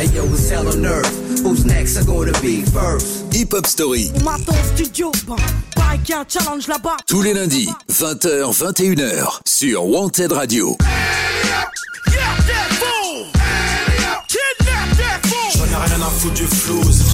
Hey 0.00 0.08
yo, 0.16 0.24
it's 0.32 0.48
hell 0.48 0.66
on 0.66 0.86
earth. 0.86 1.42
Who's 1.42 1.66
next? 1.66 1.98
Are 1.98 2.04
gonna 2.06 2.32
be 2.40 2.62
first? 2.62 3.30
Hip 3.34 3.52
Hop 3.52 3.66
Story. 3.66 4.08
Maton 4.24 4.56
studio, 4.74 5.12
ben, 5.26 5.36
un 5.76 6.24
challenge 6.26 6.68
là-bas. 6.68 6.96
Tous 7.06 7.20
les 7.20 7.34
lundis, 7.34 7.68
20h, 7.90 8.50
21h, 8.50 9.40
sur 9.44 9.84
Wanted 9.84 10.32
Radio. 10.32 10.78
J'en 15.54 15.64
ai 15.64 15.84
rien 15.84 16.00
à 16.00 16.08
foutre 16.08 16.32
du 16.32 16.46
flouze. 16.46 17.12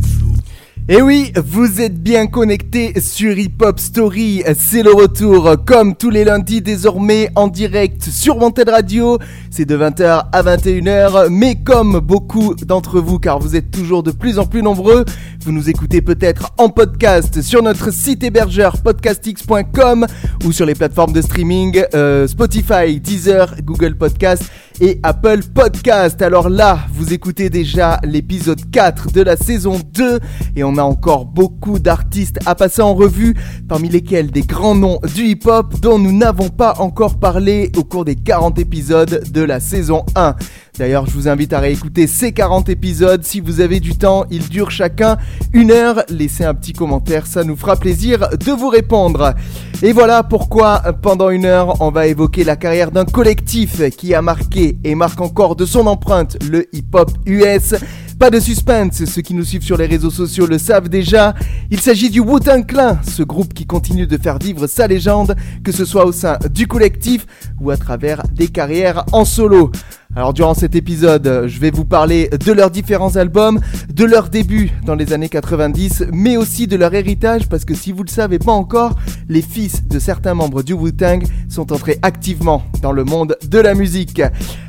Et 0.88 1.02
oui, 1.02 1.32
vous 1.44 1.80
êtes 1.80 2.00
bien 2.00 2.28
connectés 2.28 3.00
sur 3.00 3.36
Hip 3.36 3.56
Hop 3.60 3.80
Story, 3.80 4.44
c'est 4.56 4.84
le 4.84 4.92
retour 4.92 5.56
comme 5.66 5.96
tous 5.96 6.10
les 6.10 6.22
lundis 6.22 6.60
désormais 6.60 7.28
en 7.34 7.48
direct 7.48 8.04
sur 8.04 8.36
Wanted 8.36 8.68
Radio, 8.68 9.18
c'est 9.50 9.64
de 9.64 9.76
20h 9.76 10.26
à 10.30 10.42
21h, 10.44 11.28
mais 11.28 11.56
comme 11.56 11.98
beaucoup 11.98 12.54
d'entre 12.54 13.00
vous, 13.00 13.18
car 13.18 13.40
vous 13.40 13.56
êtes 13.56 13.72
toujours 13.72 14.04
de 14.04 14.12
plus 14.12 14.38
en 14.38 14.46
plus 14.46 14.62
nombreux, 14.62 15.04
vous 15.44 15.50
nous 15.50 15.68
écoutez 15.68 16.02
peut-être 16.02 16.52
en 16.56 16.68
podcast 16.68 17.42
sur 17.42 17.64
notre 17.64 17.92
site 17.92 18.22
hébergeur 18.22 18.80
podcastx.com 18.80 20.06
ou 20.44 20.52
sur 20.52 20.66
les 20.66 20.76
plateformes 20.76 21.12
de 21.12 21.20
streaming 21.20 21.82
euh, 21.94 22.28
Spotify, 22.28 23.00
Deezer, 23.00 23.56
Google 23.64 23.96
Podcast 23.96 24.44
et 24.80 25.00
Apple 25.02 25.40
Podcast. 25.54 26.20
Alors 26.22 26.48
là, 26.48 26.80
vous 26.92 27.12
écoutez 27.12 27.50
déjà 27.50 28.00
l'épisode 28.04 28.70
4 28.70 29.12
de 29.12 29.22
la 29.22 29.36
saison 29.36 29.80
2 29.92 30.20
et 30.56 30.64
on 30.64 30.76
a 30.76 30.82
encore 30.82 31.24
beaucoup 31.24 31.78
d'artistes 31.78 32.38
à 32.46 32.54
passer 32.54 32.82
en 32.82 32.94
revue, 32.94 33.34
parmi 33.68 33.88
lesquels 33.88 34.30
des 34.30 34.42
grands 34.42 34.74
noms 34.74 34.98
du 35.14 35.24
hip-hop 35.24 35.74
dont 35.80 35.98
nous 35.98 36.12
n'avons 36.12 36.48
pas 36.48 36.74
encore 36.78 37.18
parlé 37.18 37.70
au 37.76 37.84
cours 37.84 38.04
des 38.04 38.16
40 38.16 38.58
épisodes 38.58 39.24
de 39.30 39.40
la 39.42 39.60
saison 39.60 40.04
1. 40.14 40.34
D'ailleurs, 40.78 41.06
je 41.06 41.12
vous 41.12 41.26
invite 41.28 41.54
à 41.54 41.60
réécouter 41.60 42.06
ces 42.06 42.32
40 42.32 42.68
épisodes 42.68 43.24
si 43.24 43.40
vous 43.40 43.60
avez 43.60 43.80
du 43.80 43.96
temps. 43.96 44.26
Ils 44.30 44.48
durent 44.48 44.70
chacun 44.70 45.16
une 45.54 45.70
heure. 45.70 46.02
Laissez 46.10 46.44
un 46.44 46.52
petit 46.52 46.74
commentaire, 46.74 47.26
ça 47.26 47.44
nous 47.44 47.56
fera 47.56 47.76
plaisir 47.76 48.28
de 48.38 48.52
vous 48.52 48.68
répondre. 48.68 49.34
Et 49.82 49.92
voilà 49.92 50.22
pourquoi 50.22 50.82
pendant 51.00 51.30
une 51.30 51.46
heure, 51.46 51.80
on 51.80 51.90
va 51.90 52.06
évoquer 52.06 52.44
la 52.44 52.56
carrière 52.56 52.90
d'un 52.90 53.06
collectif 53.06 53.88
qui 53.96 54.14
a 54.14 54.20
marqué 54.20 54.76
et 54.84 54.94
marque 54.94 55.20
encore 55.20 55.56
de 55.56 55.64
son 55.64 55.86
empreinte 55.86 56.36
le 56.50 56.66
hip-hop 56.74 57.10
US. 57.24 57.74
Pas 58.18 58.30
de 58.30 58.40
suspense, 58.40 59.04
ceux 59.04 59.20
qui 59.20 59.34
nous 59.34 59.44
suivent 59.44 59.62
sur 59.62 59.76
les 59.76 59.84
réseaux 59.84 60.10
sociaux 60.10 60.46
le 60.46 60.56
savent 60.56 60.88
déjà. 60.88 61.34
Il 61.70 61.80
s'agit 61.80 62.08
du 62.08 62.20
Wu-Tang 62.20 62.64
Clan, 62.64 62.98
ce 63.06 63.22
groupe 63.22 63.52
qui 63.52 63.66
continue 63.66 64.06
de 64.06 64.16
faire 64.16 64.38
vivre 64.38 64.66
sa 64.66 64.86
légende, 64.86 65.36
que 65.62 65.70
ce 65.72 65.84
soit 65.84 66.06
au 66.06 66.12
sein 66.12 66.38
du 66.50 66.66
collectif 66.66 67.26
ou 67.60 67.70
à 67.70 67.76
travers 67.76 68.22
des 68.32 68.48
carrières 68.48 69.04
en 69.12 69.26
solo. 69.26 69.70
Alors 70.16 70.32
durant 70.32 70.54
cet 70.54 70.74
épisode, 70.74 71.44
je 71.46 71.60
vais 71.60 71.70
vous 71.70 71.84
parler 71.84 72.30
de 72.30 72.50
leurs 72.50 72.70
différents 72.70 73.16
albums, 73.16 73.60
de 73.92 74.06
leur 74.06 74.30
début 74.30 74.70
dans 74.86 74.94
les 74.94 75.12
années 75.12 75.28
90, 75.28 76.04
mais 76.10 76.38
aussi 76.38 76.66
de 76.66 76.74
leur 76.74 76.94
héritage 76.94 77.50
parce 77.50 77.66
que 77.66 77.74
si 77.74 77.92
vous 77.92 78.02
le 78.02 78.08
savez 78.08 78.38
pas 78.38 78.52
encore, 78.52 78.94
les 79.28 79.42
fils 79.42 79.86
de 79.86 79.98
certains 79.98 80.32
membres 80.32 80.62
du 80.62 80.72
Wu-Tang 80.72 81.22
sont 81.50 81.70
entrés 81.70 81.98
activement 82.00 82.62
dans 82.80 82.92
le 82.92 83.04
monde 83.04 83.36
de 83.46 83.58
la 83.58 83.74
musique. 83.74 84.22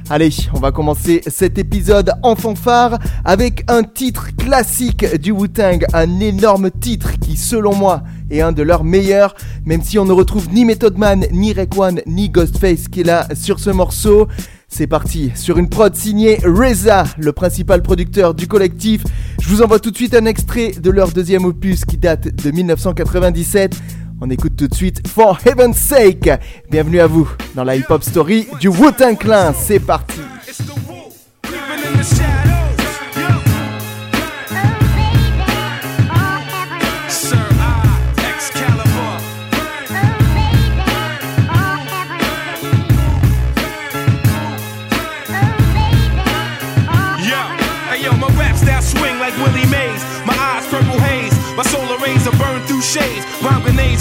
Allez, 0.09 0.31
on 0.53 0.59
va 0.59 0.73
commencer 0.73 1.21
cet 1.27 1.57
épisode 1.57 2.11
en 2.23 2.35
fanfare 2.35 2.99
avec 3.23 3.63
un 3.69 3.83
titre 3.83 4.35
classique 4.35 5.15
du 5.15 5.31
Wu-Tang, 5.31 5.85
un 5.93 6.19
énorme 6.19 6.71
titre 6.71 7.17
qui 7.21 7.37
selon 7.37 7.73
moi 7.73 8.03
est 8.29 8.41
un 8.41 8.51
de 8.51 8.63
leurs 8.63 8.83
meilleurs, 8.83 9.33
même 9.65 9.81
si 9.81 9.97
on 9.97 10.03
ne 10.03 10.11
retrouve 10.11 10.49
ni 10.51 10.65
Method 10.65 10.97
Man, 10.97 11.25
ni 11.31 11.53
Raekwon, 11.53 12.01
ni 12.05 12.29
Ghostface 12.29 12.89
qui 12.89 12.99
est 12.99 13.05
là 13.05 13.29
sur 13.33 13.61
ce 13.61 13.69
morceau. 13.69 14.27
C'est 14.69 14.85
parti, 14.87 15.31
sur 15.33 15.57
une 15.57 15.69
prod 15.69 15.95
signée 15.95 16.39
Reza, 16.43 17.05
le 17.17 17.31
principal 17.31 17.81
producteur 17.81 18.33
du 18.33 18.47
collectif. 18.47 19.01
Je 19.41 19.47
vous 19.47 19.61
envoie 19.61 19.79
tout 19.79 19.91
de 19.91 19.95
suite 19.95 20.13
un 20.13 20.25
extrait 20.25 20.71
de 20.71 20.91
leur 20.91 21.09
deuxième 21.11 21.45
opus 21.45 21.85
qui 21.85 21.97
date 21.97 22.27
de 22.27 22.51
1997. 22.51 23.75
On 24.19 24.29
écoute 24.29 24.57
tout 24.57 24.67
de 24.67 24.75
suite 24.75 25.07
For 25.07 25.39
Heaven's 25.45 25.77
Sake. 25.77 26.29
Bienvenue 26.69 26.99
à 26.99 27.07
vous 27.07 27.29
dans 27.55 27.63
la 27.63 27.77
hip-hop 27.77 28.03
story 28.03 28.47
du 28.59 28.67
Wu-Tang. 28.67 29.17
C'est 29.55 29.79
parti. 29.79 30.19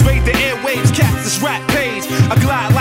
Raid 0.07 0.25
the 0.25 0.33
airwaves. 0.33 0.95
Cast 0.95 1.25
this 1.25 1.43
rap 1.43 1.67
page. 1.71 2.05
I 2.31 2.39
glide 2.41 2.76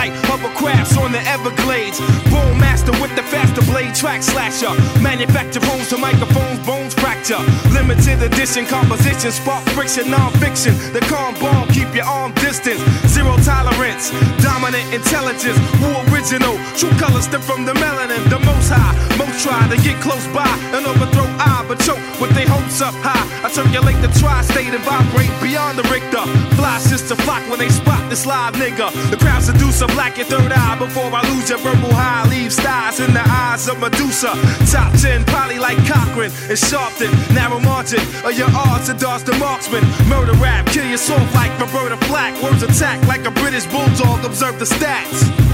on 0.94 1.10
the 1.10 1.22
Everglades. 1.26 1.98
Bone 2.30 2.58
master 2.58 2.92
with 3.02 3.14
the 3.16 3.22
faster 3.22 3.62
blade 3.66 3.94
track 3.94 4.22
slasher. 4.22 4.70
Manufacture 5.02 5.60
bones 5.60 5.88
to 5.90 5.98
microphones, 5.98 6.58
bones 6.66 6.94
fracture. 6.94 7.40
Limited 7.72 8.22
edition 8.22 8.66
composition, 8.66 9.32
spark 9.32 9.64
friction, 9.74 10.10
non-fiction. 10.10 10.74
The 10.92 11.00
calm 11.10 11.34
bomb, 11.40 11.68
keep 11.68 11.90
your 11.94 12.04
arm 12.04 12.32
distance. 12.38 12.80
Zero 13.08 13.34
tolerance, 13.42 14.10
dominant 14.42 14.86
intelligence. 14.92 15.58
Who 15.80 15.90
original? 16.12 16.54
True 16.78 16.94
colors 17.00 17.24
stem 17.24 17.40
from 17.40 17.64
the 17.64 17.74
melanin. 17.74 18.22
The 18.30 18.38
most 18.44 18.70
high, 18.70 18.94
most 19.16 19.42
try 19.42 19.66
to 19.68 19.76
get 19.82 20.00
close 20.00 20.26
by 20.36 20.48
and 20.76 20.86
overthrow 20.86 21.26
I, 21.40 21.64
but 21.68 21.80
choke 21.80 22.02
with 22.20 22.30
their 22.34 22.48
hopes 22.48 22.80
up 22.80 22.94
high. 23.00 23.24
I 23.44 23.50
circulate 23.50 24.00
the 24.02 24.12
tri-state 24.18 24.72
and 24.74 24.84
vibrate 24.84 25.32
beyond 25.40 25.78
the 25.78 25.86
Richter. 25.88 26.24
Fly 26.56 26.78
sister 26.78 27.16
flock 27.24 27.42
when 27.48 27.58
they 27.58 27.68
spot 27.68 28.02
this 28.10 28.26
live 28.26 28.54
nigga. 28.54 28.92
The 29.10 29.16
crowd 29.16 29.42
seduce 29.42 29.80
a 29.80 29.86
black 29.88 30.16
your 30.16 30.26
third 30.26 30.52
eye 30.52 30.75
before 30.78 31.10
I 31.12 31.22
lose 31.34 31.48
your 31.48 31.58
verbal 31.58 31.92
high. 31.92 32.28
Leave 32.28 32.52
stars 32.52 33.00
in 33.00 33.12
the 33.12 33.22
eyes 33.22 33.68
of 33.68 33.78
Medusa. 33.80 34.32
Top 34.70 34.92
10, 35.00 35.24
poly 35.26 35.58
like 35.58 35.76
Cochran 35.86 36.30
and 36.50 36.58
Sharpton. 36.58 37.10
Narrow 37.34 37.60
margin 37.60 38.00
of 38.24 38.36
your 38.36 38.48
odds 38.52 38.86
to 38.86 38.94
dodge 38.94 39.22
the 39.24 39.36
marksman. 39.36 39.84
Murder 40.08 40.34
rap, 40.34 40.66
kill 40.66 40.86
your 40.86 40.98
soul 40.98 41.20
like 41.34 41.52
Roberta 41.58 41.96
Flack. 42.06 42.40
Words 42.42 42.62
attack 42.62 43.00
like 43.06 43.24
a 43.26 43.30
British 43.30 43.66
bulldog. 43.66 44.24
Observe 44.24 44.58
the 44.58 44.64
stats. 44.64 45.46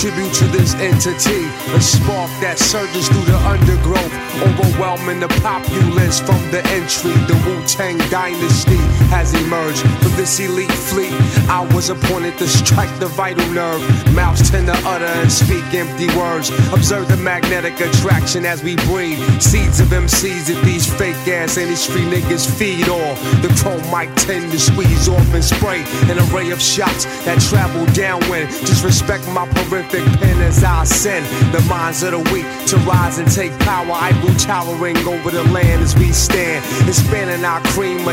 Tribute 0.00 0.32
to 0.32 0.46
this 0.46 0.72
entity. 0.76 1.44
A 1.76 1.80
spark 1.80 2.30
that 2.40 2.58
surges 2.58 3.06
through 3.08 3.28
the 3.28 3.36
undergrowth, 3.44 4.14
overwhelming 4.40 5.20
the 5.20 5.28
populace 5.44 6.20
from 6.20 6.40
the 6.48 6.64
entry. 6.72 7.12
The 7.28 7.36
Wu 7.44 7.60
Tang 7.68 7.98
dynasty 8.08 8.80
has 9.12 9.34
emerged 9.34 9.84
from 10.00 10.12
this 10.16 10.40
elite 10.40 10.72
fleet. 10.72 11.12
I 11.52 11.68
was 11.74 11.90
appointed 11.90 12.38
to 12.38 12.48
strike 12.48 12.88
the 12.98 13.08
vital 13.12 13.44
nerve. 13.52 13.82
Mouths 14.14 14.48
tend 14.50 14.68
to 14.68 14.78
utter 14.88 15.04
and 15.20 15.30
speak 15.30 15.64
empty 15.74 16.08
words. 16.16 16.48
Observe 16.72 17.06
the 17.08 17.18
magnetic 17.18 17.78
attraction 17.80 18.46
as 18.46 18.64
we 18.64 18.76
breathe. 18.88 19.20
Seeds 19.38 19.80
of 19.80 19.88
MCs 19.88 20.48
that 20.48 20.64
these 20.64 20.88
fake 20.88 21.28
ass 21.28 21.58
industry 21.58 22.08
niggas 22.08 22.48
feed 22.48 22.88
off. 22.88 23.20
The 23.44 23.52
chrome 23.60 23.84
mic 23.92 24.08
tend 24.16 24.50
to 24.52 24.58
squeeze 24.58 25.08
off 25.10 25.28
and 25.34 25.44
spray 25.44 25.84
an 26.08 26.16
array 26.32 26.52
of 26.52 26.60
shots 26.62 27.04
that 27.26 27.38
travel 27.42 27.84
downwind. 27.92 28.48
Just 28.64 28.82
respect 28.82 29.28
my 29.28 29.44
horrific 29.90 30.20
pen 30.20 30.42
as 30.42 30.62
I 30.64 30.84
send 30.84 31.26
the 31.52 31.60
minds 31.68 32.02
of 32.02 32.12
the 32.12 32.18
weak 32.32 32.46
to 32.68 32.76
rise 32.78 33.18
and 33.18 33.30
take 33.30 33.56
power. 33.60 33.92
I 33.92 34.12
grew 34.20 34.34
towering 34.34 34.96
over 34.98 35.30
the 35.30 35.44
land 35.44 35.82
as 35.82 35.94
we 35.96 36.12
stand. 36.12 36.64
Expanding 36.88 37.44
our 37.44 37.60
cream 37.68 38.04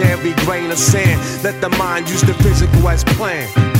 every 0.00 0.34
grain 0.44 0.70
of 0.70 0.78
sand. 0.78 1.20
Let 1.44 1.60
the 1.60 1.70
mind 1.76 2.08
use 2.08 2.22
the 2.22 2.34
physical 2.34 2.88
as 2.88 3.04
planned. 3.04 3.77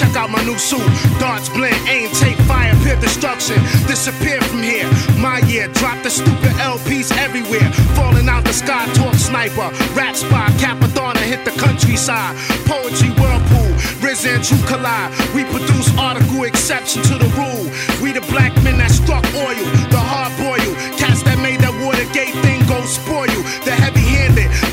Check 0.00 0.16
out 0.16 0.30
my 0.30 0.42
new 0.44 0.56
suit. 0.56 0.80
Darts 1.20 1.50
blend, 1.50 1.76
aim, 1.86 2.08
take 2.14 2.38
fire, 2.48 2.74
pure 2.82 2.96
destruction. 3.00 3.60
Disappear 3.86 4.40
from 4.40 4.62
here. 4.62 4.88
My 5.18 5.40
year, 5.40 5.68
drop 5.76 6.02
the 6.02 6.08
stupid 6.08 6.56
LPs 6.56 7.12
everywhere. 7.18 7.70
Falling 7.92 8.26
out 8.26 8.44
the 8.44 8.54
sky, 8.54 8.86
talk 8.94 9.12
sniper. 9.12 9.68
Rap 9.92 10.16
spot, 10.16 10.52
Cappadonna 10.52 11.20
hit 11.20 11.44
the 11.44 11.50
countryside. 11.60 12.34
Poetry 12.64 13.10
whirlpool, 13.20 13.76
risen 14.00 14.40
to 14.40 14.56
collide. 14.66 15.12
We 15.34 15.44
produce 15.44 15.92
article 15.98 16.44
exception 16.44 17.02
to 17.02 17.18
the 17.18 17.28
rule. 17.36 17.68
We 18.00 18.12
the 18.12 18.24
black 18.32 18.56
men 18.64 18.78
that 18.78 18.90
struck 18.90 19.24
oil, 19.36 19.64
the 19.92 20.00
hard 20.00 20.32
boil. 20.40 20.72
Cats 20.96 21.22
that 21.24 21.36
made 21.44 21.60
that 21.60 21.76
Watergate 21.84 22.32
thing 22.40 22.64
go 22.66 22.80
spoil. 22.88 23.28
You. 23.28 23.42
The 23.68 23.76
heavy 23.76 24.00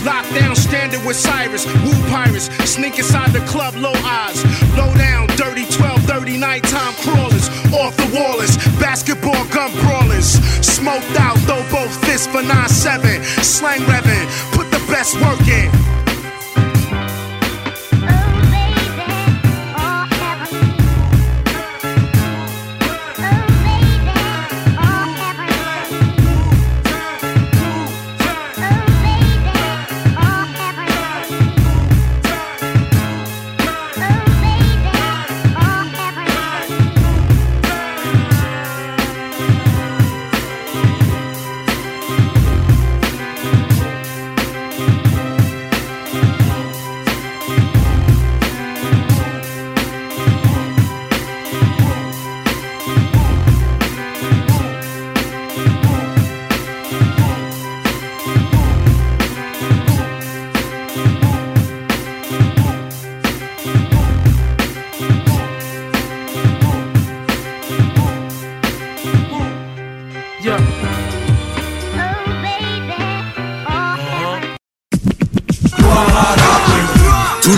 handed, 0.08 0.32
locked 0.32 0.34
down, 0.34 0.56
stranded 0.56 1.06
with 1.06 1.16
Cyrus. 1.16 1.66
Woo 1.84 2.10
pirates, 2.10 2.50
sneak 2.70 2.98
inside 2.98 3.32
the 3.32 3.40
club, 3.42 3.76
low 3.76 3.94
eyes. 4.04 4.44
Low 4.78 4.94
down, 4.96 5.28
dirty 5.36 5.66
12, 5.66 6.04
30 6.04 6.38
nighttime 6.38 6.94
crawlers. 7.04 7.50
Off 7.74 7.96
the 7.98 8.10
wallers, 8.14 8.58
basketball 8.80 9.46
gun 9.50 9.72
brawlers. 9.82 10.40
Smoked 10.66 11.20
out, 11.20 11.38
throw 11.40 11.62
both 11.72 11.94
fists 12.06 12.28
for 12.28 12.42
9-7. 12.42 13.24
Slang 13.44 13.82
revving, 13.82 14.28
put 14.54 14.70
the 14.72 14.84
best 14.92 15.16
work 15.22 15.48
in. 15.48 16.07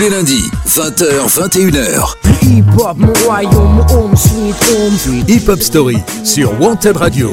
Les 0.10 0.16
lundis, 0.16 0.50
20h, 0.68 1.28
21h. 1.28 2.16
Hip 2.42 2.64
hop, 2.78 2.98
mon 2.98 3.14
royaume, 3.26 3.86
home 3.90 4.16
sweet 4.16 4.56
home. 4.56 5.24
Hip 5.28 5.50
Hop 5.50 5.60
Story 5.60 5.98
sur 6.24 6.60
Wanted 6.60 6.98
Radio. 6.98 7.32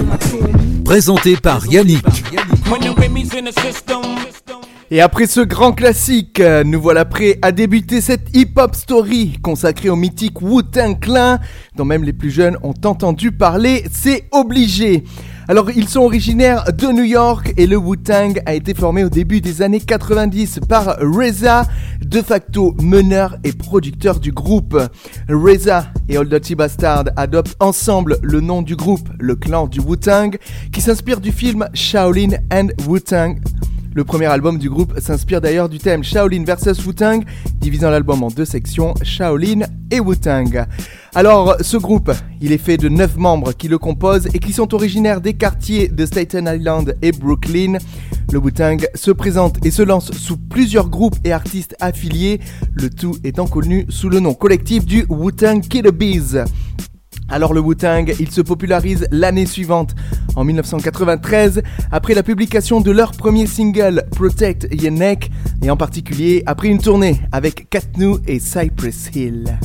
Présenté 0.85 1.37
par 1.37 1.67
Yannick. 1.67 2.05
Et 4.91 5.01
après 5.01 5.27
ce 5.27 5.41
grand 5.41 5.73
classique, 5.73 6.41
euh, 6.41 6.65
nous 6.65 6.81
voilà 6.81 7.05
prêts 7.05 7.39
à 7.43 7.51
débuter 7.51 8.01
cette 8.01 8.35
hip-hop 8.37 8.75
story 8.75 9.39
consacrée 9.43 9.89
au 9.89 9.97
mythique 9.97 10.41
Wu-Tang 10.41 11.01
Clan, 11.01 11.39
dont 11.77 11.85
même 11.85 12.05
les 12.05 12.13
plus 12.13 12.31
jeunes 12.31 12.57
ont 12.63 12.75
entendu 12.85 13.33
parler, 13.33 13.85
c'est 13.91 14.29
obligé. 14.33 15.03
Alors 15.49 15.71
ils 15.71 15.89
sont 15.89 16.01
originaires 16.01 16.65
de 16.73 16.89
New 16.89 17.05
York 17.05 17.55
et 17.57 17.69
le 17.69 17.77
Wu-Tang 17.77 18.43
a 18.47 18.55
été 18.55 18.75
formé 18.75 19.05
au 19.05 19.09
début 19.09 19.41
des 19.41 19.63
années 19.63 19.79
90 19.79 20.59
par 20.69 20.97
Reza, 21.01 21.67
de 22.05 22.21
facto 22.21 22.75
meneur 22.83 23.37
et 23.45 23.53
producteur 23.53 24.19
du 24.19 24.33
groupe. 24.33 24.77
Reza 25.29 25.87
et 26.09 26.19
Old 26.19 26.31
Dirty 26.31 26.57
Bastard 26.57 27.05
adoptent 27.15 27.55
ensemble 27.61 28.19
le 28.23 28.41
nom 28.41 28.61
du 28.61 28.75
groupe, 28.75 29.09
le 29.21 29.37
clan 29.37 29.69
du 29.69 29.79
Wu-Tang, 29.79 30.37
qui 30.73 30.81
s'inspire 30.81 31.21
du 31.21 31.31
film 31.31 31.69
Shaolin 31.75 32.31
and 32.53 32.69
Wu-Tang. 32.89 33.37
Le 33.97 34.05
premier 34.05 34.27
album 34.27 34.59
du 34.59 34.69
groupe 34.69 35.01
s'inspire 35.01 35.41
d'ailleurs 35.41 35.71
du 35.71 35.79
thème 35.79 36.05
Shaolin 36.05 36.45
vs 36.45 36.85
Wu-Tang, 36.85 37.25
divisant 37.59 37.89
l'album 37.89 38.23
en 38.25 38.29
deux 38.29 38.45
sections, 38.45 38.93
Shaolin 39.03 39.61
et 39.91 40.01
Wu-Tang. 40.01 40.67
Alors, 41.15 41.57
ce 41.63 41.79
groupe, 41.79 42.13
il 42.43 42.53
est 42.53 42.59
fait 42.59 42.77
de 42.77 42.91
9 42.91 43.17
membres 43.17 43.55
qui 43.55 43.69
le 43.69 43.79
composent 43.79 44.27
et 44.35 44.39
qui 44.39 44.53
sont 44.53 44.75
originaires 44.75 45.23
des 45.23 45.33
quartiers 45.33 45.89
de 45.89 46.05
Staten 46.05 46.47
Island 46.47 46.95
et 47.01 47.11
Brooklyn. 47.11 47.79
Le 48.31 48.39
Wu-Tang 48.39 48.87
se 48.95 49.13
présente 49.13 49.65
et 49.65 49.71
se 49.71 49.81
lance 49.81 50.13
sous 50.13 50.37
plusieurs 50.37 50.91
groupes 50.91 51.17
et 51.25 51.33
artistes 51.33 51.75
affiliés, 51.81 52.43
le 52.75 52.91
tout 52.91 53.17
étant 53.25 53.47
connu 53.47 53.87
sous 53.89 54.11
le 54.11 54.21
nom 54.21 54.35
collectif 54.35 54.85
du 54.85 55.07
Wu-Tang 55.09 55.63
Killer 55.63 55.93
Bees. 55.93 56.45
Alors 57.29 57.55
le 57.55 57.61
Wu-Tang, 57.61 58.15
il 58.21 58.31
se 58.31 58.41
popularise 58.41 59.07
l'année 59.11 59.47
suivante, 59.47 59.95
en 60.37 60.45
1993, 60.45 61.63
après 61.91 62.15
la 62.15 62.23
publication 62.23 62.81
de 62.81 62.91
leur 62.91 63.13
premier 63.13 63.47
single 63.47 64.05
Protect 64.13 64.69
Your 64.73 64.93
Neck, 64.93 65.31
et 65.63 65.71
en 65.71 65.77
particulier 65.77 66.43
après 66.47 66.69
une 66.69 66.81
tournée 66.81 67.21
avec 67.33 67.69
Katnu 67.69 68.17
et 68.27 68.39
Cypress 68.39 69.11
Hill. 69.15 69.59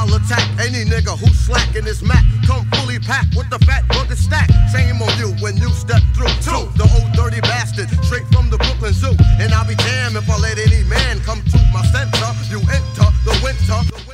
I'll 0.00 0.14
attack 0.14 0.48
any 0.58 0.88
nigga 0.88 1.12
who's 1.18 1.38
slacking 1.38 1.84
this 1.84 2.00
mat. 2.00 2.24
Come 2.46 2.64
fully 2.72 2.98
packed 2.98 3.36
with 3.36 3.50
the 3.50 3.58
fat 3.66 3.86
bucket 3.88 4.16
stack. 4.16 4.48
Shame 4.72 4.96
on 5.02 5.12
you 5.18 5.36
when 5.44 5.58
you 5.58 5.68
step 5.76 6.00
through. 6.16 6.32
Two, 6.40 6.72
the 6.80 6.88
old 6.96 7.12
dirty 7.12 7.42
bastard, 7.42 7.90
straight 8.04 8.24
from 8.32 8.48
the 8.48 8.56
Brooklyn 8.56 8.94
Zoo. 8.94 9.12
And 9.38 9.52
I'll 9.52 9.68
be 9.68 9.74
damned 9.74 10.16
if 10.16 10.30
I 10.30 10.38
let 10.38 10.56
any 10.56 10.84
man 10.88 11.20
come 11.20 11.42
to 11.42 11.58
my 11.70 11.84
center. 11.92 12.32
You 12.48 12.60
enter 12.72 13.08
the 13.28 13.36
winter. 13.44 13.76
The 13.92 14.00
winter. 14.06 14.09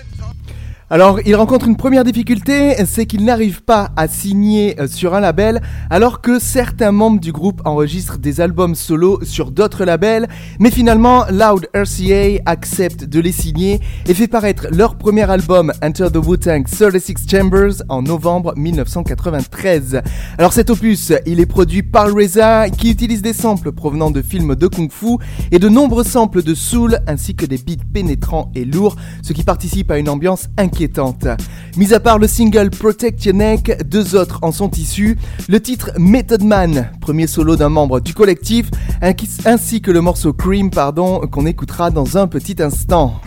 Alors, 0.88 1.18
il 1.26 1.34
rencontre 1.34 1.66
une 1.66 1.74
première 1.74 2.04
difficulté, 2.04 2.76
c'est 2.86 3.06
qu'il 3.06 3.24
n'arrive 3.24 3.64
pas 3.64 3.90
à 3.96 4.06
signer 4.06 4.80
euh, 4.80 4.86
sur 4.86 5.14
un 5.14 5.20
label, 5.20 5.60
alors 5.90 6.20
que 6.20 6.38
certains 6.38 6.92
membres 6.92 7.18
du 7.18 7.32
groupe 7.32 7.60
enregistrent 7.64 8.18
des 8.18 8.40
albums 8.40 8.76
solo 8.76 9.18
sur 9.24 9.50
d'autres 9.50 9.84
labels, 9.84 10.28
mais 10.60 10.70
finalement, 10.70 11.24
Loud 11.28 11.66
RCA 11.74 12.40
accepte 12.46 13.02
de 13.02 13.18
les 13.18 13.32
signer 13.32 13.80
et 14.06 14.14
fait 14.14 14.28
paraître 14.28 14.68
leur 14.70 14.94
premier 14.94 15.28
album, 15.28 15.72
Enter 15.82 16.06
the 16.12 16.24
Wu-Tang 16.24 16.62
36 16.64 17.16
Chambers, 17.28 17.82
en 17.88 18.02
novembre 18.02 18.54
1993. 18.56 20.02
Alors 20.38 20.52
cet 20.52 20.70
opus, 20.70 21.12
il 21.26 21.40
est 21.40 21.46
produit 21.46 21.82
par 21.82 22.14
Reza, 22.14 22.70
qui 22.70 22.92
utilise 22.92 23.22
des 23.22 23.32
samples 23.32 23.72
provenant 23.72 24.12
de 24.12 24.22
films 24.22 24.54
de 24.54 24.68
kung-fu 24.68 25.16
et 25.50 25.58
de 25.58 25.68
nombreux 25.68 26.04
samples 26.04 26.44
de 26.44 26.54
soul, 26.54 27.00
ainsi 27.08 27.34
que 27.34 27.44
des 27.44 27.58
beats 27.58 27.82
pénétrants 27.92 28.52
et 28.54 28.64
lourds, 28.64 28.94
ce 29.22 29.32
qui 29.32 29.42
participe 29.42 29.90
à 29.90 29.98
une 29.98 30.08
ambiance 30.08 30.46
inquiétante. 30.76 31.26
Mis 31.78 31.94
à 31.94 32.00
part 32.00 32.18
le 32.18 32.26
single 32.26 32.68
Protect 32.68 33.24
Your 33.24 33.34
Neck, 33.34 33.82
deux 33.86 34.14
autres 34.14 34.38
en 34.42 34.52
sont 34.52 34.70
issus. 34.72 35.16
Le 35.48 35.58
titre 35.60 35.90
Method 35.98 36.44
Man, 36.44 36.90
premier 37.00 37.26
solo 37.26 37.56
d'un 37.56 37.70
membre 37.70 38.00
du 38.00 38.12
collectif, 38.12 38.70
ainsi 39.00 39.80
que 39.80 39.90
le 39.90 40.02
morceau 40.02 40.34
Cream, 40.34 40.70
pardon, 40.70 41.20
qu'on 41.30 41.46
écoutera 41.46 41.90
dans 41.90 42.18
un 42.18 42.26
petit 42.26 42.62
instant. 42.62 43.20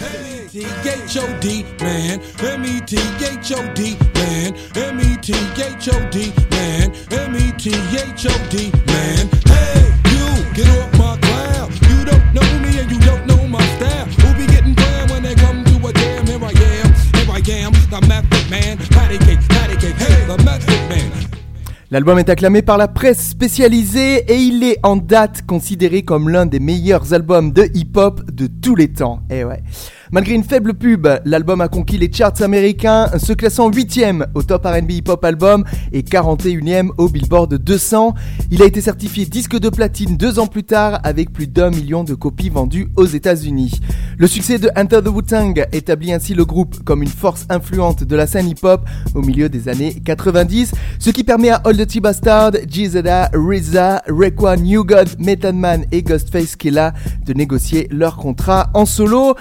L'album 21.92 22.20
est 22.20 22.30
acclamé 22.30 22.62
par 22.62 22.78
la 22.78 22.88
presse 22.88 23.30
spécialisée 23.30 24.24
et 24.32 24.38
il 24.38 24.64
est 24.64 24.78
en 24.84 24.96
date 24.96 25.46
considéré 25.48 26.04
comme 26.04 26.30
l'un 26.30 26.46
des 26.46 26.60
meilleurs 26.60 27.14
albums 27.14 27.52
de 27.52 27.68
hip-hop 27.74 28.30
de 28.32 28.46
tous 28.46 28.76
les 28.76 28.90
temps. 28.90 29.22
Eh 29.32 29.44
ouais. 29.44 29.64
Malgré 30.12 30.34
une 30.34 30.44
faible 30.44 30.74
pub, 30.74 31.08
l'album 31.24 31.62
a 31.62 31.68
conquis 31.68 32.00
les 32.00 32.12
charts 32.12 32.42
américains, 32.42 33.12
se 33.20 33.32
classant 33.32 33.70
8ème 33.70 34.26
au 34.34 34.42
top 34.42 34.66
RB 34.66 34.90
Hip 34.90 35.04
Hop 35.08 35.24
Album 35.24 35.64
et 35.92 36.02
41ème 36.02 36.90
au 36.98 37.10
Billboard 37.10 37.54
200. 37.54 38.16
Il 38.50 38.64
a 38.64 38.66
été 38.66 38.82
certifié 38.82 39.26
disque 39.26 39.60
de 39.60 39.70
platine 39.70 40.18
deux 40.18 40.40
ans 40.40 40.48
plus 40.48 40.64
tard 40.64 41.00
avec 41.04 41.32
plus 41.32 41.46
d'un 41.46 41.70
million 41.70 42.04
de 42.04 42.16
copies 42.16 42.50
vendues 42.50 42.90
aux 42.96 43.06
États-Unis. 43.06 43.80
Le 44.18 44.26
succès 44.26 44.58
de 44.58 44.72
Enter 44.76 45.02
the 45.04 45.10
Wu-Tang 45.10 45.68
établit 45.72 46.12
ainsi 46.12 46.34
le 46.34 46.44
groupe 46.44 46.84
comme 46.84 47.04
une 47.04 47.10
force 47.10 47.46
influente 47.50 48.04
de 48.04 48.16
la 48.16 48.26
scène 48.26 48.50
hip-hop 48.50 48.82
au 49.14 49.22
milieu 49.22 49.48
des 49.48 49.70
années 49.70 49.94
90, 50.04 50.72
ce 50.98 51.10
qui 51.12 51.24
permet 51.24 51.50
à 51.50 51.62
All 51.66 51.86
T-Bastard, 51.86 52.54
Gizada, 52.68 53.30
RZA, 53.36 54.02
Raekwon, 54.08 54.58
New 54.58 54.84
God, 54.84 55.08
Method 55.20 55.56
Man 55.56 55.86
et 55.92 56.02
Ghostface 56.02 56.56
Killah 56.56 56.94
de 57.26 57.34
négocier 57.34 57.88
leur 57.92 58.18
contrat 58.18 58.72
en 58.74 58.88
solo. 58.88 59.36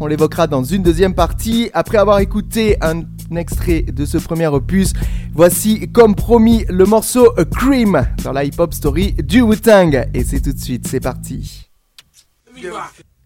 On 0.00 0.06
l'évoquera 0.06 0.46
dans 0.46 0.64
une 0.64 0.82
deuxième 0.82 1.14
partie. 1.14 1.70
Après 1.72 1.98
avoir 1.98 2.20
écouté 2.20 2.76
un 2.80 3.02
extrait 3.36 3.82
de 3.82 4.04
ce 4.04 4.18
premier 4.18 4.46
opus, 4.46 4.92
voici 5.34 5.88
comme 5.92 6.14
promis 6.14 6.64
le 6.68 6.84
morceau 6.84 7.32
Cream 7.56 8.06
dans 8.24 8.32
la 8.32 8.44
hip-hop 8.44 8.74
story 8.74 9.12
du 9.12 9.42
Wu-Tang. 9.42 10.08
Et 10.14 10.24
c'est 10.24 10.40
tout 10.40 10.52
de 10.52 10.60
suite, 10.60 10.86
c'est 10.88 11.00
parti. 11.00 11.68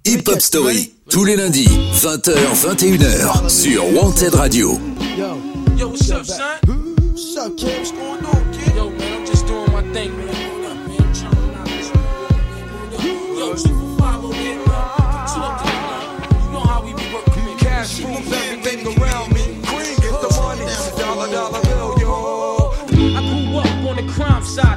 Hip 0.05 0.29
Hop 0.29 0.41
Story, 0.41 0.93
tous 1.09 1.25
les 1.25 1.37
lundis, 1.37 1.69
20h, 1.95 2.35
21h, 2.55 3.49
sur 3.49 3.85
Wanted 3.95 4.35
Radio. 4.35 4.73
Yo, 5.17 5.39
yo, 5.79 5.89
what's 5.89 6.11
up, 6.11 6.27
son? 6.27 6.35
What's 7.13 7.37
up, 7.39 7.57
kid? 7.57 7.79
What's 7.79 7.93
going 7.93 8.25
on, 8.27 8.52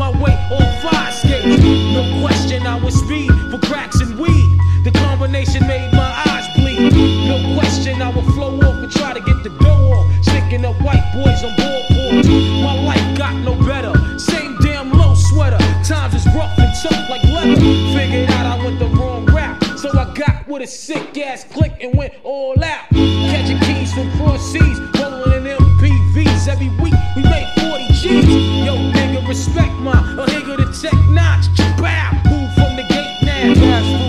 My 0.00 0.08
way 0.12 0.32
on 0.50 0.80
fire 0.80 1.12
skates. 1.12 1.62
No 1.92 2.22
question, 2.22 2.66
I 2.66 2.82
was 2.82 2.94
speed 2.94 3.30
for 3.50 3.58
cracks 3.58 4.00
and 4.00 4.18
weed. 4.18 4.58
The 4.82 4.92
combination 4.92 5.66
made 5.66 5.92
my 5.92 6.10
eyes 6.26 6.46
bleed. 6.56 6.94
No 7.28 7.54
question, 7.54 8.00
I 8.00 8.08
would 8.08 8.24
flow 8.32 8.58
off 8.60 8.76
and 8.76 8.90
try 8.90 9.12
to 9.12 9.20
get 9.20 9.42
the 9.42 9.50
dough 9.60 9.92
off. 9.92 10.24
Sticking 10.24 10.64
up 10.64 10.80
white 10.80 11.04
boys 11.12 11.44
on 11.44 11.54
board 11.54 11.84
boards. 11.90 12.26
My 12.64 12.72
life 12.82 13.18
got 13.18 13.34
no 13.44 13.54
better. 13.66 13.92
Same 14.18 14.56
damn 14.62 14.90
low 14.90 15.14
sweater. 15.14 15.58
Times 15.84 16.14
is 16.14 16.24
rough 16.34 16.58
and 16.58 16.72
tough 16.82 17.10
like 17.10 17.22
leather. 17.24 17.60
Figured 17.92 18.30
out 18.30 18.46
I 18.46 18.64
went 18.64 18.78
the 18.78 18.86
wrong 18.96 19.26
route. 19.26 19.62
So 19.78 19.90
I 19.90 20.14
got 20.14 20.48
with 20.48 20.62
a 20.62 20.66
sick 20.66 21.18
ass 21.18 21.44
click 21.44 21.76
and 21.82 21.94
went 21.94 22.14
all 22.24 22.56
out. 22.64 22.88
Catching 22.88 23.60
keys 23.68 23.92
from 23.92 24.10
cross 24.12 24.40
seas, 24.50 24.80
rolling 24.98 25.44
in 25.44 25.58
MPVs. 25.58 26.48
Every 26.48 26.70
week 26.82 26.94
we 27.16 27.22
made 27.22 27.52
40 27.60 27.92
G's. 27.92 28.64
Yo, 28.64 28.99
respect 29.30 29.72
my 29.78 29.92
a 29.92 30.26
nigga 30.26 30.56
the 30.56 30.66
tech 30.82 30.98
notch. 31.08 31.46
Bow, 31.78 32.10
move 32.28 32.52
from 32.54 32.74
the 32.74 32.82
gate 32.82 33.16
now. 33.22 33.99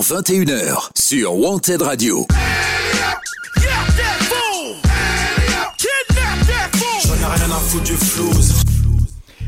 20h-21h 0.00 0.88
sur 0.96 1.38
Wanted 1.38 1.82
Radio. 1.82 2.26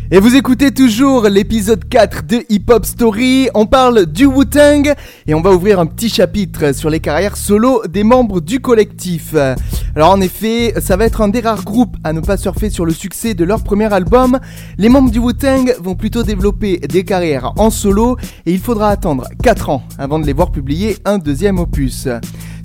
Et 0.08 0.20
vous 0.20 0.36
écoutez 0.36 0.70
toujours 0.70 1.25
l'épisode 1.25 1.88
4 1.88 2.26
de 2.28 2.44
Hip 2.48 2.66
Hop 2.68 2.86
Story. 2.86 3.48
On 3.54 3.66
parle 3.66 4.06
du 4.06 4.25
Wu-Tang 4.25 4.94
et 5.26 5.34
on 5.34 5.40
va 5.40 5.50
ouvrir 5.50 5.80
un 5.80 5.86
petit 5.86 6.08
chapitre 6.08 6.72
sur 6.72 6.90
les 6.90 7.00
carrières 7.00 7.36
solo 7.36 7.82
des 7.88 8.04
membres 8.04 8.40
du 8.40 8.60
collectif. 8.60 9.34
Alors 9.96 10.10
en 10.10 10.20
effet, 10.20 10.75
ça 10.80 10.96
va 10.96 11.06
être 11.06 11.22
un 11.22 11.28
des 11.28 11.40
rares 11.40 11.64
groupes 11.64 11.96
à 12.04 12.12
ne 12.12 12.20
pas 12.20 12.36
surfer 12.36 12.70
sur 12.70 12.86
le 12.86 12.92
succès 12.92 13.34
de 13.34 13.42
leur 13.42 13.64
premier 13.64 13.92
album. 13.92 14.38
Les 14.78 14.88
membres 14.88 15.10
du 15.10 15.18
Wu-Tang 15.18 15.75
vont 15.80 15.96
plutôt 15.96 16.22
développer 16.22 16.78
des 16.78 17.02
carrières 17.02 17.52
en 17.56 17.70
solo 17.70 18.16
et 18.46 18.52
il 18.52 18.60
faudra 18.60 18.90
attendre 18.90 19.26
4 19.42 19.70
ans 19.70 19.82
avant 19.98 20.20
de 20.20 20.26
les 20.26 20.34
voir 20.34 20.52
publier 20.52 20.98
un 21.04 21.18
deuxième 21.18 21.58
opus. 21.58 22.06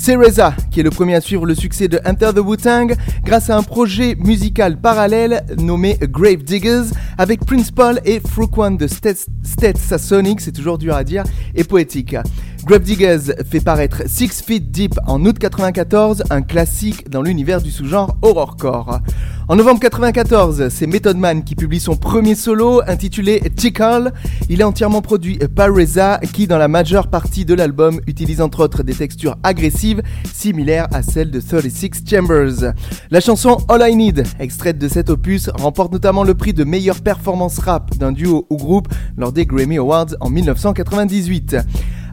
C'est 0.03 0.15
Reza 0.15 0.55
qui 0.71 0.79
est 0.79 0.83
le 0.83 0.89
premier 0.89 1.13
à 1.13 1.21
suivre 1.21 1.45
le 1.45 1.53
succès 1.53 1.87
de 1.87 1.99
Enter 2.03 2.31
the 2.33 2.39
Wu-Tang 2.39 2.95
grâce 3.23 3.51
à 3.51 3.55
un 3.55 3.61
projet 3.61 4.15
musical 4.15 4.81
parallèle 4.81 5.45
nommé 5.59 5.95
Grave 6.01 6.37
Diggers 6.37 6.85
avec 7.19 7.45
Prince 7.45 7.69
Paul 7.69 8.01
et 8.03 8.19
Fruquan 8.19 8.71
de 8.71 8.87
Sonic, 8.87 10.41
c'est 10.41 10.53
toujours 10.53 10.79
dur 10.79 10.95
à 10.95 11.03
dire, 11.03 11.23
et 11.53 11.63
poétique. 11.63 12.15
Grave 12.63 12.83
Diggers 12.83 13.33
fait 13.49 13.59
paraître 13.59 14.03
Six 14.05 14.43
Feet 14.45 14.71
Deep 14.71 14.93
en 15.07 15.25
août 15.25 15.39
94, 15.39 16.23
un 16.29 16.43
classique 16.43 17.09
dans 17.09 17.23
l'univers 17.23 17.59
du 17.59 17.71
sous-genre 17.71 18.15
horrorcore. 18.21 18.99
En 19.47 19.55
novembre 19.55 19.79
94, 19.79 20.69
c'est 20.69 20.85
Method 20.85 21.17
Man 21.17 21.43
qui 21.43 21.55
publie 21.55 21.79
son 21.79 21.95
premier 21.95 22.35
solo 22.35 22.81
intitulé 22.87 23.41
Tickle. 23.55 24.11
Il 24.47 24.61
est 24.61 24.63
entièrement 24.63 25.01
produit 25.01 25.39
par 25.55 25.73
Reza 25.73 26.19
qui 26.33 26.45
dans 26.45 26.59
la 26.59 26.67
majeure 26.67 27.07
partie 27.07 27.45
de 27.45 27.55
l'album 27.55 27.99
utilise 28.05 28.41
entre 28.41 28.63
autres 28.63 28.83
des 28.83 28.93
textures 28.93 29.37
agressives 29.41 30.03
similaires 30.31 30.87
à 30.93 31.01
celles 31.01 31.31
de 31.31 31.41
36 31.41 32.03
Chambers. 32.07 32.73
La 33.09 33.21
chanson 33.21 33.57
All 33.69 33.89
I 33.89 33.95
Need, 33.95 34.23
extraite 34.39 34.77
de 34.77 34.87
cet 34.87 35.09
opus, 35.09 35.49
remporte 35.49 35.91
notamment 35.91 36.23
le 36.23 36.35
prix 36.35 36.53
de 36.53 36.63
meilleure 36.63 37.01
performance 37.01 37.57
rap 37.57 37.97
d'un 37.97 38.11
duo 38.11 38.45
ou 38.51 38.57
groupe 38.57 38.87
lors 39.17 39.31
des 39.31 39.47
Grammy 39.47 39.77
Awards 39.77 40.15
en 40.19 40.29
1998. 40.29 41.57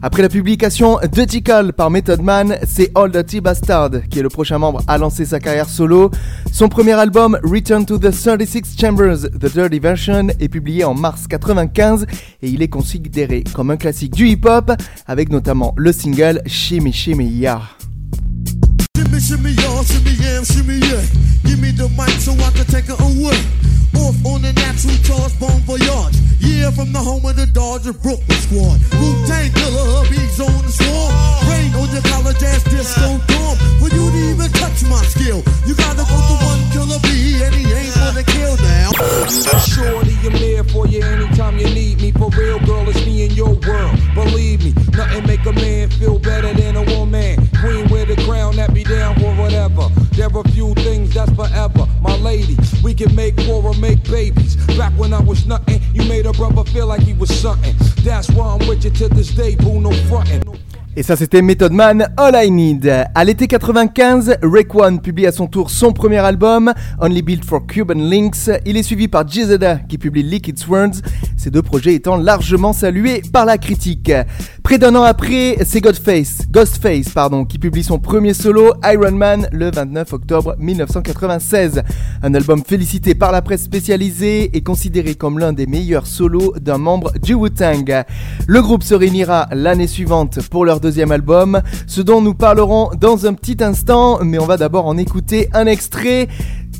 Après 0.01 0.21
la 0.21 0.29
publication 0.29 0.97
de 1.01 1.23
Tickle 1.25 1.73
par 1.73 1.91
Method 1.91 2.21
Man, 2.21 2.57
c'est 2.65 2.91
All 2.95 3.11
Dirty 3.11 3.41
Bastard 3.41 3.91
qui 4.09 4.19
est 4.19 4.21
le 4.21 4.29
prochain 4.29 4.57
membre 4.57 4.81
à 4.87 4.97
lancer 4.97 5.25
sa 5.25 5.39
carrière 5.39 5.67
solo. 5.67 6.09
Son 6.53 6.69
premier 6.69 6.93
album, 6.93 7.37
Return 7.43 7.85
to 7.85 7.97
the 7.97 8.11
36 8.11 8.77
Chambers, 8.79 9.23
The 9.23 9.53
Dirty 9.53 9.79
Version, 9.79 10.27
est 10.39 10.47
publié 10.47 10.85
en 10.85 10.93
mars 10.93 11.27
95 11.27 12.05
et 12.41 12.49
il 12.49 12.61
est 12.61 12.69
considéré 12.69 13.43
comme 13.53 13.71
un 13.71 13.77
classique 13.77 14.13
du 14.13 14.27
hip-hop 14.27 14.71
avec 15.05 15.29
notamment 15.29 15.73
le 15.75 15.91
single 15.91 16.41
Shimmy 16.45 16.93
Shimmy 16.93 17.27
Ya. 17.27 17.61
Off 23.99 24.15
on 24.25 24.41
the 24.41 24.53
natural 24.53 24.95
charge, 25.03 25.37
bon 25.39 25.59
voyage. 25.67 26.15
Yeah, 26.39 26.71
from 26.71 26.93
the 26.93 26.99
home 26.99 27.25
of 27.25 27.35
the 27.35 27.45
Dodger 27.45 27.93
Brooklyn 27.93 28.39
squad. 28.39 28.79
Wu 28.95 29.07
Tang 29.27 29.51
killer, 29.51 29.85
hubby's 29.99 30.39
on 30.39 30.61
the 30.63 30.71
swarm. 30.71 31.11
Rain 31.51 31.71
on 31.75 31.91
your 31.91 32.03
college 32.07 32.41
ass 32.43 32.63
disco 32.63 33.19
dorm. 33.27 33.55
For 33.79 33.89
you 33.91 34.07
to 34.07 34.19
even 34.31 34.51
touch 34.55 34.83
my 34.87 35.03
skill, 35.03 35.43
you 35.67 35.75
gotta 35.75 36.07
go 36.07 36.15
to 36.15 36.35
one 36.47 36.63
killer 36.71 36.99
B, 37.03 37.43
and 37.43 37.53
he 37.55 37.67
ain't 37.67 37.95
gonna 37.95 38.23
kill 38.23 38.55
now. 38.57 38.91
Shorty, 39.67 40.15
I'm 40.23 40.33
there 40.39 40.63
for 40.63 40.87
you 40.87 41.03
anytime 41.03 41.57
you 41.59 41.67
need 41.67 42.01
me. 42.01 42.11
For 42.11 42.29
real, 42.31 42.59
girl, 42.63 42.87
it's 42.87 43.05
me 43.05 43.25
in 43.25 43.31
your 43.31 43.53
world. 43.67 43.99
Believe 44.15 44.63
me, 44.63 44.71
nothing 44.95 45.27
make 45.27 45.45
a 45.45 45.53
man 45.53 45.89
feel 45.91 46.19
better 46.19 46.53
than 46.53 46.75
a 46.75 46.83
woman. 46.95 47.35
Queen 47.59 47.87
wear 47.89 48.05
the 48.05 48.15
crown, 48.23 48.55
that 48.55 48.73
be 48.73 48.83
down 48.83 49.15
for 49.19 49.35
whatever. 49.35 49.87
There 50.15 50.31
are 50.31 50.43
few 50.55 50.73
can 52.99 53.15
make 53.15 53.37
war 53.47 53.65
or 53.65 53.73
make 53.75 54.03
babies. 54.03 54.57
Back 54.77 54.91
when 54.97 55.13
I 55.13 55.21
was 55.21 55.45
nothing, 55.45 55.81
you 55.93 56.03
made 56.09 56.25
a 56.25 56.33
brother 56.33 56.65
feel 56.69 56.87
like 56.87 57.01
he 57.01 57.13
was. 57.13 57.29
That's 58.03 58.29
why 58.31 58.57
I'm 58.59 58.67
with 58.67 58.83
you 58.83 59.07
this 59.09 59.31
day, 59.31 59.55
no. 59.55 59.91
Et 60.97 61.03
ça 61.03 61.15
c'était 61.15 61.41
Method 61.41 61.71
Man, 61.71 62.09
All 62.17 62.33
I 62.35 62.51
Need. 62.51 62.91
À 63.15 63.23
l'été 63.23 63.47
95, 63.47 64.39
One 64.73 64.99
publie 64.99 65.27
à 65.27 65.31
son 65.31 65.47
tour 65.47 65.69
son 65.69 65.93
premier 65.93 66.17
album, 66.17 66.73
Only 66.99 67.21
Built 67.21 67.45
for 67.45 67.65
Cuban 67.65 67.93
Links. 67.93 68.49
Il 68.65 68.75
est 68.75 68.83
suivi 68.83 69.07
par 69.07 69.25
GZA 69.25 69.77
qui 69.87 69.97
publie 69.97 70.23
Liquid 70.23 70.59
Swords, 70.59 70.95
ces 71.37 71.51
deux 71.51 71.61
projets 71.61 71.93
étant 71.93 72.17
largement 72.17 72.73
salués 72.73 73.21
par 73.31 73.45
la 73.45 73.57
critique. 73.57 74.11
Près 74.69 74.77
d'un 74.77 74.93
an 74.93 75.01
après, 75.01 75.57
c'est 75.65 75.81
Ghostface, 75.81 76.43
Ghostface 76.51 77.09
pardon, 77.09 77.43
qui 77.43 77.57
publie 77.57 77.81
son 77.81 77.97
premier 77.97 78.35
solo, 78.35 78.73
Iron 78.83 79.13
Man, 79.13 79.47
le 79.51 79.71
29 79.71 80.13
octobre 80.13 80.55
1996. 80.59 81.81
Un 82.21 82.35
album 82.35 82.61
félicité 82.63 83.15
par 83.15 83.31
la 83.31 83.41
presse 83.41 83.63
spécialisée 83.63 84.55
et 84.55 84.61
considéré 84.61 85.15
comme 85.15 85.39
l'un 85.39 85.53
des 85.53 85.65
meilleurs 85.65 86.05
solos 86.05 86.53
d'un 86.61 86.77
membre 86.77 87.13
du 87.13 87.33
Wu-Tang. 87.33 88.03
Le 88.45 88.61
groupe 88.61 88.83
se 88.83 88.93
réunira 88.93 89.47
l'année 89.53 89.87
suivante 89.87 90.47
pour 90.51 90.65
leur 90.65 90.79
deuxième 90.79 91.11
album, 91.11 91.63
ce 91.87 92.01
dont 92.01 92.21
nous 92.21 92.35
parlerons 92.35 92.91
dans 92.95 93.25
un 93.25 93.33
petit 93.33 93.63
instant, 93.63 94.19
mais 94.23 94.37
on 94.37 94.45
va 94.45 94.57
d'abord 94.57 94.85
en 94.85 94.97
écouter 94.97 95.49
un 95.51 95.65
extrait. 95.65 96.27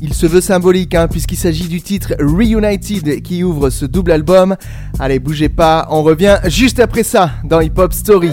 Il 0.02 0.14
se 0.14 0.26
veut 0.26 0.40
symbolique 0.40 0.94
hein, 0.94 1.08
puisqu'il 1.08 1.36
s'agit 1.36 1.68
du 1.68 1.82
titre 1.82 2.14
Reunited 2.18 3.22
qui 3.22 3.44
ouvre 3.44 3.68
ce 3.68 3.84
double 3.84 4.12
album. 4.12 4.56
Allez, 4.98 5.18
bougez 5.18 5.50
pas, 5.50 5.86
on 5.90 6.02
revient 6.02 6.38
juste 6.46 6.80
après 6.80 7.02
ça 7.02 7.32
dans 7.44 7.60
Hip 7.60 7.72
Hop 7.76 7.92
Story. 7.92 8.30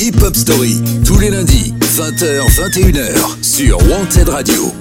Hip 0.00 0.20
Hop 0.22 0.34
Story, 0.34 0.80
tous 1.04 1.18
les 1.18 1.30
lundis, 1.30 1.72
20h, 1.80 2.42
21h, 2.50 3.42
sur 3.42 3.78
Wanted 3.88 4.28
Radio. 4.28 4.72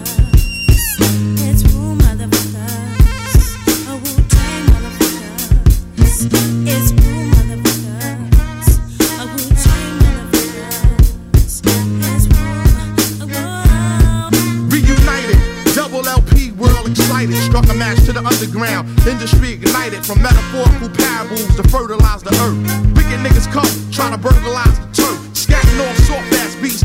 The 18.13 18.23
underground. 18.23 18.87
Industry 19.07 19.53
ignited 19.53 20.05
from 20.05 20.21
metaphorical 20.21 20.89
parables 20.89 21.55
to 21.55 21.63
fertilize 21.69 22.21
the 22.21 22.33
earth. 22.45 22.61
Wicked 22.95 23.19
niggas 23.25 23.51
come, 23.51 23.67
trying 23.91 24.11
to 24.11 24.17
burglarize 24.17 24.79
the 24.79 24.92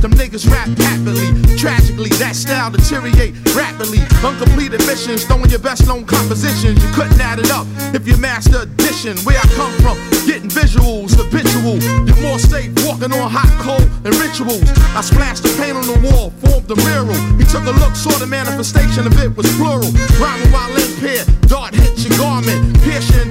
them 0.00 0.12
niggas 0.12 0.48
rap 0.50 0.68
happily. 0.78 1.28
Tragically, 1.56 2.10
that 2.22 2.36
style 2.36 2.70
deteriorate 2.70 3.34
rapidly. 3.54 4.00
Uncompleted 4.22 4.84
missions, 4.86 5.24
throwing 5.24 5.50
your 5.50 5.58
best 5.58 5.86
known 5.86 6.04
compositions. 6.04 6.82
You 6.82 6.90
couldn't 6.92 7.20
add 7.20 7.38
it 7.38 7.50
up 7.50 7.66
if 7.94 8.06
you 8.06 8.16
master 8.16 8.62
addition. 8.62 9.16
Where 9.26 9.38
I 9.38 9.46
come 9.56 9.72
from, 9.82 9.96
getting 10.26 10.50
visuals, 10.50 11.16
habitual. 11.16 11.78
You're 12.06 12.22
more 12.22 12.38
safe 12.38 12.70
walking 12.86 13.12
on 13.12 13.30
hot 13.30 13.50
coal 13.62 13.82
and 14.04 14.14
rituals. 14.20 14.68
I 14.94 15.00
splashed 15.00 15.42
the 15.42 15.52
paint 15.58 15.76
on 15.76 15.86
the 15.86 15.98
wall, 16.10 16.30
formed 16.42 16.68
the 16.68 16.76
mural. 16.76 17.18
He 17.38 17.44
took 17.44 17.64
a 17.66 17.74
look, 17.82 17.94
saw 17.96 18.12
the 18.18 18.26
manifestation 18.26 19.06
of 19.06 19.14
it 19.18 19.34
was 19.36 19.46
plural. 19.56 19.90
Rhyming 20.20 20.52
while 20.52 20.70
impaired, 20.76 21.26
dart 21.48 21.74
hits 21.74 22.04
your 22.04 22.16
garment, 22.18 22.60
pierce 22.82 23.08
your 23.14 23.24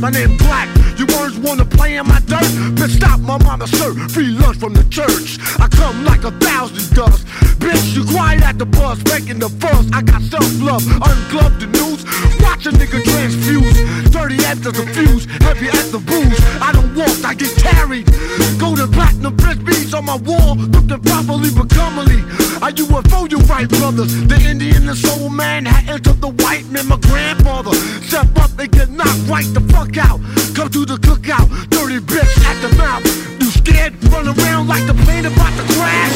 My 0.00 0.10
name 0.10 0.36
Black. 0.36 0.68
You 0.96 1.06
words 1.18 1.36
wanna 1.38 1.64
play 1.64 1.96
in 1.96 2.06
my 2.06 2.20
dirt? 2.20 2.46
Bitch, 2.78 2.96
stop 2.96 3.18
my 3.18 3.36
mama 3.38 3.66
serve 3.66 3.98
free 4.12 4.28
lunch 4.28 4.58
from 4.58 4.72
the 4.72 4.84
church. 4.84 5.38
I 5.58 5.66
come 5.66 6.04
like 6.04 6.22
a 6.22 6.30
thousand 6.38 6.94
dust. 6.94 7.26
Bitch, 7.58 7.96
you 7.96 8.04
quiet 8.04 8.42
at 8.42 8.58
the 8.58 8.66
bus, 8.66 9.02
making 9.10 9.40
the 9.40 9.48
fuss. 9.48 9.90
I 9.92 10.02
got 10.02 10.22
self 10.22 10.46
love, 10.62 10.86
ungloved 10.86 11.58
the 11.58 11.66
news. 11.66 12.04
Watch 12.40 12.66
a 12.66 12.70
nigga 12.70 13.02
transfuse. 13.02 13.78
30 14.14 14.36
after 14.44 14.70
the 14.70 14.86
fuse, 14.94 15.26
heavy 15.42 15.66
at 15.66 15.90
the 15.90 15.98
booze. 15.98 16.38
I 16.62 16.70
don't 16.72 16.94
walk, 16.94 17.18
I 17.24 17.34
get 17.34 17.50
carried. 17.56 18.06
Golden 18.60 18.92
platinum 18.92 19.34
beats 19.64 19.94
on 19.94 20.04
my 20.04 20.16
wall, 20.16 20.54
looking 20.56 21.00
properly 21.00 21.50
but 21.50 21.70
comely. 21.70 22.22
A 22.68 23.02
foe, 23.08 23.24
you 23.24 23.38
right, 23.48 23.66
brothers? 23.66 24.14
The 24.26 24.38
Indian, 24.46 24.84
the 24.84 24.94
soul 24.94 25.30
man, 25.30 25.64
had 25.64 25.88
entered 25.88 26.20
the 26.20 26.28
white 26.28 26.66
man, 26.66 26.86
my 26.86 26.98
grandfather. 26.98 27.72
Step 28.02 28.28
up 28.36 28.58
and 28.58 28.70
get 28.70 28.90
knocked 28.90 29.26
right 29.26 29.46
the 29.54 29.60
fuck 29.72 29.96
out. 29.96 30.20
Come 30.54 30.68
to 30.68 30.84
the 30.84 30.96
cookout, 30.96 31.48
dirty 31.70 31.98
bitch 31.98 32.28
at 32.44 32.60
the 32.60 32.76
mouth. 32.76 33.02
You 33.40 33.48
scared? 33.50 33.94
Run 34.12 34.28
around 34.28 34.68
like 34.68 34.86
the 34.86 34.92
plane 34.92 35.24
about 35.24 35.56
to 35.56 35.64
crash. 35.74 36.12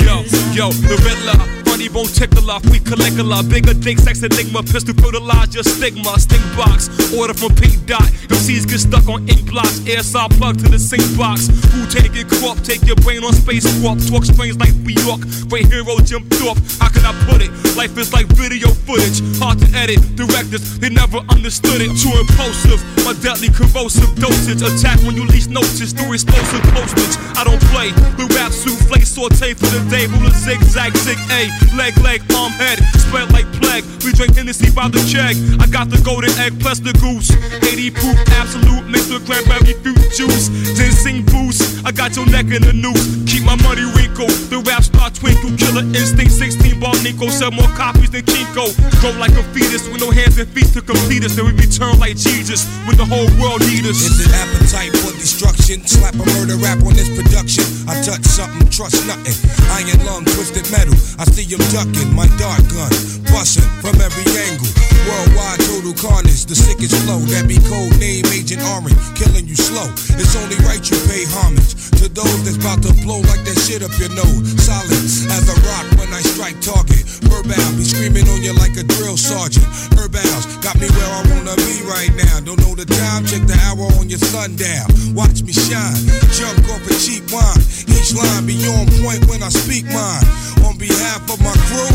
Yo, 0.00 0.22
yo, 0.54 0.72
the 0.72 0.96
Riddler 1.04 1.53
won't 1.94 2.12
tickle 2.12 2.50
off. 2.50 2.66
We 2.66 2.80
collect 2.80 3.16
a 3.18 3.22
lot 3.22 3.48
bigger 3.48 3.72
dick, 3.72 3.98
sex 3.98 4.22
enigma, 4.22 4.62
pistol 4.64 4.94
fertilize 4.94 5.54
your 5.54 5.62
stigma. 5.62 6.18
Stink 6.18 6.42
box, 6.58 6.90
order 7.14 7.32
from 7.32 7.54
Pink 7.54 7.86
Dot. 7.86 8.02
MCs 8.34 8.66
get 8.66 8.80
stuck 8.80 9.06
on 9.08 9.28
ink 9.28 9.46
blocks. 9.48 9.86
Air 9.86 10.02
saw 10.02 10.26
plug 10.28 10.58
to 10.58 10.68
the 10.68 10.78
sink 10.78 11.06
box. 11.16 11.46
Who 11.70 11.86
take 11.86 12.16
it 12.18 12.26
crop? 12.28 12.58
Take 12.66 12.82
your 12.84 12.96
brain 12.96 13.22
on 13.22 13.32
space 13.32 13.62
swap. 13.78 13.98
Talk 14.10 14.24
strange 14.26 14.58
like 14.58 14.74
New 14.82 14.98
York. 15.06 15.22
Great 15.48 15.70
hero 15.70 15.94
jumped 16.02 16.34
off. 16.42 16.58
How 16.82 16.90
can 16.90 17.06
I 17.06 17.14
put 17.30 17.40
it? 17.40 17.50
Life 17.78 17.96
is 17.96 18.12
like 18.12 18.26
video 18.34 18.68
footage. 18.84 19.22
Hard 19.38 19.62
to 19.62 19.68
edit. 19.78 20.02
Directors, 20.18 20.78
they 20.82 20.90
never 20.90 21.22
understood 21.30 21.78
it. 21.78 21.94
Too 21.94 22.10
impulsive. 22.18 22.82
My 23.06 23.14
deadly 23.22 23.54
corrosive 23.54 24.10
dosage. 24.18 24.66
Attack 24.66 24.98
when 25.06 25.14
you 25.14 25.24
least 25.30 25.50
notice. 25.50 25.94
Through 25.94 26.18
explosive 26.18 26.64
postage. 26.74 27.14
I 27.38 27.46
don't 27.46 27.62
play. 27.70 27.94
The 28.18 28.26
rap 28.34 28.50
souffle 28.50 28.98
saute 29.06 29.54
for 29.54 29.70
the 29.70 29.82
day. 29.88 30.10
Ruler 30.10 30.34
zigzag, 30.34 30.96
zig 30.98 31.18
A 31.30 31.46
leg, 31.84 31.96
leg, 32.00 32.20
arm, 32.32 32.52
head, 32.52 32.78
spread 32.96 33.30
like 33.32 33.44
plague. 33.60 33.84
We 34.04 34.12
drink 34.12 34.36
Hennessy 34.36 34.70
by 34.72 34.88
the 34.88 35.04
keg. 35.04 35.36
I 35.60 35.66
got 35.66 35.90
the 35.90 36.00
golden 36.00 36.32
egg 36.40 36.56
plus 36.60 36.80
the 36.80 36.92
goose. 36.96 37.28
80 37.60 37.90
proof 37.90 38.16
absolute 38.40 38.88
mixed 38.88 39.12
with 39.12 39.26
cranberry 39.28 39.76
fruit 39.84 40.00
juice. 40.16 40.48
Ginseng 40.76 41.24
boost. 41.28 41.84
I 41.84 41.92
got 41.92 42.16
your 42.16 42.24
neck 42.24 42.48
in 42.48 42.64
the 42.64 42.72
noose. 42.72 43.04
Keep 43.28 43.44
my 43.44 43.56
money 43.60 43.84
wrinkle. 43.92 44.32
The 44.48 44.64
rap 44.64 44.84
star 44.84 45.10
twinkle. 45.10 45.52
Killer 45.60 45.84
instinct 45.92 46.32
16 46.32 46.80
ball 46.80 46.96
Nico. 47.04 47.28
Sell 47.28 47.52
more 47.52 47.68
copies 47.76 48.10
than 48.10 48.24
Kinko. 48.24 48.72
Grow 49.04 49.12
like 49.20 49.36
a 49.36 49.44
fetus 49.52 49.84
with 49.88 50.00
no 50.00 50.08
hands 50.08 50.38
and 50.40 50.48
feet 50.48 50.72
to 50.72 50.80
complete 50.80 51.24
us. 51.24 51.36
Then 51.36 51.44
we 51.44 51.52
return 51.52 52.00
like 52.00 52.16
Jesus 52.16 52.64
when 52.88 52.96
the 52.96 53.04
whole 53.04 53.28
world 53.36 53.60
need 53.68 53.84
us. 53.84 54.00
Is 54.00 54.24
it 54.24 54.32
appetite 54.32 54.96
destruction? 55.24 55.80
Slap 55.88 56.12
a 56.20 56.24
murder 56.36 56.60
rap 56.60 56.84
on 56.84 56.92
this 56.92 57.08
production. 57.08 57.64
I 57.88 57.96
touch 58.04 58.20
something, 58.28 58.68
trust 58.68 59.00
nothing. 59.08 59.32
Iron 59.72 60.04
lung, 60.04 60.24
twisted 60.36 60.68
metal. 60.68 60.92
I 61.16 61.24
see 61.24 61.48
him 61.48 61.64
ducking 61.72 62.12
my 62.12 62.28
dart 62.36 62.60
gun. 62.68 62.92
Busting 63.32 63.64
from 63.80 63.96
every 64.04 64.28
angle. 64.36 64.68
Worldwide 65.08 65.64
total 65.64 65.96
carnage. 65.96 66.44
The 66.44 66.54
sickest 66.54 66.92
flow. 67.08 67.24
That 67.32 67.48
be 67.48 67.56
code 67.56 67.96
name 67.96 68.28
Agent 68.36 68.60
Orange. 68.76 69.00
Killing 69.16 69.48
you 69.48 69.56
slow. 69.56 69.88
It's 70.20 70.36
only 70.36 70.60
right 70.68 70.84
you 70.84 71.00
pay 71.08 71.24
homage 71.40 71.72
to 72.04 72.12
those 72.12 72.44
that's 72.44 72.60
about 72.60 72.84
to 72.84 72.92
blow 73.00 73.24
like 73.32 73.48
that 73.48 73.56
shit 73.64 73.80
up 73.80 73.96
your 73.96 74.12
nose. 74.12 74.44
Solid 74.60 75.04
as 75.32 75.44
a 75.48 75.56
rock 75.64 75.86
when 75.96 76.12
I 76.12 76.20
strike 76.20 76.60
target. 76.60 77.00
Verbal 77.32 77.72
be 77.80 77.84
screaming 77.88 78.28
on 78.28 78.44
you 78.44 78.52
like 78.60 78.76
a 78.76 78.84
drill 78.84 79.16
sergeant. 79.16 79.64
Herbals 79.96 80.44
got 80.60 80.76
me 80.76 80.88
where 80.92 81.10
I 81.16 81.22
wanna 81.32 81.56
be 81.64 81.80
right 81.88 82.12
now. 82.12 82.44
Don't 82.44 82.60
know 82.60 82.76
the 82.76 82.84
time, 82.84 83.24
check 83.24 83.40
the 83.48 83.56
hour 83.64 83.88
on 83.96 84.12
your 84.12 84.20
sundial. 84.20 84.84
Watch 85.14 85.44
me 85.44 85.52
shine, 85.52 85.94
jump 86.34 86.58
off 86.74 86.82
a 86.90 86.94
cheap 86.98 87.30
wine. 87.30 87.62
Each 87.86 88.12
line 88.14 88.46
be 88.46 88.58
on 88.66 88.86
point 88.98 89.24
when 89.30 89.44
I 89.44 89.48
speak 89.48 89.84
mine. 89.84 90.26
On 90.66 90.76
behalf 90.76 91.22
of 91.30 91.38
my 91.40 91.54
crew, 91.70 91.94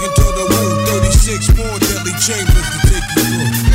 into 0.00 0.24
the 0.24 0.46
woo, 0.48 0.86
36 1.02 1.48
more 1.58 1.78
deadly 1.78 2.12
chambers 2.24 2.64
to 2.64 2.78
take 2.88 3.04
you 3.14 3.22
through. 3.24 3.67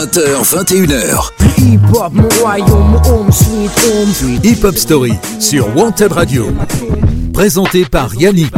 20h, 0.00 0.42
21h. 0.42 1.30
Hip-hop, 1.58 2.14
mon 2.14 2.28
royaume, 2.40 2.98
home 3.04 3.30
sweet 3.30 3.70
home 3.84 4.08
sweet. 4.08 4.42
Hip 4.42 4.64
Hop 4.64 4.74
Story 4.74 5.12
sur 5.38 5.76
Wanted 5.76 6.12
Radio. 6.12 6.46
Présenté 7.34 7.84
par 7.84 8.14
Yannick. 8.14 8.50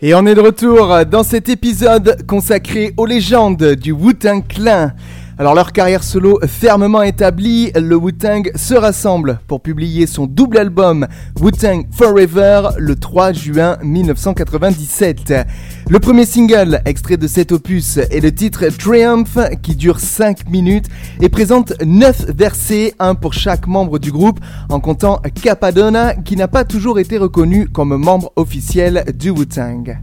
Et 0.00 0.14
on 0.14 0.24
est 0.24 0.34
de 0.34 0.40
retour 0.40 1.04
dans 1.04 1.22
cet 1.22 1.50
épisode 1.50 2.24
consacré 2.26 2.94
aux 2.96 3.04
légendes 3.04 3.74
du 3.74 3.92
Wu-Tang 3.92 4.42
Clan. 4.48 4.92
Alors 5.36 5.54
leur 5.54 5.72
carrière 5.72 6.04
solo 6.04 6.38
fermement 6.46 7.02
établie, 7.02 7.72
le 7.74 7.96
Wu-Tang 7.96 8.52
se 8.54 8.74
rassemble 8.74 9.40
pour 9.48 9.60
publier 9.62 10.06
son 10.06 10.26
double 10.26 10.58
album 10.58 11.08
Wu-Tang 11.40 11.86
Forever 11.90 12.68
le 12.78 12.94
3 12.94 13.32
juin 13.32 13.76
1997. 13.82 15.34
Le 15.88 15.98
premier 15.98 16.24
single 16.24 16.80
extrait 16.84 17.16
de 17.16 17.26
cet 17.26 17.50
opus 17.50 17.96
est 17.96 18.22
le 18.22 18.32
titre 18.32 18.68
Triumph 18.68 19.36
qui 19.60 19.74
dure 19.74 19.98
5 19.98 20.48
minutes 20.48 20.86
et 21.20 21.28
présente 21.28 21.72
9 21.84 22.26
versets, 22.28 22.94
un 23.00 23.16
pour 23.16 23.32
chaque 23.32 23.66
membre 23.66 23.98
du 23.98 24.12
groupe 24.12 24.38
en 24.68 24.78
comptant 24.78 25.20
Capadonna 25.42 26.14
qui 26.14 26.36
n'a 26.36 26.46
pas 26.46 26.64
toujours 26.64 27.00
été 27.00 27.18
reconnu 27.18 27.66
comme 27.66 27.96
membre 27.96 28.32
officiel 28.36 29.04
du 29.18 29.30
Wu-Tang. 29.30 29.98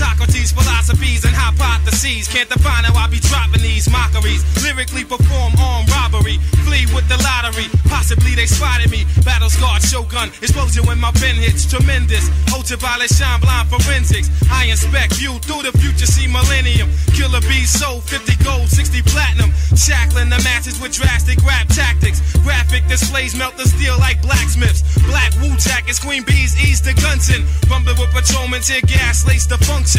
Socrates' 0.00 0.50
philosophies 0.50 1.28
and 1.28 1.36
hypotheses 1.36 2.24
can't 2.24 2.48
define 2.48 2.88
how 2.88 2.96
I 2.96 3.04
be 3.12 3.20
dropping 3.20 3.60
these 3.60 3.84
mockeries. 3.92 4.40
Lyrically 4.64 5.04
perform 5.04 5.52
armed 5.60 5.92
robbery, 5.92 6.40
flee 6.64 6.88
with 6.96 7.04
the 7.12 7.20
lottery. 7.20 7.68
Possibly 7.84 8.32
they 8.32 8.48
spotted 8.48 8.88
me. 8.88 9.04
Battle 9.28 9.52
scarred 9.52 9.84
shogun, 9.84 10.32
explosion 10.40 10.88
when 10.88 10.96
my 10.96 11.12
pen 11.20 11.36
hits. 11.36 11.68
Tremendous, 11.68 12.32
ultraviolet 12.48 13.12
shine 13.12 13.44
blind 13.44 13.68
forensics. 13.68 14.32
I 14.48 14.72
inspect 14.72 15.20
view 15.20 15.36
through 15.44 15.68
the 15.68 15.76
future, 15.76 16.08
see 16.08 16.24
millennium. 16.24 16.88
Killer 17.12 17.44
bees 17.44 17.68
sold 17.68 18.00
50 18.08 18.40
gold, 18.40 18.72
60 18.72 19.04
platinum. 19.04 19.52
Shackling 19.76 20.32
the 20.32 20.40
matches 20.48 20.80
with 20.80 20.96
drastic 20.96 21.44
rap 21.44 21.68
tactics. 21.68 22.24
Graphic 22.40 22.88
displays 22.88 23.36
melt 23.36 23.60
the 23.60 23.68
steel 23.68 24.00
like 24.00 24.24
blacksmiths. 24.24 24.80
Black 25.04 25.36
Wu 25.44 25.52
jackets, 25.60 26.00
queen 26.00 26.24
bees 26.24 26.56
ease 26.56 26.80
the 26.80 26.96
Gunson. 27.04 27.44
Rumble 27.68 28.00
with 28.00 28.08
patrolmen, 28.16 28.64
tear 28.64 28.80
gas, 28.88 29.28
lace 29.28 29.44
the 29.44 29.60
function. 29.68 29.89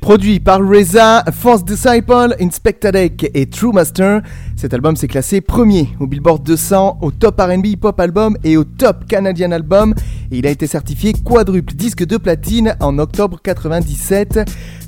Produit, 0.00 0.40
par 0.40 0.60
Reza, 0.60 1.24
Force 1.32 1.64
Disciple, 1.64 2.36
Inspector 2.40 2.92
Deck 2.92 3.30
et 3.34 3.46
True 3.46 3.72
Master, 3.72 4.22
cet 4.56 4.74
album 4.74 4.94
s'est 4.94 5.08
classé 5.08 5.40
premier 5.40 5.88
au 5.98 6.06
Billboard 6.06 6.44
200, 6.44 6.98
au 7.02 7.10
top 7.10 7.40
RB 7.40 7.66
Hip 7.66 7.80
Hop 7.82 7.98
Album 7.98 8.36
et 8.44 8.56
au 8.56 8.64
top 8.64 9.06
Canadian 9.08 9.50
Album. 9.50 9.94
Et 10.30 10.38
il 10.38 10.46
a 10.46 10.50
été 10.50 10.66
certifié 10.66 11.12
quadruple 11.12 11.74
disque 11.74 12.04
de 12.04 12.16
platine 12.16 12.76
en 12.80 12.98
octobre 12.98 13.40
97. 13.42 14.40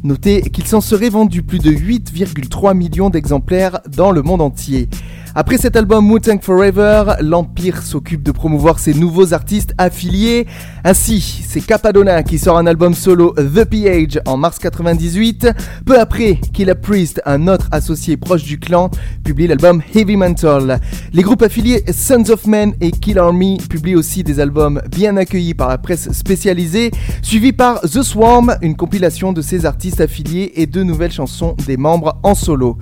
Notez 0.04 0.42
qu'il 0.42 0.66
s'en 0.66 0.80
serait 0.80 1.10
vendu 1.10 1.42
plus 1.42 1.58
de 1.58 1.70
8,3 1.70 2.76
millions 2.76 3.10
d'exemplaires 3.10 3.80
dans 3.88 4.12
le 4.12 4.22
monde 4.22 4.42
entier. 4.42 4.88
Après 5.36 5.58
cet 5.58 5.76
album 5.76 6.10
Wu-Tang 6.10 6.40
Forever, 6.42 7.14
l'Empire 7.20 7.82
s'occupe 7.82 8.24
de 8.24 8.32
promouvoir 8.32 8.80
ses 8.80 8.94
nouveaux 8.94 9.32
artistes 9.32 9.74
affiliés. 9.78 10.48
Ainsi, 10.82 11.44
c'est 11.46 11.60
Capadonna 11.60 12.24
qui 12.24 12.36
sort 12.36 12.58
un 12.58 12.66
album 12.66 12.94
solo 12.94 13.32
The 13.36 13.64
PH 13.64 14.18
en 14.26 14.36
mars 14.36 14.58
98. 14.58 15.48
Peu 15.86 16.00
après, 16.00 16.40
Killa 16.52 16.74
Priest, 16.74 17.22
un 17.26 17.46
autre 17.46 17.68
associé 17.70 18.16
proche 18.16 18.42
du 18.42 18.58
clan, 18.58 18.90
publie 19.22 19.46
l'album 19.46 19.82
Heavy 19.94 20.16
Mental. 20.16 20.80
Les 21.12 21.22
groupes 21.22 21.42
affiliés 21.42 21.84
Sons 21.92 22.28
of 22.30 22.46
Men 22.48 22.74
et 22.80 22.90
Kill 22.90 23.20
Army 23.20 23.58
publient 23.70 23.94
aussi 23.96 24.24
des 24.24 24.40
albums 24.40 24.82
bien 24.90 25.16
accueillis 25.16 25.54
par 25.54 25.68
la 25.68 25.78
presse 25.78 26.10
spécialisée, 26.10 26.90
suivis 27.22 27.52
par 27.52 27.80
The 27.82 28.02
Swarm, 28.02 28.56
une 28.62 28.74
compilation 28.74 29.32
de 29.32 29.42
ces 29.42 29.64
artistes 29.64 30.00
affiliés 30.00 30.54
et 30.56 30.66
deux 30.66 30.82
nouvelles 30.82 31.12
chansons 31.12 31.54
des 31.68 31.76
membres 31.76 32.18
en 32.24 32.34
solo. 32.34 32.78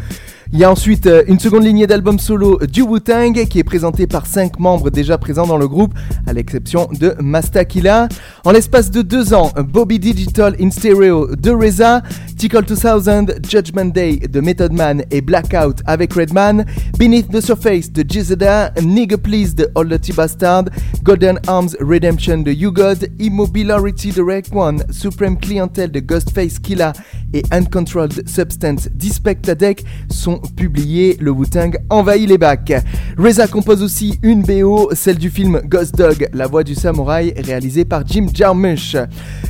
Il 0.50 0.58
y 0.58 0.64
a 0.64 0.70
ensuite 0.70 1.06
euh, 1.06 1.24
une 1.26 1.38
seconde 1.38 1.64
lignée 1.64 1.86
d'albums 1.86 2.18
solo 2.18 2.58
du 2.66 2.80
Wu-Tang 2.80 3.46
qui 3.50 3.58
est 3.58 3.64
présentée 3.64 4.06
par 4.06 4.24
5 4.24 4.58
membres 4.58 4.88
déjà 4.88 5.18
présents 5.18 5.46
dans 5.46 5.58
le 5.58 5.68
groupe, 5.68 5.92
à 6.26 6.32
l'exception 6.32 6.88
de 6.98 7.14
Mastakila. 7.20 8.08
En 8.46 8.52
l'espace 8.52 8.90
de 8.90 9.02
deux 9.02 9.34
ans, 9.34 9.52
Bobby 9.58 9.98
Digital 9.98 10.56
in 10.58 10.70
Stereo 10.70 11.36
de 11.36 11.50
Reza, 11.50 12.02
Tickle 12.38 12.62
2000, 12.62 13.40
Judgment 13.48 13.92
Day 13.92 14.16
de 14.18 14.40
Method 14.40 14.72
Man 14.72 15.02
et 15.10 15.20
Blackout 15.20 15.82
avec 15.86 16.14
Redman, 16.14 16.64
Beneath 16.96 17.28
the 17.32 17.40
Surface 17.40 17.90
de 17.90 18.04
Jizada, 18.08 18.72
Nigga 18.80 19.18
Please 19.18 19.56
de 19.56 19.68
All 19.74 19.88
the 19.88 20.14
Bastard, 20.14 20.66
Golden 21.02 21.40
Arms 21.48 21.74
Redemption 21.80 22.38
de 22.38 22.52
You 22.52 22.70
God, 22.70 23.10
Immobility 23.18 24.12
de 24.12 24.22
Rec 24.22 24.46
One, 24.54 24.84
Supreme 24.90 25.36
Clientele 25.36 25.90
de 25.90 25.98
Ghostface 25.98 26.60
Killa 26.60 26.92
et 27.34 27.42
Uncontrolled 27.50 28.28
Substance 28.28 28.88
d'Ispectadec 28.94 29.84
sont 30.08 30.40
publiés. 30.56 31.16
Le 31.20 31.32
Wu-Tang 31.32 31.76
envahit 31.90 32.28
les 32.28 32.38
bacs. 32.38 32.72
Reza 33.18 33.48
compose 33.48 33.82
aussi 33.82 34.18
une 34.22 34.42
BO, 34.42 34.90
celle 34.94 35.18
du 35.18 35.28
film 35.28 35.60
Ghost 35.64 35.96
Dog, 35.96 36.28
la 36.32 36.46
voix 36.46 36.62
du 36.62 36.76
samouraï, 36.76 37.34
réalisée 37.36 37.84
par 37.84 38.06
Jim 38.06 38.28
Jarmusch. 38.32 38.96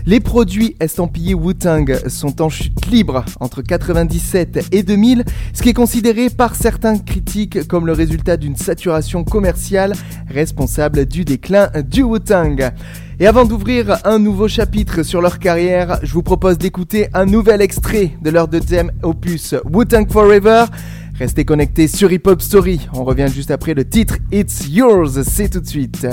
Les 0.07 0.21
produits 0.21 0.75
estampillés 0.81 1.35
Wu-Tang 1.35 2.09
sont 2.09 2.41
en 2.41 2.49
chute 2.49 2.78
libre 2.87 3.25
entre 3.41 3.63
97 3.63 4.69
et 4.73 4.83
2000, 4.83 5.25
ce 5.53 5.63
qui 5.63 5.71
est 5.71 5.75
considéré 5.75 6.31
par 6.31 6.55
certains 6.55 6.99
critiques 6.99 7.67
comme 7.67 7.87
le 7.87 7.93
résultat 7.93 8.37
d'une 8.37 8.57
saturation 8.57 9.25
commerciale 9.25 9.95
responsable 10.29 11.07
du 11.07 11.25
déclin 11.25 11.71
du 11.89 12.03
Wu-Tang. 12.03 12.73
Et 13.21 13.27
avant 13.27 13.45
d'ouvrir 13.45 13.99
un 14.05 14.19
nouveau 14.19 14.47
chapitre 14.47 15.03
sur 15.03 15.21
leur 15.21 15.39
carrière, 15.39 15.99
je 16.03 16.13
vous 16.13 16.23
propose 16.23 16.57
d'écouter 16.57 17.09
un 17.15 17.27
nouvel 17.27 17.61
extrait 17.61 18.13
de 18.23 18.31
leur 18.31 18.47
deuxième 18.47 18.93
opus 19.03 19.55
Wu-Tang 19.73 20.11
Forever. 20.11 20.67
Restez 21.19 21.45
connectés 21.45 21.89
sur 21.89 22.13
Hip 22.13 22.23
Hop 22.27 22.41
Story. 22.41 22.89
On 22.93 23.03
revient 23.03 23.27
juste 23.29 23.51
après 23.51 23.75
le 23.75 23.85
titre 23.85 24.19
It's 24.31 24.69
Yours. 24.69 25.21
C'est 25.23 25.49
tout 25.49 25.61
de 25.61 25.67
suite. 25.67 26.07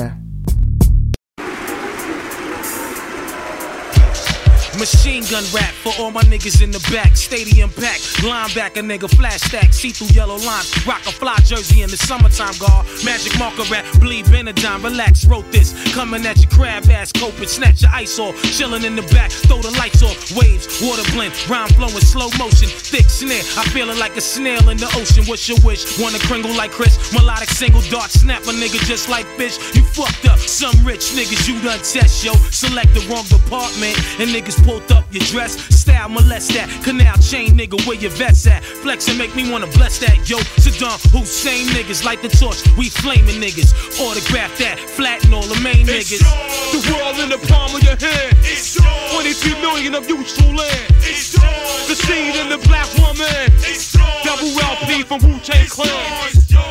Machine 4.80 5.24
gun 5.32 5.44
rap 5.54 5.72
for 5.72 5.94
all 6.00 6.12
my 6.12 6.22
niggas 6.24 6.62
in 6.62 6.70
the 6.70 6.84
back. 6.92 7.16
Stadium 7.16 7.70
pack, 7.70 8.00
linebacker 8.28 8.84
nigga, 8.84 9.10
flash 9.16 9.42
stack, 9.42 9.74
see 9.74 9.92
through 9.92 10.08
yellow 10.08 10.38
lines. 10.38 10.68
Rock 10.86 11.02
a 11.08 11.12
fly 11.12 11.36
jersey 11.46 11.82
in 11.82 11.90
the 11.90 11.98
summertime, 11.98 12.54
guard. 12.60 12.86
Magic 13.06 13.38
marker 13.40 13.64
rap, 13.72 13.86
bleed 14.00 14.26
Benadine, 14.26 14.84
relax, 14.84 15.26
wrote 15.26 15.50
this. 15.52 15.72
Coming 15.94 16.26
at 16.26 16.38
your 16.42 16.52
crab 16.52 16.90
ass, 16.90 17.12
coping, 17.12 17.48
snatch 17.48 17.84
your 17.84 17.92
ice 17.92 18.20
off. 18.20 18.36
Chilling 18.58 18.84
in 18.84 18.96
the 18.96 19.08
back, 19.14 19.32
throw 19.32 19.62
the 19.62 19.72
lights 19.80 20.04
off. 20.04 20.36
Waves, 20.36 20.68
water 20.84 21.04
blend, 21.14 21.34
rhyme 21.50 21.70
flowing, 21.70 22.04
slow 22.04 22.28
motion. 22.38 22.68
Thick 22.68 23.10
snare, 23.10 23.44
I 23.58 23.64
feeling 23.72 23.98
like 23.98 24.18
a 24.18 24.22
snail 24.22 24.68
in 24.70 24.78
the 24.78 24.92
ocean. 25.00 25.24
What's 25.26 25.48
your 25.48 25.58
wish? 25.64 26.00
Wanna 26.00 26.20
kringle 26.20 26.54
like 26.56 26.72
Chris? 26.72 27.00
Melodic 27.14 27.50
single 27.50 27.82
dart, 27.90 28.12
snap 28.12 28.44
a 28.44 28.52
nigga 28.52 28.84
just 28.86 29.08
like 29.08 29.26
fish. 29.38 29.56
You 29.74 29.84
fucked 29.84 30.26
up, 30.28 30.40
some 30.40 30.76
rich 30.84 31.16
niggas 31.16 31.48
you 31.48 31.62
done 31.62 31.80
test, 31.80 32.26
yo. 32.26 32.34
Select 32.52 32.94
the 32.94 33.02
wrong 33.08 33.26
department, 33.32 33.96
and 34.20 34.30
niggas 34.36 34.64
pulled 34.65 34.91
up 34.91 35.06
your 35.13 35.23
dress. 35.23 35.54
Style 35.69 36.10
molest 36.10 36.51
that. 36.54 36.67
Canal 36.84 37.15
chain 37.21 37.51
nigga, 37.56 37.78
where 37.86 37.95
your 37.95 38.12
vets 38.12 38.47
at? 38.47 38.63
Flex 38.63 39.08
and 39.08 39.17
make 39.17 39.34
me 39.36 39.49
wanna 39.51 39.67
bless 39.78 39.99
that. 39.99 40.17
Yo, 40.28 40.38
Saddam 40.58 40.99
Hussein 41.13 41.67
niggas 41.67 42.04
light 42.04 42.21
the 42.21 42.30
torch. 42.30 42.60
We 42.75 42.89
flaming 42.89 43.39
niggas. 43.39 43.71
Autograph 44.01 44.58
that. 44.58 44.80
Flatten 44.80 45.34
all 45.34 45.47
the 45.47 45.60
main 45.62 45.86
niggas. 45.86 46.19
Yours. 46.19 46.73
The 46.73 46.82
world 46.91 47.19
in 47.19 47.30
the 47.30 47.41
palm 47.47 47.73
of 47.75 47.84
your 47.84 47.95
hand. 47.95 48.36
It's 48.41 48.75
yours. 48.75 49.13
23 49.13 49.62
million 49.62 49.93
of 49.95 50.10
useful 50.10 50.51
land. 50.54 50.86
It's 51.06 51.34
yours. 51.34 51.88
The 51.88 51.95
seed 51.95 52.36
in 52.36 52.49
the 52.49 52.60
black 52.67 52.89
woman. 52.97 53.45
It's 53.62 53.93
yours. 53.93 54.25
Double 54.25 54.49
LP 54.60 55.04
from 55.04 55.21
Wu 55.21 55.39
Tang 55.39 55.67
Clan. 55.67 56.64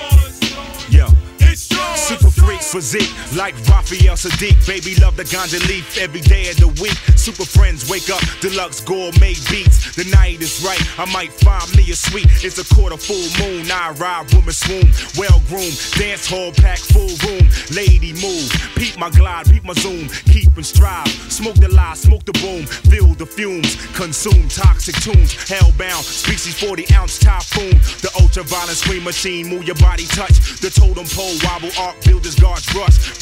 Physique 2.72 3.12
like 3.36 3.54
Raphael 3.68 4.14
Saadiq. 4.14 4.66
Baby 4.66 4.94
love 5.00 5.16
the 5.16 5.24
ganja 5.24 5.60
leaf 5.68 5.98
every 5.98 6.20
day 6.20 6.50
of 6.50 6.56
the 6.56 6.68
week. 6.80 6.96
Super 7.16 7.44
friends 7.44 7.88
wake 7.88 8.10
up, 8.10 8.22
deluxe 8.40 8.80
gourmet 8.80 9.34
beats. 9.50 9.94
The 9.94 10.04
night 10.10 10.40
is 10.40 10.64
right, 10.64 10.80
I 10.98 11.04
might 11.12 11.32
find 11.32 11.68
me 11.76 11.90
a 11.90 11.96
suite. 11.96 12.26
It's 12.42 12.58
a 12.58 12.74
quarter 12.74 12.96
full 12.96 13.28
moon, 13.38 13.70
I 13.70 13.90
ride 13.92 14.32
woman 14.32 14.52
swoon. 14.52 14.90
Well 15.16 15.40
groomed, 15.48 15.78
dance 15.96 16.26
hall 16.26 16.52
pack 16.52 16.78
full 16.78 17.14
room. 17.26 17.46
Lady 17.70 18.12
move, 18.14 18.50
peep 18.76 18.98
my 18.98 19.10
glide, 19.10 19.46
peep 19.46 19.64
my 19.64 19.74
zoom. 19.74 20.08
Keep 20.32 20.56
and 20.56 20.66
strive, 20.66 21.08
smoke 21.30 21.56
the 21.56 21.68
lie, 21.68 21.94
smoke 21.94 22.24
the 22.24 22.32
boom. 22.40 22.66
Feel 22.90 23.14
the 23.14 23.26
fumes, 23.26 23.76
consume 23.94 24.48
toxic 24.48 24.96
tunes. 24.96 25.34
Hellbound, 25.34 26.02
species 26.02 26.54
40 26.58 26.94
ounce 26.94 27.18
typhoon. 27.18 27.76
The 28.00 28.10
ultraviolet 28.20 28.76
screen 28.76 29.04
machine, 29.04 29.48
move 29.48 29.64
your 29.64 29.76
body 29.76 30.06
touch. 30.06 30.60
The 30.60 30.70
totem 30.70 31.06
pole 31.06 31.36
wobble 31.44 31.70
arc, 31.78 32.02
builders 32.04 32.36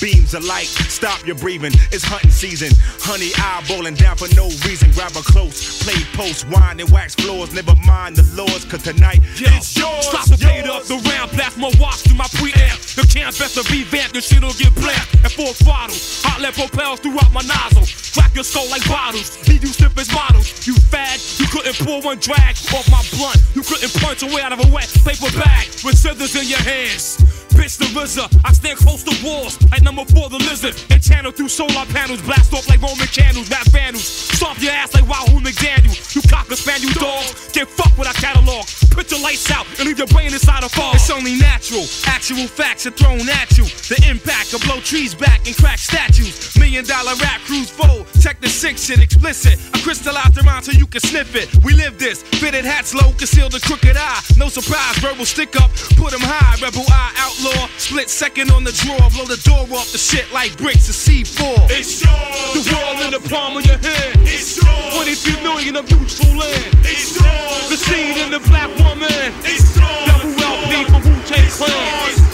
Beams 0.03 0.35
of 0.35 0.45
light, 0.45 0.67
stop 0.91 1.25
your 1.27 1.37
breathing. 1.37 1.71
It's 1.95 2.03
hunting 2.03 2.31
season. 2.31 2.75
Honey 2.99 3.31
eyeballing 3.39 3.97
down 3.97 4.17
for 4.17 4.27
no 4.35 4.51
reason. 4.67 4.91
Grab 4.93 5.15
a 5.15 5.23
close, 5.23 5.83
play 5.85 6.03
post, 6.19 6.49
wine 6.49 6.81
and 6.81 6.91
wax 6.91 7.15
floors. 7.15 7.55
Never 7.55 7.75
mind 7.87 8.17
the 8.17 8.27
laws, 8.35 8.65
cause 8.65 8.83
tonight 8.83 9.23
Yo, 9.39 9.47
it's 9.55 9.77
yours. 9.77 10.11
Stop 10.11 10.27
the 10.27 10.37
fade 10.37 10.67
up, 10.67 10.85
the 10.91 10.99
round 11.07 11.31
plasma 11.31 11.71
watch 11.79 12.03
through 12.03 12.19
my 12.19 12.27
preamp. 12.35 12.83
The 12.99 13.07
can't 13.07 13.31
best 13.39 13.55
to 13.55 13.63
revamp, 13.71 14.13
the 14.13 14.21
shit'll 14.21 14.53
get 14.59 14.75
black. 14.75 15.07
At 15.23 15.33
full 15.33 15.55
throttle, 15.55 15.95
hot 16.27 16.43
lead 16.43 16.55
propels 16.55 17.01
throughout 17.01 17.31
my 17.31 17.47
nozzle. 17.47 17.87
Crack 18.11 18.35
your 18.35 18.45
skull 18.45 18.69
like 18.75 18.83
bottles, 18.89 19.39
leave 19.49 19.63
you 19.63 19.71
stiff 19.71 19.97
as 19.97 20.11
models. 20.13 20.67
You 20.67 20.75
fad, 20.91 21.21
you 21.39 21.47
couldn't 21.47 21.79
pull 21.79 22.03
one 22.03 22.19
drag 22.19 22.59
off 22.75 22.91
my 22.91 23.07
blunt. 23.15 23.39
You 23.55 23.63
couldn't 23.63 23.95
punch 24.03 24.27
away 24.27 24.43
out 24.43 24.53
of 24.53 24.61
a 24.61 24.69
wet 24.75 24.91
paper 25.07 25.31
bag 25.39 25.71
with 25.87 25.95
scissors 25.95 26.35
in 26.35 26.51
your 26.51 26.61
hands. 26.61 27.23
Bitch 27.53 27.79
the 27.79 27.87
RZA, 27.93 28.27
I 28.45 28.53
stand 28.53 28.79
close 28.79 29.03
to 29.05 29.15
walls 29.25 29.59
like 29.71 29.83
number 29.83 30.05
four 30.07 30.29
the 30.29 30.39
lizard. 30.39 30.75
And 30.91 31.03
channel 31.03 31.33
through 31.33 31.49
solar 31.49 31.87
panels, 31.93 32.23
blast 32.23 32.53
off 32.53 32.69
like 32.69 32.81
Roman 32.81 33.07
candles, 33.09 33.51
rap 33.51 33.67
vandals. 33.69 34.05
Stomp 34.05 34.61
your 34.61 34.73
ass 34.73 34.95
like 34.95 35.09
Wahoo 35.09 35.41
McDaniel. 35.41 35.95
You 36.15 36.23
cocker 36.29 36.57
spaniel 36.57 36.93
dogs, 36.95 37.53
get 37.53 37.69
fucked 37.69 37.99
with 37.99 38.09
our 38.09 38.15
catalog. 38.15 38.67
Put 38.91 39.11
your 39.11 39.21
lights 39.21 39.51
out 39.51 39.67
and 39.79 39.89
leave 39.89 39.99
your 39.99 40.09
brain 40.09 40.33
inside 40.33 40.65
a 40.65 40.69
fog. 40.69 40.97
It's 40.97 41.11
only 41.11 41.37
natural, 41.37 41.85
actual 42.07 42.47
facts 42.47 42.87
are 42.87 42.91
thrown 42.91 43.29
at 43.29 43.57
you. 43.57 43.65
The 43.89 43.99
impact 44.09 44.53
will 44.53 44.61
blow 44.61 44.81
trees 44.81 45.15
back 45.15 45.47
and 45.47 45.57
crack 45.57 45.79
statues. 45.79 46.57
Million 46.59 46.85
dollar 46.85 47.15
rap 47.21 47.41
crews 47.43 47.71
fold, 47.71 48.07
check 48.21 48.41
the 48.41 48.49
sick 48.49 48.77
shit 48.79 49.01
explicit. 49.01 49.59
I 49.75 49.81
crystallize 49.81 50.33
the 50.33 50.43
rhyme 50.43 50.63
so 50.63 50.73
you 50.73 50.87
can 50.87 51.01
sniff 51.01 51.35
it. 51.35 51.49
We 51.65 51.75
live 51.75 51.99
this, 51.99 52.23
fitted 52.23 52.65
hats 52.65 52.95
low, 52.95 53.13
conceal 53.13 53.49
the 53.49 53.61
crooked 53.61 53.97
eye. 53.97 54.21
No 54.37 54.49
surprise, 54.49 54.99
verbal 54.99 55.25
stick 55.25 55.57
up, 55.57 55.71
put 55.97 56.13
'em 56.13 56.21
high. 56.21 56.61
Rebel 56.61 56.85
eye 56.89 57.13
split 57.79 58.11
second 58.11 58.51
on 58.51 58.65
the 58.65 58.73
drawer, 58.73 59.11
blow 59.11 59.25
the 59.25 59.41
door 59.43 59.67
off 59.77 59.91
the 59.93 59.99
shit 59.99 60.31
like 60.33 60.57
bricks 60.57 60.89
of 60.89 60.95
C4. 60.95 61.71
It's 61.71 62.03
yours. 62.03 62.67
The 62.67 62.75
world 62.75 63.01
in 63.05 63.11
the 63.11 63.29
palm 63.29 63.57
of 63.57 63.67
your 63.67 63.79
hand. 63.79 64.21
It's 64.23 64.57
yours. 64.57 64.95
23 64.95 65.43
million 65.43 65.77
of 65.77 65.91
useful 65.91 66.37
land. 66.37 66.75
It's 66.83 67.15
yours. 67.19 67.71
The 67.71 67.77
seed 67.77 68.17
in 68.19 68.31
the 68.31 68.41
black 68.49 68.69
woman. 68.79 69.33
It's 69.43 69.77
yours. 69.77 70.07
Double 70.07 70.43
LP 70.43 70.85
from 70.91 71.03
Wu 71.03 71.23
Tang 71.27 71.49
Clan. 71.51 72.32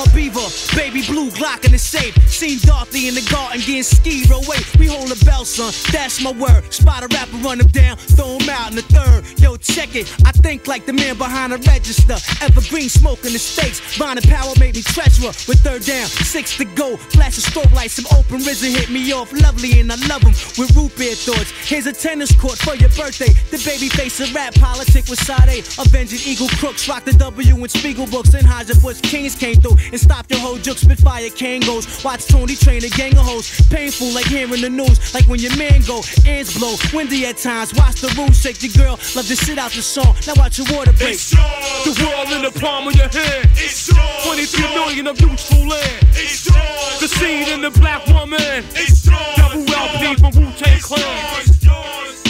My 0.00 0.12
beaver, 0.14 0.48
baby 0.74 1.02
blue 1.04 1.28
Glock 1.30 1.64
in 1.66 1.72
the 1.72 1.78
safe. 1.78 2.16
Seen 2.28 2.58
Dorothy 2.64 3.08
in 3.08 3.14
the 3.14 3.26
garden 3.30 3.60
getting 3.60 3.82
skied 3.82 4.30
away. 4.30 4.64
We 4.78 4.86
hold 4.86 5.12
a 5.12 5.24
bell, 5.24 5.44
son, 5.44 5.72
that's 5.92 6.22
my 6.22 6.32
word. 6.32 6.64
Spot 6.72 7.04
a 7.04 7.08
rapper, 7.08 7.36
run 7.44 7.60
him 7.60 7.66
down, 7.68 7.98
throw 8.16 8.38
him 8.38 8.48
out 8.48 8.70
in 8.70 8.76
the 8.76 8.86
third. 8.88 9.24
Yo, 9.38 9.56
check 9.56 9.94
it, 9.96 10.08
I 10.24 10.32
think 10.32 10.66
like 10.66 10.86
the 10.86 10.94
man 10.94 11.18
behind 11.18 11.52
the 11.52 11.58
register. 11.68 12.16
Evergreen 12.40 12.88
smoke 12.88 13.24
in 13.26 13.32
the 13.34 13.38
stakes. 13.38 13.98
Bonding 13.98 14.24
power 14.30 14.52
made 14.58 14.76
me 14.76 14.82
treasurer. 14.82 15.36
With 15.44 15.60
third 15.60 15.84
down, 15.84 16.06
six 16.06 16.56
to 16.56 16.64
go. 16.64 16.96
Flash 16.96 17.36
of 17.36 17.44
strobe 17.44 17.72
lights, 17.74 18.00
some 18.00 18.08
open 18.16 18.40
risen 18.48 18.72
hit 18.72 18.88
me 18.88 19.12
off. 19.12 19.32
Lovely 19.32 19.80
and 19.80 19.92
I 19.92 19.96
love 20.08 20.22
him 20.22 20.32
with 20.56 20.74
root 20.74 20.96
beer 20.96 21.14
thoughts. 21.14 21.52
Here's 21.68 21.86
a 21.86 21.92
tennis 21.92 22.32
court 22.40 22.56
for 22.56 22.74
your 22.74 22.90
birthday. 22.96 23.32
The 23.52 23.60
baby 23.68 23.90
face 23.90 24.18
of 24.20 24.34
rap 24.34 24.54
politic 24.54 25.08
with 25.08 25.20
Sade. 25.20 25.60
Avenging 25.76 26.20
Eagle 26.24 26.48
Crooks, 26.56 26.88
rock 26.88 27.04
the 27.04 27.12
W 27.12 27.54
and 27.54 27.70
Spiegel 27.70 28.06
books. 28.06 28.32
And 28.32 28.46
Haja 28.46 28.74
Bush 28.80 29.00
Kings 29.02 29.34
came 29.34 29.60
through 29.60 29.76
and 29.92 30.00
stopped 30.00 30.30
your 30.30 30.40
whole 30.40 30.56
juke. 30.56 30.78
Spitfire 30.78 31.30
Kangos. 31.30 32.04
Watch 32.04 32.26
Tony 32.26 32.56
train 32.56 32.84
a 32.84 32.88
gang 32.88 33.16
of 33.16 33.24
hoes. 33.24 33.60
Painful 33.68 34.08
like 34.08 34.26
hearing 34.26 34.60
the 34.60 34.70
news. 34.70 35.14
Like 35.14 35.26
when 35.26 35.40
your 35.40 35.56
man 35.56 35.82
go, 35.86 36.02
ends 36.26 36.56
blow. 36.58 36.74
Windy 36.92 37.26
at 37.26 37.38
times. 37.38 37.74
Watch 37.74 38.00
the 38.00 38.08
room 38.16 38.32
shake. 38.32 38.62
Your 38.62 38.72
girl 38.72 38.98
love 39.14 39.26
to 39.26 39.36
sit 39.36 39.58
out 39.58 39.72
the 39.72 39.82
song. 39.82 40.14
Now 40.26 40.34
watch 40.36 40.58
your 40.58 40.66
water 40.76 40.92
break. 40.92 41.14
It's 41.14 41.32
yours. 41.32 41.84
The 41.84 42.04
world 42.04 42.30
in 42.32 42.42
the 42.42 42.60
palm 42.60 42.88
of 42.88 42.94
your 42.94 43.08
hand. 43.08 43.48
It's 43.54 43.88
yours. 43.88 44.24
23 44.24 44.74
million 44.74 45.06
of 45.06 45.20
useful 45.20 45.66
land. 45.66 46.06
It's 46.12 46.46
yours. 46.46 47.00
The 47.00 47.08
seed 47.08 47.48
in 47.48 47.60
the 47.62 47.70
black 47.70 48.06
woman. 48.06 48.40
It's 48.74 49.06
yours. 49.06 49.36
Double 49.36 49.64
LP 49.66 50.16
from 50.16 50.32
Wu 50.36 50.50
Tang 50.52 50.80
Clan. 50.80 51.40
It's 51.40 51.62
yours. 51.64 52.29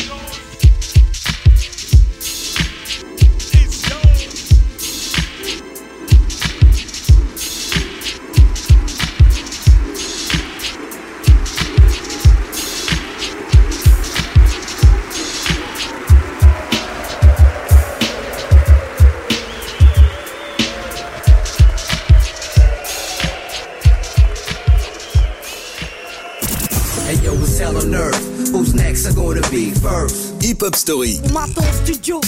Gonna 29.15 29.41
be 29.51 29.71
first. 29.71 30.43
Hip 30.43 30.63
Hop 30.63 30.75
Story. 30.75 31.21
On 31.25 31.33
m'attend 31.33 31.63
au 31.63 31.85
studio, 31.85 32.21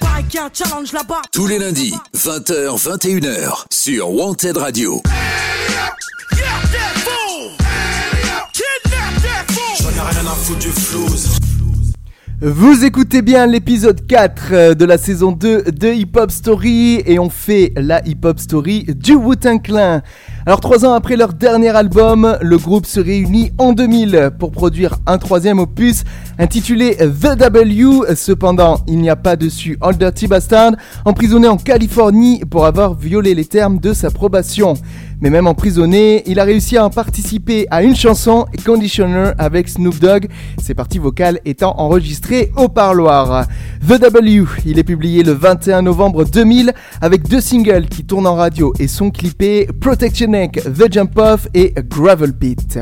pareil 0.00 0.24
qu'il 0.26 0.38
y 0.38 0.42
a 0.42 0.46
un 0.46 0.50
challenge 0.52 0.92
là-bas. 0.92 1.22
Tous 1.32 1.48
les 1.48 1.58
lundis, 1.58 1.94
20h, 2.14 2.78
21h, 2.78 3.64
sur 3.72 4.10
Wanted 4.12 4.56
Radio. 4.56 5.02
Vous 12.40 12.84
écoutez 12.84 13.22
bien 13.22 13.46
l'épisode 13.46 14.06
4 14.06 14.42
euh, 14.52 14.74
de 14.74 14.84
la 14.84 14.98
saison 14.98 15.32
2 15.32 15.62
de 15.62 15.88
Hip 15.88 16.10
Hop 16.16 16.30
Story 16.30 17.02
et 17.04 17.18
on 17.18 17.30
fait 17.30 17.72
la 17.76 18.06
Hip 18.06 18.18
Hop 18.24 18.38
Story 18.38 18.84
du 18.84 19.14
Wu-Tang 19.14 19.60
Clan. 19.60 20.02
Alors 20.48 20.60
trois 20.60 20.84
ans 20.84 20.92
après 20.92 21.16
leur 21.16 21.32
dernier 21.32 21.70
album, 21.70 22.38
le 22.40 22.56
groupe 22.56 22.86
se 22.86 23.00
réunit 23.00 23.50
en 23.58 23.72
2000 23.72 24.30
pour 24.38 24.52
produire 24.52 24.94
un 25.04 25.18
troisième 25.18 25.58
opus 25.58 26.04
intitulé 26.38 26.96
The 26.98 27.36
W. 27.36 28.14
Cependant, 28.14 28.78
il 28.86 28.98
n'y 28.98 29.10
a 29.10 29.16
pas 29.16 29.34
dessus 29.34 29.76
Old 29.80 29.98
Dirty 29.98 30.28
Bastard, 30.28 30.74
emprisonné 31.04 31.48
en 31.48 31.56
Californie 31.56 32.44
pour 32.48 32.64
avoir 32.64 32.94
violé 32.94 33.34
les 33.34 33.44
termes 33.44 33.80
de 33.80 33.92
sa 33.92 34.12
probation. 34.12 34.74
Mais 35.20 35.30
même 35.30 35.46
emprisonné, 35.46 36.22
il 36.26 36.38
a 36.38 36.44
réussi 36.44 36.76
à 36.76 36.88
participer 36.90 37.66
à 37.70 37.82
une 37.82 37.96
chanson, 37.96 38.46
Conditioner, 38.64 39.30
avec 39.38 39.68
Snoop 39.68 39.98
Dogg, 39.98 40.26
ses 40.62 40.74
parties 40.74 40.98
vocales 40.98 41.40
étant 41.44 41.74
enregistrées 41.78 42.52
au 42.56 42.68
parloir. 42.68 43.46
The 43.88 43.98
W, 43.98 44.44
il 44.66 44.78
est 44.78 44.84
publié 44.84 45.22
le 45.22 45.32
21 45.32 45.82
novembre 45.82 46.24
2000 46.24 46.72
avec 47.00 47.28
deux 47.28 47.40
singles 47.40 47.86
qui 47.86 48.04
tournent 48.04 48.26
en 48.26 48.34
radio 48.34 48.74
et 48.78 48.88
sont 48.88 49.10
clippés 49.10 49.68
Protection 49.80 50.28
Neck, 50.28 50.60
The 50.64 50.92
Jump 50.92 51.18
Off 51.18 51.48
et 51.54 51.72
Gravel 51.88 52.34
Pit. 52.34 52.78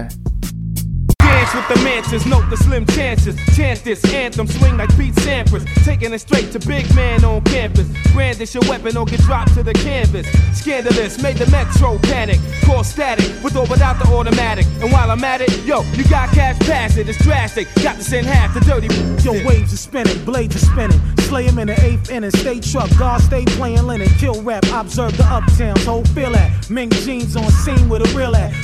Dance 1.44 1.68
with 1.68 1.76
the 1.76 1.84
mansions, 1.84 2.26
note 2.26 2.48
the 2.48 2.56
slim 2.56 2.86
chances. 2.86 3.36
Chant 3.54 3.84
this 3.84 4.02
anthem, 4.14 4.46
swing 4.46 4.78
like 4.78 4.88
Pete 4.96 5.14
Sampras. 5.16 5.66
Taking 5.84 6.14
it 6.14 6.20
straight 6.20 6.50
to 6.52 6.58
big 6.58 6.86
man 6.94 7.22
on 7.22 7.42
campus. 7.42 7.86
Brandish 8.14 8.54
your 8.54 8.62
weapon 8.62 8.96
or 8.96 9.04
get 9.04 9.20
dropped 9.20 9.52
to 9.54 9.62
the 9.62 9.74
canvas. 9.74 10.26
Scandalous, 10.58 11.22
made 11.22 11.36
the 11.36 11.50
metro 11.50 11.98
panic. 11.98 12.40
Cause 12.64 12.88
static, 12.88 13.26
with 13.42 13.56
or 13.56 13.66
without 13.66 13.98
the 13.98 14.08
automatic. 14.14 14.64
And 14.80 14.90
while 14.90 15.10
I'm 15.10 15.22
at 15.22 15.42
it, 15.42 15.52
yo, 15.66 15.82
you 15.92 16.08
got 16.08 16.30
cash, 16.30 16.58
pass 16.60 16.96
it, 16.96 17.10
it's 17.10 17.22
drastic. 17.22 17.68
Got 17.82 17.96
to 17.96 18.04
send 18.04 18.26
half 18.26 18.54
the 18.54 18.60
dirty. 18.60 18.88
Yo, 19.24 19.32
waves 19.46 19.72
are 19.74 19.76
spinning, 19.76 20.24
blades 20.24 20.56
are 20.56 20.66
spinning. 20.66 21.00
Slay 21.28 21.44
him 21.44 21.58
in 21.58 21.66
the 21.68 21.84
eighth 21.84 22.10
inning, 22.10 22.30
stay 22.30 22.60
truck, 22.60 22.88
God 22.98 23.20
stay 23.20 23.44
playing 23.44 23.82
linen. 23.82 24.08
Kill 24.18 24.42
rap, 24.42 24.64
observe 24.72 25.16
the 25.18 25.24
uptowns, 25.24 25.84
whole 25.84 26.04
feel 26.06 26.30
that. 26.32 26.70
Mink 26.70 26.94
jeans 26.94 27.36
on 27.36 27.50
scene 27.50 27.88
with 27.90 28.00
a 28.00 28.16
real 28.16 28.34
at. 28.34 28.54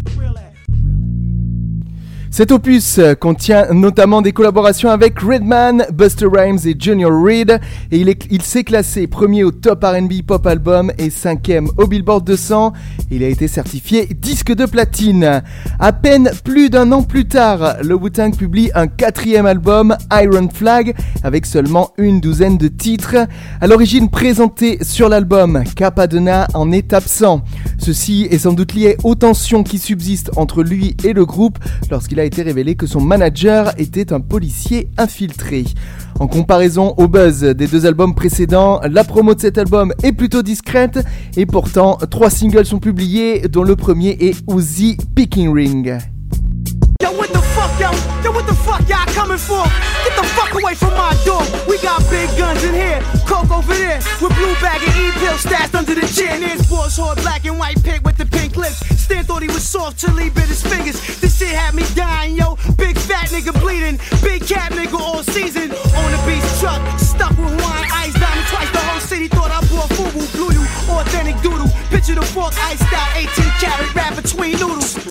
Cet 2.33 2.53
opus 2.53 3.01
contient 3.19 3.67
notamment 3.73 4.23
des 4.23 4.31
collaborations 4.33 4.89
avec 4.89 5.19
Redman, 5.19 5.85
Buster 5.93 6.27
Rhymes 6.33 6.61
et 6.65 6.77
Junior 6.79 7.11
Reid 7.11 7.59
et 7.91 7.99
il, 7.99 8.09
est- 8.09 8.25
il 8.31 8.41
s'est 8.43 8.63
classé 8.63 9.09
premier 9.09 9.43
au 9.43 9.51
top 9.51 9.83
R&B 9.83 10.23
pop 10.25 10.47
album 10.47 10.93
et 10.97 11.11
cinquième 11.11 11.69
au 11.77 11.89
Billboard 11.89 12.25
200. 12.25 12.73
Il 13.11 13.25
a 13.25 13.27
été 13.29 13.49
certifié 13.49 14.07
disque 14.07 14.55
de 14.55 14.65
platine. 14.65 15.43
À 15.81 15.93
peine 15.93 16.31
plus 16.45 16.71
d'un 16.71 16.93
an 16.93 17.03
plus 17.03 17.27
tard, 17.27 17.79
le 17.83 17.97
Wu-Tang 17.97 18.37
publie 18.37 18.71
un 18.77 18.87
quatrième 18.87 19.47
album, 19.47 19.97
Iron 20.13 20.49
Flag, 20.55 20.95
avec 21.25 21.47
seulement 21.47 21.91
une 21.99 22.21
douzaine 22.21 22.57
de 22.59 22.69
titres. 22.69 23.17
À 23.61 23.67
l'origine 23.67 24.09
présenté 24.09 24.79
sur 24.85 25.09
l'album, 25.09 25.65
Capadonna 25.75 26.47
en 26.55 26.71
est 26.71 26.93
absent. 26.93 27.43
Ceci 27.79 28.29
est 28.31 28.39
sans 28.39 28.53
doute 28.53 28.73
lié 28.75 28.97
aux 29.03 29.17
tensions 29.17 29.65
qui 29.65 29.79
subsistent 29.79 30.31
entre 30.37 30.63
lui 30.63 30.97
et 31.03 31.13
le 31.13 31.27
groupe 31.27 31.59
lorsqu'il 31.91 32.20
a 32.21 32.25
été 32.25 32.43
révélé 32.43 32.75
que 32.75 32.87
son 32.87 33.01
manager 33.01 33.73
était 33.79 34.13
un 34.13 34.21
policier 34.21 34.89
infiltré. 34.99 35.65
En 36.19 36.27
comparaison 36.27 36.95
au 36.99 37.09
buzz 37.09 37.41
des 37.41 37.67
deux 37.67 37.87
albums 37.87 38.15
précédents, 38.15 38.81
la 38.89 39.05
promo 39.05 39.35
de 39.35 39.41
cet 39.41 39.59
album 39.59 39.93
est 40.03 40.13
plutôt 40.13 40.43
discrète 40.43 41.01
et 41.37 41.47
pourtant 41.47 41.99
trois 42.11 42.31
singles 42.31 42.67
sont 42.67 42.79
publiés 42.79 43.49
dont 43.49 43.65
le 43.65 43.75
premier 43.75 44.11
est 44.21 44.37
Uzi 44.49 44.99
Picking 45.15 45.53
Ring. 45.53 45.99
Coming 49.21 49.37
for? 49.37 49.65
Get 50.01 50.17
the 50.17 50.25
fuck 50.33 50.53
away 50.57 50.75
from 50.75 50.97
my 50.97 51.13
door. 51.29 51.45
We 51.69 51.77
got 51.85 52.01
big 52.09 52.29
guns 52.39 52.65
in 52.65 52.73
here, 52.73 53.01
coke 53.29 53.51
over 53.51 53.75
there, 53.75 54.01
with 54.23 54.33
blue 54.41 54.55
bag 54.65 54.81
and 54.81 54.97
E-pill 54.97 55.37
stashed 55.37 55.75
under 55.75 55.95
the 55.95 56.07
chin. 56.09 56.41
Here's 56.41 56.65
boss 56.67 56.97
hard 56.97 57.19
black 57.21 57.45
and 57.45 57.59
white 57.59 57.83
pig 57.83 58.01
with 58.03 58.17
the 58.17 58.25
pink 58.25 58.57
lips. 58.57 58.81
Stan 58.97 59.25
thought 59.25 59.43
he 59.43 59.49
was 59.49 59.63
soft 59.63 60.01
till 60.01 60.17
he 60.17 60.31
bit 60.31 60.49
his 60.49 60.63
fingers. 60.63 60.97
This 61.21 61.39
shit 61.39 61.53
had 61.53 61.75
me 61.75 61.85
dying, 61.95 62.35
yo. 62.35 62.57
Big 62.79 62.97
fat 62.97 63.29
nigga 63.29 63.53
bleeding, 63.61 64.01
big 64.23 64.41
cat 64.47 64.73
nigga 64.73 64.99
all 64.99 65.23
season. 65.23 65.69
On 66.01 66.09
the 66.15 66.21
beast 66.25 66.61
truck, 66.61 66.81
stuck 66.99 67.37
with 67.37 67.53
wine, 67.61 67.87
ice 67.93 68.15
diamond 68.17 68.47
twice. 68.49 68.71
The 68.73 68.83
whole 68.89 69.01
city 69.01 69.29
thought 69.29 69.51
I 69.51 69.61
brought 69.69 69.91
fubu, 69.97 70.23
blue 70.33 70.53
you, 70.57 70.65
authentic 70.97 71.37
doodle. 71.43 71.69
Picture 71.91 72.15
the 72.15 72.25
fork, 72.25 72.55
iced 72.73 72.89
out, 72.93 73.11
18 73.17 73.29
karat 73.61 73.95
wrap 73.95 74.17
between 74.17 74.53
noodles. 74.57 75.10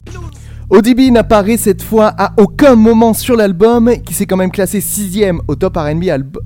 ODB 0.72 1.10
n'apparaît 1.12 1.58
cette 1.58 1.82
fois 1.82 2.14
à 2.16 2.34
aucun 2.38 2.76
moment 2.76 3.16
sur 3.16 3.36
l'album, 3.36 3.92
qui 4.06 4.14
s'est 4.14 4.28
quand 4.28 4.38
même 4.38 4.52
classé 4.52 4.82
6ème 4.82 5.40
au 5.48 5.56
top 5.56 5.76
R&B 5.76 6.04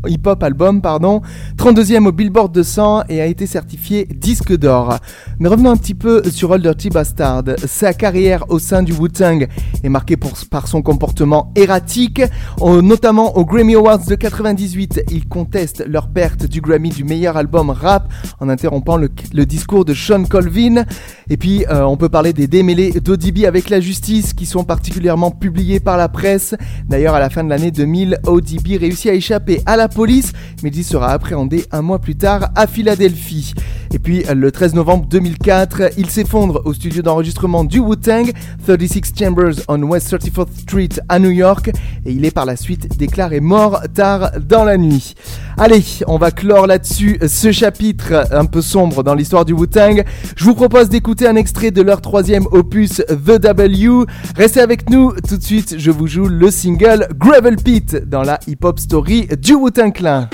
hip-hop 0.08 0.42
album, 0.42 0.82
pardon, 0.82 1.22
32ème 1.58 2.08
au 2.08 2.14
Billboard 2.14 2.54
200 2.54 3.04
et 3.10 3.20
a 3.20 3.26
été 3.26 3.46
certifié 3.48 4.06
disque 4.06 4.56
d'or. 4.56 4.98
Mais 5.40 5.50
revenons 5.50 5.72
un 5.72 5.76
petit 5.76 5.94
peu 5.94 6.24
sur 6.32 6.52
Old 6.52 6.64
Dirty 6.64 6.90
Bastard. 6.90 7.44
Sa 7.66 7.94
carrière 7.94 8.46
au 8.48 8.60
sein 8.60 8.82
du 8.82 8.94
Wu-Tang 8.94 9.46
est 9.84 9.90
marquée 9.90 10.16
par 10.50 10.70
son 10.70 10.82
comportement 10.82 11.52
erratique, 11.58 12.22
notamment 12.62 13.36
aux 13.38 13.44
Grammy 13.44 13.76
Awards 13.76 14.06
de 14.06 14.16
98. 14.16 15.04
Il 15.12 15.28
conteste 15.28 15.84
leur 15.86 16.08
perte 16.08 16.46
du 16.46 16.62
Grammy 16.62 16.92
du 16.92 17.04
meilleur 17.04 17.36
album 17.36 17.72
rap 17.72 18.08
en 18.40 18.48
interrompant 18.48 18.96
le, 18.96 19.10
le 19.34 19.46
discours 19.46 19.84
de 19.84 19.94
Sean 19.94 20.24
Colvin. 20.24 20.86
Et 21.30 21.36
puis, 21.36 21.66
euh, 21.70 21.84
on 21.84 21.98
peut 21.98 22.10
parler 22.10 22.32
des 22.32 22.48
démêlés 22.48 22.92
d'ODB 22.92 23.44
avec 23.46 23.70
la 23.70 23.82
justice 23.82 24.13
qui 24.22 24.46
sont 24.46 24.64
particulièrement 24.64 25.32
publiés 25.32 25.80
par 25.80 25.98
la 25.98 26.08
presse. 26.08 26.56
D'ailleurs, 26.88 27.16
à 27.16 27.20
la 27.20 27.30
fin 27.30 27.44
de 27.44 27.50
l'année 27.50 27.72
2000, 27.72 28.20
ODB 28.26 28.78
réussit 28.80 29.10
à 29.10 29.14
échapper 29.16 29.62
à 29.66 29.76
la 29.76 29.88
police, 29.88 30.34
mais 30.62 30.70
il 30.70 30.84
sera 30.84 31.12
appréhendé 31.12 31.66
un 31.72 31.82
mois 31.82 32.00
plus 32.00 32.16
tard 32.16 32.52
à 32.56 32.68
Philadelphie. 32.68 33.54
Et 33.94 34.00
puis, 34.00 34.24
le 34.24 34.52
13 34.52 34.74
novembre 34.74 35.06
2004, 35.08 35.92
il 35.98 36.10
s'effondre 36.10 36.64
au 36.66 36.74
studio 36.74 37.04
d'enregistrement 37.04 37.64
du 37.64 37.78
Wu-Tang, 37.80 38.32
36 38.66 39.14
Chambers 39.18 39.54
on 39.68 39.84
West 39.84 40.12
34th 40.12 40.48
Street 40.62 40.90
à 41.10 41.20
New 41.20 41.30
York, 41.30 41.70
et 42.04 42.12
il 42.12 42.26
est 42.26 42.32
par 42.32 42.46
la 42.46 42.56
suite 42.56 42.98
déclaré 42.98 43.40
mort 43.40 43.82
tard 43.94 44.32
dans 44.40 44.64
la 44.64 44.78
nuit. 44.78 45.14
Allez, 45.60 45.84
on 46.08 46.18
va 46.18 46.32
clore 46.32 46.66
là-dessus 46.66 47.20
ce 47.28 47.52
chapitre 47.52 48.26
un 48.32 48.46
peu 48.46 48.64
sombre 48.64 49.04
dans 49.04 49.14
l'histoire 49.14 49.46
du 49.46 49.54
Wu-Tang. 49.54 50.04
Je 50.36 50.44
vous 50.44 50.56
propose 50.56 50.90
d'écouter 50.90 51.28
un 51.28 51.36
extrait 51.36 51.70
de 51.70 51.84
leur 51.84 52.02
troisième 52.02 52.48
opus, 52.48 53.04
The 53.08 53.40
W. 53.40 54.06
Restez 54.36 54.62
avec 54.62 54.90
nous, 54.90 55.14
tout 55.30 55.38
de 55.38 55.44
suite, 55.44 55.76
je 55.78 55.92
vous 55.92 56.08
joue 56.08 56.28
le 56.28 56.50
single 56.50 57.08
Gravel 57.16 57.58
Pit 57.58 57.96
dans 58.10 58.24
la 58.24 58.40
hip-hop 58.48 58.80
story 58.80 59.28
du 59.40 59.54
Wu-Tang 59.54 59.94
Clan. 59.94 60.30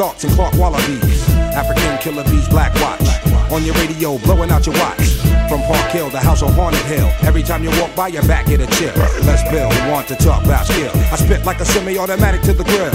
Starks 0.00 0.24
and 0.24 0.32
Clark 0.32 0.54
Wallabies. 0.54 1.28
African 1.52 1.98
killer 1.98 2.24
bees, 2.24 2.48
Black 2.48 2.72
Watch. 2.76 3.04
On 3.52 3.62
your 3.62 3.74
radio, 3.74 4.16
blowing 4.24 4.50
out 4.50 4.64
your 4.64 4.74
watch. 4.76 5.20
From 5.46 5.60
Park 5.68 5.92
Hill, 5.92 6.08
the 6.08 6.18
house 6.18 6.42
on 6.42 6.54
Haunted 6.54 6.80
Hill. 6.86 7.12
Every 7.20 7.42
time 7.42 7.62
you 7.62 7.68
walk 7.78 7.94
by, 7.94 8.08
your 8.08 8.22
back 8.22 8.46
get 8.46 8.62
a 8.62 8.66
chill. 8.78 8.94
Let's 9.28 9.44
build, 9.50 9.74
want 9.92 10.08
to 10.08 10.16
talk 10.16 10.42
about 10.42 10.64
skill. 10.64 10.90
I 11.12 11.16
spit 11.16 11.44
like 11.44 11.60
a 11.60 11.66
semi 11.66 11.98
automatic 11.98 12.40
to 12.48 12.54
the 12.54 12.64
grill. 12.64 12.88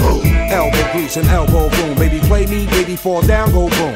Elbow 0.50 0.90
grease 0.90 1.16
and 1.16 1.28
elbow 1.28 1.70
boom. 1.70 1.94
Baby, 1.94 2.18
play 2.26 2.44
me, 2.46 2.66
baby, 2.66 2.96
fall 2.96 3.22
down, 3.22 3.52
go 3.52 3.68
boom. 3.68 3.94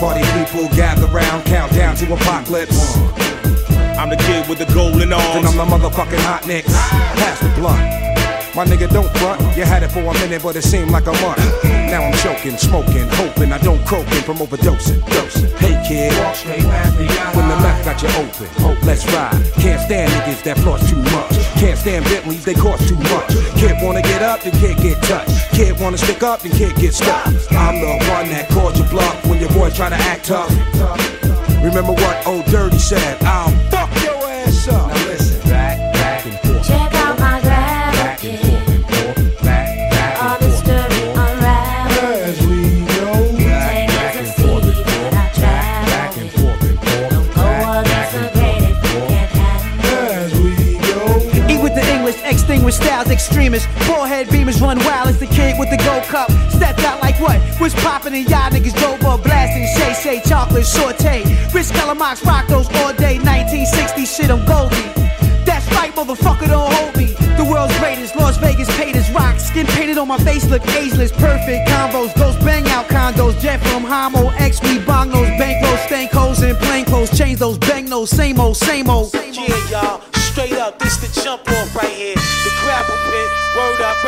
Party 0.00 0.26
people 0.34 0.66
gather 0.74 1.06
round, 1.14 1.44
count 1.44 1.72
down 1.74 1.94
to 1.94 2.12
apocalypse. 2.12 2.96
I'm 3.94 4.10
the 4.10 4.16
kid 4.16 4.48
with 4.48 4.58
the 4.58 4.66
golden 4.74 5.02
And 5.02 5.14
arms. 5.14 5.46
I'm 5.46 5.56
the 5.56 5.76
motherfucking 5.76 6.24
hot 6.26 6.44
nicks. 6.44 6.74
Pass 6.74 7.38
the 7.38 7.50
blunt. 7.54 7.78
My 8.56 8.64
nigga, 8.64 8.90
don't 8.90 9.16
front. 9.18 9.40
You 9.56 9.62
had 9.62 9.84
it 9.84 9.92
for 9.92 10.00
a 10.00 10.12
minute, 10.14 10.42
but 10.42 10.56
it 10.56 10.64
seemed 10.64 10.90
like 10.90 11.06
a 11.06 11.12
month. 11.22 11.77
Now 11.90 12.02
I'm 12.02 12.12
choking, 12.18 12.56
smoking, 12.58 13.08
hoping 13.12 13.50
I 13.50 13.58
don't 13.58 13.82
croaking 13.86 14.22
from 14.22 14.36
overdosing. 14.38 15.00
Dosing. 15.08 15.50
Hey 15.56 15.72
kid, 15.88 16.12
when 17.34 17.48
the 17.48 17.56
mouth 17.56 17.82
got 17.84 18.02
you 18.02 18.08
open, 18.20 18.46
hope 18.60 18.82
let's 18.84 19.06
ride. 19.06 19.32
Can't 19.54 19.80
stand 19.80 20.12
niggas 20.12 20.42
that 20.44 20.58
floss 20.58 20.84
too 20.90 21.00
much. 21.16 21.32
Can't 21.58 21.78
stand 21.78 22.04
Bentleys, 22.04 22.44
they 22.44 22.52
cost 22.52 22.86
too 22.88 22.96
much. 22.96 23.32
Kid 23.56 23.76
wanna 23.82 24.02
get 24.02 24.22
up, 24.22 24.42
then 24.42 24.52
can't 24.60 24.78
get 24.82 25.02
touched. 25.04 25.50
Kid 25.52 25.80
wanna 25.80 25.96
stick 25.96 26.22
up, 26.22 26.40
then 26.40 26.52
can't 26.52 26.76
get 26.76 26.92
stuck. 26.92 27.26
I'm 27.52 27.80
the 27.80 27.96
one 28.12 28.28
that 28.36 28.48
called 28.50 28.76
you 28.76 28.84
bluff 28.84 29.26
when 29.26 29.40
your 29.40 29.50
boy 29.50 29.70
try 29.70 29.88
to 29.88 29.96
act 29.96 30.26
tough. 30.26 30.50
Remember 31.64 31.92
what 31.92 32.26
old 32.26 32.44
Dirty 32.46 32.78
said? 32.78 33.16
I'll 33.22 33.50
fuck 33.70 33.90
your 34.04 34.22
ass 34.28 34.68
up. 34.68 35.07
Styles. 53.38 53.66
Forehead 53.86 54.28
beamers 54.28 54.60
run 54.60 54.78
wild 54.78 55.08
as 55.08 55.18
the 55.18 55.26
kid 55.26 55.58
with 55.58 55.70
the 55.70 55.76
gold 55.84 56.02
cup. 56.04 56.30
Stepped 56.50 56.80
out 56.80 57.00
like 57.00 57.20
what? 57.20 57.40
Was 57.60 57.74
popping 57.74 58.14
and 58.14 58.28
y'all 58.28 58.50
niggas 58.50 58.76
drove 58.78 59.02
up 59.04 59.22
blasting. 59.22 59.66
Shay 59.76 59.94
Shay 59.94 60.28
chocolate 60.28 60.66
saute. 60.66 61.22
Rich 61.54 61.68
Calamox 61.68 62.24
rock 62.24 62.46
those 62.48 62.68
all 62.76 62.92
day. 62.94 63.18
1960 63.18 64.04
shit, 64.04 64.30
I'm 64.30 64.44
Goldie. 64.44 64.76
That's 65.44 65.66
right, 65.72 65.92
motherfucker, 65.94 66.48
don't 66.48 66.72
hold 66.72 66.96
me. 66.96 67.06
The 67.36 67.44
world's 67.44 67.76
greatest, 67.78 68.16
Las 68.16 68.36
Vegas 68.38 68.68
paid 68.76 68.96
as 68.96 69.10
rock. 69.12 69.38
Skin 69.38 69.66
painted 69.66 69.96
on 69.96 70.08
my 70.08 70.18
face, 70.18 70.44
look 70.50 70.66
ageless. 70.68 71.12
Perfect 71.12 71.68
combos, 71.68 72.14
ghost 72.16 72.38
bang 72.40 72.66
out 72.68 72.86
condos. 72.86 73.38
Jet 73.40 73.58
from 73.68 73.84
Homo, 73.84 74.28
X, 74.38 74.60
we 74.62 74.78
bong 74.80 75.10
those 75.10 75.28
bankrolls, 75.40 75.86
stank 75.86 76.10
holes, 76.10 76.42
and 76.42 76.58
plain 76.58 76.84
clothes. 76.84 77.16
Change 77.16 77.38
those 77.38 77.58
bang 77.58 77.86
those, 77.86 78.10
same 78.10 78.40
old, 78.40 78.56
same 78.56 78.90
old. 78.90 79.14
Yeah, 79.14 79.70
y'all, 79.70 80.02
straight 80.14 80.52
up, 80.54 80.78
this 80.78 80.96
the 80.98 81.20
jump 81.22 81.48
off 81.48 81.74
right 81.76 81.88
here. 81.88 82.27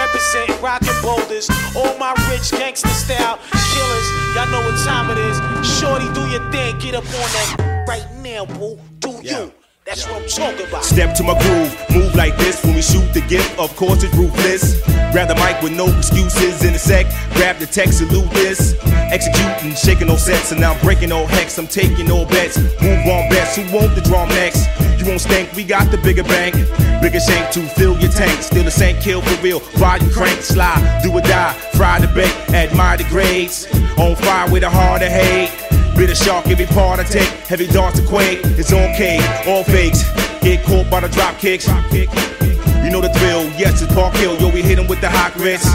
Representing 0.00 0.62
rockin' 0.62 0.96
boulders. 1.02 1.50
All 1.76 1.98
my 1.98 2.14
rich 2.30 2.50
gangster 2.52 2.88
style 2.88 3.38
killers, 3.52 4.06
y'all 4.34 4.48
know 4.48 4.62
what 4.64 4.82
time 4.82 5.10
it 5.10 5.18
is. 5.18 5.36
Shorty, 5.78 6.08
do 6.14 6.26
your 6.30 6.40
thing, 6.50 6.78
get 6.78 6.94
up 6.94 7.04
on 7.04 7.28
that 7.36 7.84
right 7.86 8.06
now, 8.22 8.46
boo. 8.46 8.78
Do 9.00 9.20
you? 9.22 9.52
That's 9.90 10.06
what 10.06 10.22
I'm 10.22 10.28
talking 10.28 10.68
about. 10.68 10.84
Step 10.84 11.16
to 11.16 11.24
my 11.24 11.36
groove, 11.42 11.74
move 11.90 12.14
like 12.14 12.36
this 12.36 12.62
when 12.62 12.76
we 12.76 12.80
shoot 12.80 13.12
the 13.12 13.22
gift. 13.22 13.58
Of 13.58 13.74
course, 13.74 14.04
it's 14.04 14.14
ruthless. 14.14 14.80
Grab 15.10 15.26
the 15.26 15.34
mic 15.34 15.60
with 15.64 15.72
no 15.72 15.88
excuses 15.98 16.62
in 16.62 16.72
a 16.74 16.78
sec. 16.78 17.06
Grab 17.34 17.58
the 17.58 17.66
text, 17.66 17.98
salute 17.98 18.30
this. 18.30 18.76
Executing, 19.10 19.74
shaking 19.74 20.06
no 20.06 20.14
sets, 20.14 20.52
and 20.52 20.60
now 20.60 20.74
I'm 20.74 20.80
breaking 20.80 21.08
no 21.08 21.26
hex. 21.26 21.58
I'm 21.58 21.66
taking 21.66 22.06
no 22.06 22.24
bets. 22.24 22.56
Move 22.80 23.02
on 23.02 23.28
bets. 23.30 23.56
Who 23.56 23.62
want 23.74 23.96
the 23.96 24.00
drum 24.02 24.28
next? 24.28 24.68
You 24.96 25.06
won't 25.06 25.22
stink. 25.22 25.52
We 25.54 25.64
got 25.64 25.90
the 25.90 25.98
bigger 25.98 26.22
bank, 26.22 26.54
bigger 27.02 27.18
shank 27.18 27.52
to 27.54 27.60
fill 27.74 27.98
your 27.98 28.12
tank. 28.12 28.44
Still 28.44 28.62
the 28.62 28.70
same 28.70 28.94
kill 29.02 29.22
for 29.22 29.42
real. 29.42 29.58
Ride 29.78 30.04
you 30.04 30.10
crank, 30.10 30.40
slide, 30.42 31.00
do 31.02 31.10
or 31.10 31.20
die. 31.20 31.52
Fry 31.74 31.98
the 31.98 32.06
bait, 32.06 32.32
admire 32.54 32.96
the 32.96 33.08
grades. 33.10 33.66
On 33.98 34.14
fire 34.14 34.48
with 34.52 34.62
a 34.62 34.70
heart 34.70 35.02
of 35.02 35.08
hate. 35.08 35.69
Bitter 36.00 36.14
shark, 36.14 36.46
every 36.46 36.64
part 36.64 36.98
I 36.98 37.04
take, 37.04 37.28
heavy 37.46 37.66
darts 37.66 38.00
to 38.00 38.06
quake. 38.06 38.40
It's 38.56 38.72
okay, 38.72 39.18
all 39.46 39.62
fakes. 39.62 40.02
Get 40.40 40.64
caught 40.64 40.88
by 40.88 41.00
the 41.00 41.10
drop 41.10 41.36
kicks. 41.36 41.68
You 41.68 42.88
know 42.88 43.02
the 43.02 43.12
drill, 43.18 43.44
yes, 43.58 43.82
it's 43.82 43.92
Park 43.92 44.14
Hill. 44.14 44.34
Yo, 44.40 44.48
we 44.48 44.62
hit 44.62 44.78
'em 44.78 44.86
with 44.86 45.02
the 45.02 45.10
hot 45.10 45.34
grits. 45.34 45.66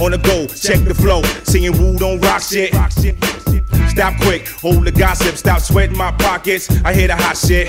On 0.00 0.12
the 0.12 0.16
go, 0.16 0.46
check 0.46 0.82
the 0.88 0.94
flow. 0.94 1.20
Singing 1.44 1.76
woo, 1.76 1.98
don't 1.98 2.20
rock 2.22 2.40
shit. 2.40 2.72
Stop 3.90 4.18
quick, 4.22 4.48
hold 4.48 4.86
the 4.86 4.90
gossip, 4.90 5.36
stop 5.36 5.60
sweating 5.60 5.98
my 5.98 6.10
pockets. 6.12 6.70
I 6.82 6.94
hear 6.94 7.08
the 7.08 7.16
hot 7.16 7.36
shit. 7.36 7.68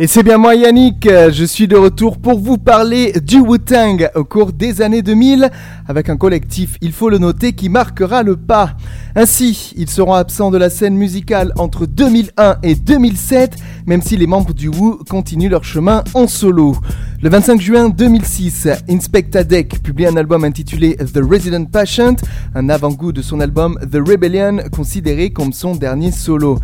Et 0.00 0.08
c'est 0.08 0.24
bien 0.24 0.38
moi 0.38 0.56
Yannick, 0.56 1.08
je 1.08 1.44
suis 1.44 1.68
de 1.68 1.76
retour 1.76 2.18
pour 2.18 2.40
vous 2.40 2.58
parler 2.58 3.12
du 3.12 3.38
Wu-Tang 3.38 4.10
au 4.16 4.24
cours 4.24 4.52
des 4.52 4.82
années 4.82 5.02
2000 5.02 5.52
avec 5.86 6.08
un 6.08 6.16
collectif, 6.16 6.78
il 6.80 6.92
faut 6.92 7.10
le 7.10 7.18
noter, 7.18 7.52
qui 7.52 7.68
marquera 7.68 8.24
le 8.24 8.36
pas. 8.36 8.76
Ainsi, 9.14 9.72
ils 9.76 9.88
seront 9.88 10.14
absents 10.14 10.50
de 10.50 10.58
la 10.58 10.68
scène 10.68 10.96
musicale 10.96 11.52
entre 11.58 11.86
2001 11.86 12.56
et 12.64 12.74
2007, 12.74 13.56
même 13.86 14.02
si 14.02 14.16
les 14.16 14.26
membres 14.26 14.52
du 14.52 14.68
Wu 14.68 14.96
continuent 15.08 15.50
leur 15.50 15.62
chemin 15.62 16.02
en 16.14 16.26
solo. 16.26 16.76
Le 17.22 17.28
25 17.28 17.60
juin 17.60 17.88
2006, 17.88 18.68
Inspecta 18.90 19.44
Deck 19.44 19.80
publie 19.80 20.06
un 20.06 20.16
album 20.16 20.42
intitulé 20.42 20.96
The 20.96 21.20
Resident 21.22 21.66
Patient, 21.66 22.16
un 22.56 22.68
avant-goût 22.68 23.12
de 23.12 23.22
son 23.22 23.38
album 23.40 23.78
The 23.80 23.96
Rebellion, 23.96 24.58
considéré 24.72 25.30
comme 25.30 25.52
son 25.52 25.76
dernier 25.76 26.10
solo. 26.10 26.58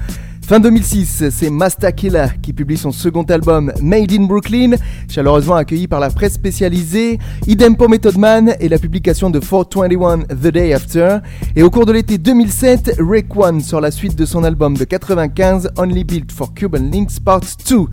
Fin 0.51 0.59
2006, 0.59 1.26
c'est 1.30 1.48
Masta 1.48 1.92
Killa 1.92 2.28
qui 2.42 2.53
publie 2.53 2.76
son 2.76 2.90
second 2.90 3.22
album 3.22 3.72
Made 3.80 4.11
in 4.11 4.24
Brooklyn, 4.24 4.72
chaleureusement 5.09 5.55
accueilli 5.55 5.86
par 5.86 6.01
la 6.01 6.11
presse 6.11 6.32
spécialisée. 6.32 7.20
Idem 7.46 7.76
pour 7.76 7.88
Method 7.88 8.18
Man 8.18 8.57
et 8.59 8.68
la 8.68 8.80
publication 8.80 9.30
de 9.30 9.38
421 9.38 10.24
The 10.24 10.48
Day 10.48 10.72
After. 10.72 11.18
Et 11.55 11.62
au 11.62 11.70
cours 11.70 11.86
de 11.86 11.92
l'été 11.92 12.18
2007, 12.18 12.96
Rick 12.98 13.36
One 13.36 13.61
sort 13.61 13.80
la 13.80 13.92
suite 13.92 14.16
de 14.16 14.26
son 14.26 14.42
album 14.42 14.76
de 14.76 14.82
95 14.82 15.70
Only 15.76 16.03
Built 16.03 16.32
for 16.32 16.53
Cuban 16.53 16.90
Links 16.92 17.20
Part 17.24 17.42
2. 17.68 17.84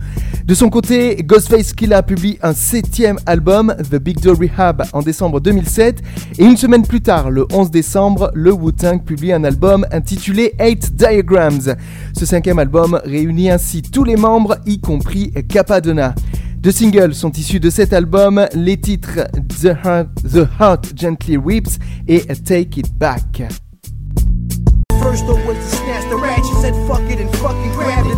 De 0.44 0.54
son 0.54 0.68
côté, 0.68 1.14
Ghostface 1.22 1.72
Killa 1.72 2.02
publie 2.02 2.40
un 2.42 2.54
septième 2.54 3.20
album, 3.26 3.72
The 3.88 4.00
Big 4.00 4.18
Door 4.18 4.36
Rehab, 4.40 4.82
en 4.92 5.02
décembre 5.02 5.38
2007. 5.38 6.02
Et 6.40 6.44
une 6.44 6.56
semaine 6.56 6.84
plus 6.84 7.02
tard, 7.02 7.30
le 7.30 7.46
11 7.52 7.70
décembre, 7.70 8.32
le 8.34 8.52
Wu-Tang 8.52 9.04
publie 9.04 9.32
un 9.32 9.44
album 9.44 9.86
intitulé 9.92 10.54
8 10.58 10.96
Diagrams. 10.96 11.76
Album 12.56 12.98
réunit 13.04 13.50
ainsi 13.50 13.82
tous 13.82 14.04
les 14.04 14.16
membres, 14.16 14.56
y 14.64 14.80
compris 14.80 15.32
Capadonna. 15.48 16.14
Deux 16.56 16.72
singles 16.72 17.14
sont 17.14 17.30
issus 17.32 17.60
de 17.60 17.68
cet 17.68 17.92
album, 17.92 18.46
les 18.54 18.78
titres 18.78 19.28
The 19.60 19.76
Heart, 19.84 20.08
The 20.32 20.48
Heart 20.58 20.92
Gently 20.96 21.36
Weeps 21.36 21.78
et 22.08 22.20
Take 22.44 22.80
It 22.80 22.94
Back. 22.96 23.42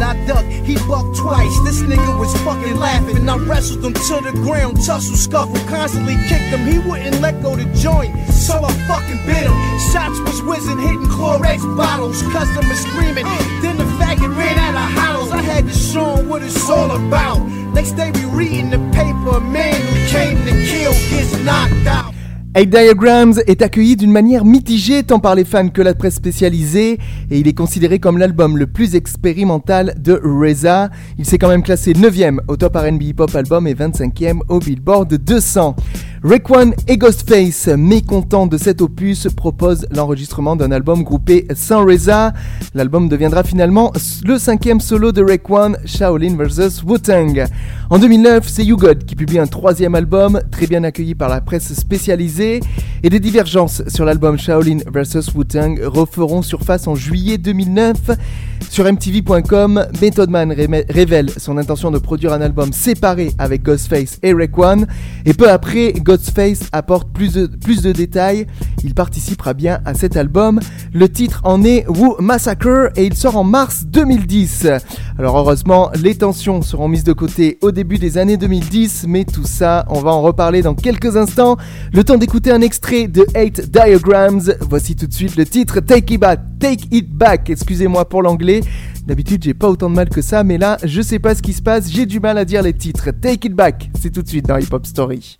It. 0.00 0.02
I 0.02 0.26
ducked, 0.26 0.48
he 0.66 0.74
bucked 0.88 1.16
twice. 1.16 1.52
This 1.64 1.82
nigga 1.82 2.18
was 2.18 2.34
fucking 2.42 2.76
laughing. 2.76 3.28
I 3.28 3.36
wrestled 3.36 3.84
him 3.84 3.92
to 3.92 4.20
the 4.24 4.32
ground, 4.42 4.82
tussle, 4.84 5.16
scuffle, 5.16 5.60
constantly 5.68 6.16
kicked 6.28 6.50
him. 6.50 6.66
He 6.66 6.78
wouldn't 6.78 7.20
let 7.20 7.42
go 7.42 7.56
the 7.56 7.64
joint, 7.76 8.16
so 8.32 8.54
I 8.62 8.72
fucking 8.88 9.24
bit 9.26 9.46
him. 9.46 9.56
Shots 9.92 10.18
was 10.20 10.42
whizzing, 10.42 10.78
hitting 10.78 11.06
Clorox 11.06 11.60
bottles, 11.76 12.22
customers 12.32 12.80
screaming. 12.80 13.24
Then 13.62 13.76
the 13.76 13.84
faggot 13.98 14.36
ran 14.36 14.58
out 14.58 14.74
of 14.74 14.90
hollows. 14.98 15.30
I 15.32 15.42
had 15.42 15.66
to 15.66 15.74
show 15.74 16.16
him 16.16 16.28
what 16.28 16.42
it's 16.42 16.68
all 16.68 16.90
about. 16.90 17.40
Next 17.74 17.92
day 17.92 18.10
we 18.10 18.24
reading 18.26 18.70
the 18.70 18.78
paper, 18.92 19.40
man 19.40 19.74
who 19.74 20.06
came 20.08 20.36
to 20.44 20.52
kill 20.66 20.92
gets 21.10 21.36
knocked 21.44 21.86
out. 21.86 22.19
Eight 22.56 22.68
Diagrams 22.68 23.34
est 23.46 23.62
accueilli 23.62 23.94
d'une 23.94 24.10
manière 24.10 24.44
mitigée 24.44 25.04
tant 25.04 25.20
par 25.20 25.36
les 25.36 25.44
fans 25.44 25.68
que 25.68 25.82
la 25.82 25.94
presse 25.94 26.16
spécialisée 26.16 26.98
et 27.30 27.38
il 27.38 27.46
est 27.46 27.54
considéré 27.54 28.00
comme 28.00 28.18
l'album 28.18 28.58
le 28.58 28.66
plus 28.66 28.96
expérimental 28.96 29.94
de 29.96 30.20
Reza. 30.20 30.90
Il 31.16 31.24
s'est 31.24 31.38
quand 31.38 31.46
même 31.46 31.62
classé 31.62 31.92
9ème 31.92 32.40
au 32.48 32.56
top 32.56 32.74
R&B 32.74 33.02
Hip 33.02 33.20
Hop 33.20 33.36
Album 33.36 33.68
et 33.68 33.74
25ème 33.74 34.40
au 34.48 34.58
Billboard 34.58 35.14
200. 35.14 35.76
Raekwon 36.22 36.72
et 36.86 36.98
Ghostface, 36.98 37.68
mécontents 37.68 38.46
de 38.46 38.58
cet 38.58 38.82
opus, 38.82 39.26
proposent 39.34 39.86
l'enregistrement 39.90 40.54
d'un 40.54 40.70
album 40.70 41.02
groupé 41.02 41.46
sans 41.54 41.82
Reza. 41.82 42.34
L'album 42.74 43.08
deviendra 43.08 43.42
finalement 43.42 43.90
le 44.26 44.38
cinquième 44.38 44.80
solo 44.80 45.12
de 45.12 45.22
Raekwon, 45.22 45.76
Shaolin 45.86 46.36
vs 46.36 46.82
Wu-Tang. 46.84 47.46
En 47.88 47.98
2009, 47.98 48.46
c'est 48.46 48.64
You 48.64 48.76
God 48.76 49.04
qui 49.06 49.16
publie 49.16 49.38
un 49.38 49.46
troisième 49.46 49.94
album, 49.94 50.42
très 50.50 50.66
bien 50.66 50.84
accueilli 50.84 51.14
par 51.14 51.30
la 51.30 51.40
presse 51.40 51.72
spécialisée, 51.72 52.60
et 53.02 53.08
des 53.08 53.18
divergences 53.18 53.82
sur 53.88 54.04
l'album 54.04 54.38
Shaolin 54.38 54.80
vs 54.92 55.34
Wu-Tang 55.34 55.80
referont 55.84 56.42
surface 56.42 56.86
en 56.86 56.96
juillet 56.96 57.38
2009. 57.38 57.96
Sur 58.68 58.84
MTV.com, 58.84 59.86
Method 60.00 60.28
Man 60.28 60.52
révèle 60.52 61.30
son 61.38 61.56
intention 61.56 61.90
de 61.90 61.98
produire 61.98 62.34
un 62.34 62.42
album 62.42 62.72
séparé 62.72 63.32
avec 63.38 63.62
Ghostface 63.62 64.18
et 64.22 64.34
Raekwon, 64.34 64.86
et 65.24 65.32
peu 65.32 65.50
après, 65.50 65.94
Ghostface 66.10 66.68
apporte 66.72 67.12
plus 67.12 67.34
de, 67.34 67.46
plus 67.46 67.82
de 67.82 67.92
détails. 67.92 68.48
Il 68.82 68.94
participera 68.94 69.54
bien 69.54 69.78
à 69.84 69.94
cet 69.94 70.16
album. 70.16 70.58
Le 70.92 71.08
titre 71.08 71.40
en 71.44 71.62
est 71.62 71.86
Wu 71.88 72.14
Massacre 72.18 72.90
et 72.96 73.06
il 73.06 73.14
sort 73.14 73.36
en 73.36 73.44
mars 73.44 73.84
2010. 73.86 74.66
Alors 75.20 75.38
heureusement, 75.38 75.92
les 76.02 76.16
tensions 76.16 76.62
seront 76.62 76.88
mises 76.88 77.04
de 77.04 77.12
côté 77.12 77.58
au 77.62 77.70
début 77.70 77.98
des 77.98 78.18
années 78.18 78.36
2010, 78.36 79.04
mais 79.06 79.24
tout 79.24 79.44
ça, 79.44 79.86
on 79.88 80.00
va 80.00 80.10
en 80.10 80.20
reparler 80.20 80.62
dans 80.62 80.74
quelques 80.74 81.16
instants. 81.16 81.56
Le 81.92 82.02
temps 82.02 82.16
d'écouter 82.16 82.50
un 82.50 82.60
extrait 82.60 83.06
de 83.06 83.24
8 83.36 83.70
Diagrams. 83.70 84.52
Voici 84.68 84.96
tout 84.96 85.06
de 85.06 85.14
suite 85.14 85.36
le 85.36 85.46
titre 85.46 85.78
Take 85.78 86.14
It 86.14 86.20
Back. 86.20 86.40
Take 86.58 86.88
It 86.90 87.08
Back, 87.08 87.50
excusez-moi 87.50 88.08
pour 88.08 88.22
l'anglais. 88.22 88.62
D'habitude, 89.06 89.44
j'ai 89.44 89.54
pas 89.54 89.68
autant 89.68 89.88
de 89.88 89.94
mal 89.94 90.08
que 90.08 90.22
ça, 90.22 90.42
mais 90.42 90.58
là, 90.58 90.76
je 90.82 91.02
sais 91.02 91.20
pas 91.20 91.36
ce 91.36 91.42
qui 91.42 91.52
se 91.52 91.62
passe, 91.62 91.88
j'ai 91.88 92.06
du 92.06 92.18
mal 92.18 92.36
à 92.36 92.44
dire 92.44 92.62
les 92.62 92.74
titres. 92.74 93.12
Take 93.12 93.46
It 93.46 93.54
Back, 93.54 93.90
c'est 94.00 94.10
tout 94.10 94.22
de 94.22 94.28
suite 94.28 94.46
dans 94.46 94.56
Hip 94.56 94.72
Hop 94.72 94.86
Story. 94.86 95.39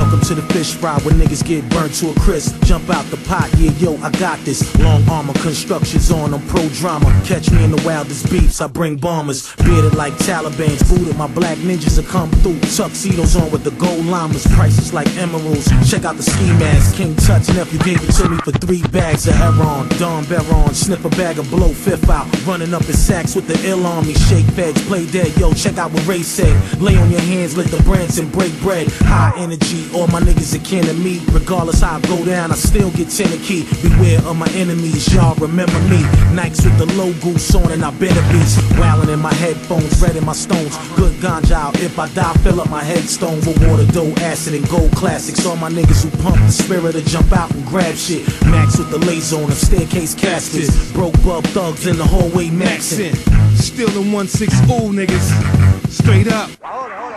Welcome 0.00 0.22
to 0.22 0.34
the 0.34 0.54
fish 0.54 0.72
fry 0.72 0.98
where 1.00 1.14
niggas 1.14 1.44
get 1.44 1.68
burnt 1.68 1.92
to 1.96 2.08
a 2.08 2.14
crisp. 2.20 2.58
Jump 2.64 2.88
out 2.88 3.04
the 3.10 3.18
pot, 3.28 3.50
yeah, 3.58 3.70
yo, 3.72 3.98
I 3.98 4.10
got 4.12 4.38
this. 4.48 4.64
Long 4.78 5.06
armor 5.10 5.34
constructions 5.34 6.10
on, 6.10 6.32
I'm 6.32 6.40
pro 6.46 6.66
drama. 6.70 7.04
Catch 7.26 7.50
me 7.50 7.62
in 7.64 7.70
the 7.70 7.82
wildest 7.84 8.30
beefs, 8.30 8.62
I 8.62 8.66
bring 8.66 8.96
bombers. 8.96 9.54
Bearded 9.56 9.94
like 9.94 10.14
Taliban's, 10.14 10.82
booted. 10.88 11.18
My 11.18 11.26
black 11.26 11.58
ninjas 11.58 11.98
will 11.98 12.08
come 12.08 12.30
through. 12.40 12.58
Tuxedos 12.60 13.36
on 13.36 13.50
with 13.50 13.62
the 13.62 13.72
gold 13.72 14.06
llamas. 14.06 14.46
Prices 14.46 14.94
like 14.94 15.06
emeralds. 15.18 15.68
Check 15.90 16.06
out 16.06 16.16
the 16.16 16.22
ski 16.22 16.46
mask. 16.56 16.96
King 16.96 17.14
Touch 17.16 17.48
nephew 17.48 17.78
gave 17.80 18.02
it 18.02 18.10
to 18.14 18.28
me 18.30 18.38
for 18.38 18.52
three 18.52 18.82
bags 18.88 19.28
of 19.28 19.34
heron. 19.34 19.86
Don 19.98 20.24
Baron, 20.24 20.72
sniff 20.72 21.04
a 21.04 21.10
bag 21.10 21.38
of 21.38 21.50
blow 21.50 21.74
fifth 21.74 22.08
out. 22.08 22.26
Running 22.46 22.72
up 22.72 22.88
in 22.88 22.94
sacks 22.94 23.36
with 23.36 23.46
the 23.46 23.68
ill 23.68 23.84
me. 24.00 24.14
Shake 24.14 24.46
feds, 24.56 24.82
play 24.86 25.04
dead, 25.10 25.36
yo, 25.36 25.52
check 25.52 25.76
out 25.76 25.92
what 25.92 26.06
Ray 26.06 26.22
said. 26.22 26.56
Lay 26.80 26.96
on 26.96 27.10
your 27.10 27.20
hands, 27.20 27.54
lick 27.54 27.66
the 27.66 27.82
Branson, 27.82 28.30
break 28.30 28.58
bread. 28.60 28.88
High 29.04 29.34
energy, 29.36 29.89
all 29.94 30.06
my 30.08 30.20
niggas 30.20 30.54
are 30.54 30.64
kin 30.64 30.84
to 30.84 30.94
me. 30.94 31.20
Regardless 31.32 31.80
how 31.80 31.96
I 31.96 32.00
go 32.02 32.24
down, 32.24 32.52
I 32.52 32.54
still 32.54 32.90
get 32.90 33.10
10 33.10 33.32
a 33.32 33.36
key. 33.42 33.66
Beware 33.82 34.18
of 34.26 34.36
my 34.36 34.48
enemies, 34.50 35.12
y'all 35.14 35.34
remember 35.36 35.78
me. 35.88 35.98
Nikes 36.34 36.64
with 36.64 36.76
the 36.78 36.86
low 36.96 37.12
goose 37.20 37.54
on 37.54 37.70
and 37.72 37.84
I 37.84 37.90
been 37.98 38.16
a 38.16 38.22
beast. 38.32 38.58
Wildin' 38.78 39.12
in 39.12 39.20
my 39.20 39.32
headphones, 39.34 40.00
red 40.02 40.16
in 40.16 40.24
my 40.24 40.32
stones. 40.32 40.76
Good 40.96 41.14
ganja 41.20 41.52
out, 41.52 41.80
if 41.80 41.98
I 41.98 42.08
die, 42.14 42.32
fill 42.44 42.60
up 42.60 42.70
my 42.70 42.82
headstone 42.82 43.36
with 43.46 43.58
water, 43.66 43.86
dough, 43.92 44.12
acid, 44.22 44.54
and 44.54 44.68
gold 44.68 44.92
classics. 44.92 45.44
All 45.46 45.56
my 45.56 45.70
niggas 45.70 46.04
who 46.04 46.10
pump 46.22 46.36
the 46.36 46.52
spirit 46.52 46.92
to 46.92 47.02
jump 47.02 47.32
out 47.32 47.52
and 47.54 47.66
grab 47.66 47.94
shit. 47.96 48.26
Max 48.46 48.78
with 48.78 48.90
the 48.90 48.98
laser 48.98 49.36
on 49.36 49.48
the 49.48 49.56
staircase 49.56 50.14
caskets. 50.14 50.92
Broke 50.92 51.20
bub 51.22 51.44
thugs 51.48 51.86
in 51.86 51.96
the 51.96 52.04
hallway 52.04 52.48
maxing. 52.48 53.14
Still 53.56 53.90
in 54.00 54.10
1-6 54.12 54.48
ooh 54.70 54.92
niggas. 54.92 55.90
Straight 55.90 56.28
up. 56.28 57.09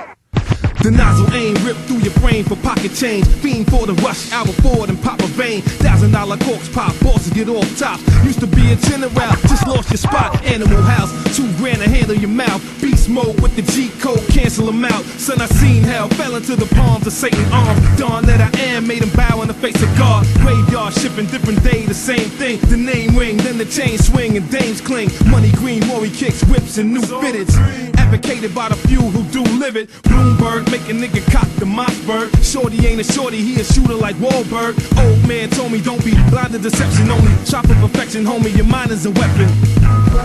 The 0.84 0.92
nozzle 0.92 1.34
aim 1.34 1.56
ripped 1.64 1.80
through 1.88 2.00
your 2.00 2.12
brain 2.20 2.44
for 2.44 2.58
pocket 2.58 2.94
change. 2.94 3.26
Fiend 3.40 3.72
for 3.72 3.88
the 3.88 3.94
rush, 4.04 4.30
hour 4.34 4.52
forward 4.60 4.90
and 4.90 5.02
pop 5.02 5.18
a 5.22 5.28
vein. 5.28 5.62
Thousand 5.80 6.12
dollar 6.12 6.36
corks 6.40 6.68
pop, 6.68 6.92
bosses 7.00 7.32
get 7.32 7.48
off 7.48 7.64
top. 7.80 8.02
Used 8.26 8.42
to 8.42 8.48
be 8.48 8.74
a 8.74 8.76
general, 8.76 9.10
just 9.48 9.66
lost 9.66 9.90
your 9.92 9.98
spot. 9.98 10.44
Animal 10.44 10.82
house, 10.82 11.10
two 11.38 11.48
grand 11.56 11.78
to 11.78 11.88
handle 11.88 12.16
your 12.16 12.30
mouth. 12.30 12.60
Beast 12.82 13.08
mode 13.08 13.40
with 13.40 13.56
the 13.56 13.62
G 13.62 13.92
code, 14.02 14.20
cancel 14.28 14.66
them 14.66 14.84
out. 14.84 15.06
Son, 15.16 15.40
I 15.40 15.46
seen 15.46 15.84
hell, 15.84 16.10
fell 16.20 16.36
into 16.36 16.58
the 16.58 16.68
palms 16.76 17.08
of 17.08 17.14
Satan 17.14 17.46
arms. 17.54 17.80
Dawn 17.98 18.26
that 18.26 18.42
I 18.42 18.52
am, 18.64 18.86
made 18.86 19.04
him 19.04 19.16
bow 19.16 19.42
in 19.42 19.48
the 19.48 19.54
face 19.54 19.82
of 19.82 19.88
God. 19.98 20.28
Graveyard 20.44 20.94
shipping, 20.96 21.28
different 21.28 21.64
day, 21.64 21.86
the 21.86 21.94
same 21.94 22.28
thing. 22.36 22.60
The 22.68 22.76
name 22.76 23.16
ring, 23.16 23.38
then 23.38 23.58
the 23.58 23.66
chain 23.66 23.98
swing 24.00 24.36
and 24.36 24.52
dames 24.52 24.82
cling. 24.82 25.12
Money 25.32 25.52
green, 25.54 25.88
Maury 25.88 26.10
kicks, 26.10 26.44
whips 26.44 26.78
and 26.78 26.94
new 26.94 27.00
fitteds. 27.00 27.56
Advocated 27.96 28.54
by 28.54 28.68
the 28.68 28.76
few 28.76 29.00
who 29.00 29.24
do 29.32 29.44
live 29.58 29.78
it. 29.78 29.90
Bloomberg 30.04 30.73
make 30.74 30.90
a 30.90 30.94
nigga 30.94 31.22
cock 31.32 31.48
the 31.62 31.66
Mossberg. 31.66 32.34
Shorty 32.42 32.88
ain't 32.88 33.00
a 33.00 33.04
shorty, 33.04 33.38
he 33.38 33.62
a 33.62 33.64
shooter 33.64 33.94
like 33.94 34.16
Wahlberg. 34.16 34.74
Old 34.98 35.28
man 35.28 35.52
told 35.52 35.72
me 35.72 35.80
don't 35.80 36.04
be 36.04 36.18
blind 36.32 36.52
to 36.54 36.58
deception 36.58 37.12
only. 37.12 37.32
Shop 37.46 37.68
for 37.68 37.76
perfection, 37.76 38.26
homie, 38.26 38.56
your 38.56 38.66
mind 38.66 38.90
is 38.90 39.06
a 39.06 39.12
weapon. 39.12 39.46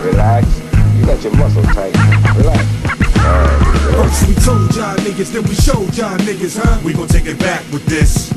Relax. 0.00 0.48
You 0.96 1.04
got 1.04 1.22
your 1.22 1.36
muscles 1.36 1.66
tight. 1.76 1.92
Relax. 2.40 2.64
First 3.92 4.28
we 4.28 4.34
told 4.40 4.74
y'all 4.74 4.96
niggas, 5.04 5.32
then 5.36 5.44
we 5.44 5.54
showed 5.54 5.92
y'all 5.94 6.16
niggas, 6.24 6.56
huh? 6.56 6.80
We 6.82 6.94
gon' 6.94 7.08
take 7.08 7.26
it 7.26 7.38
back 7.38 7.60
with 7.70 7.84
this. 7.84 8.32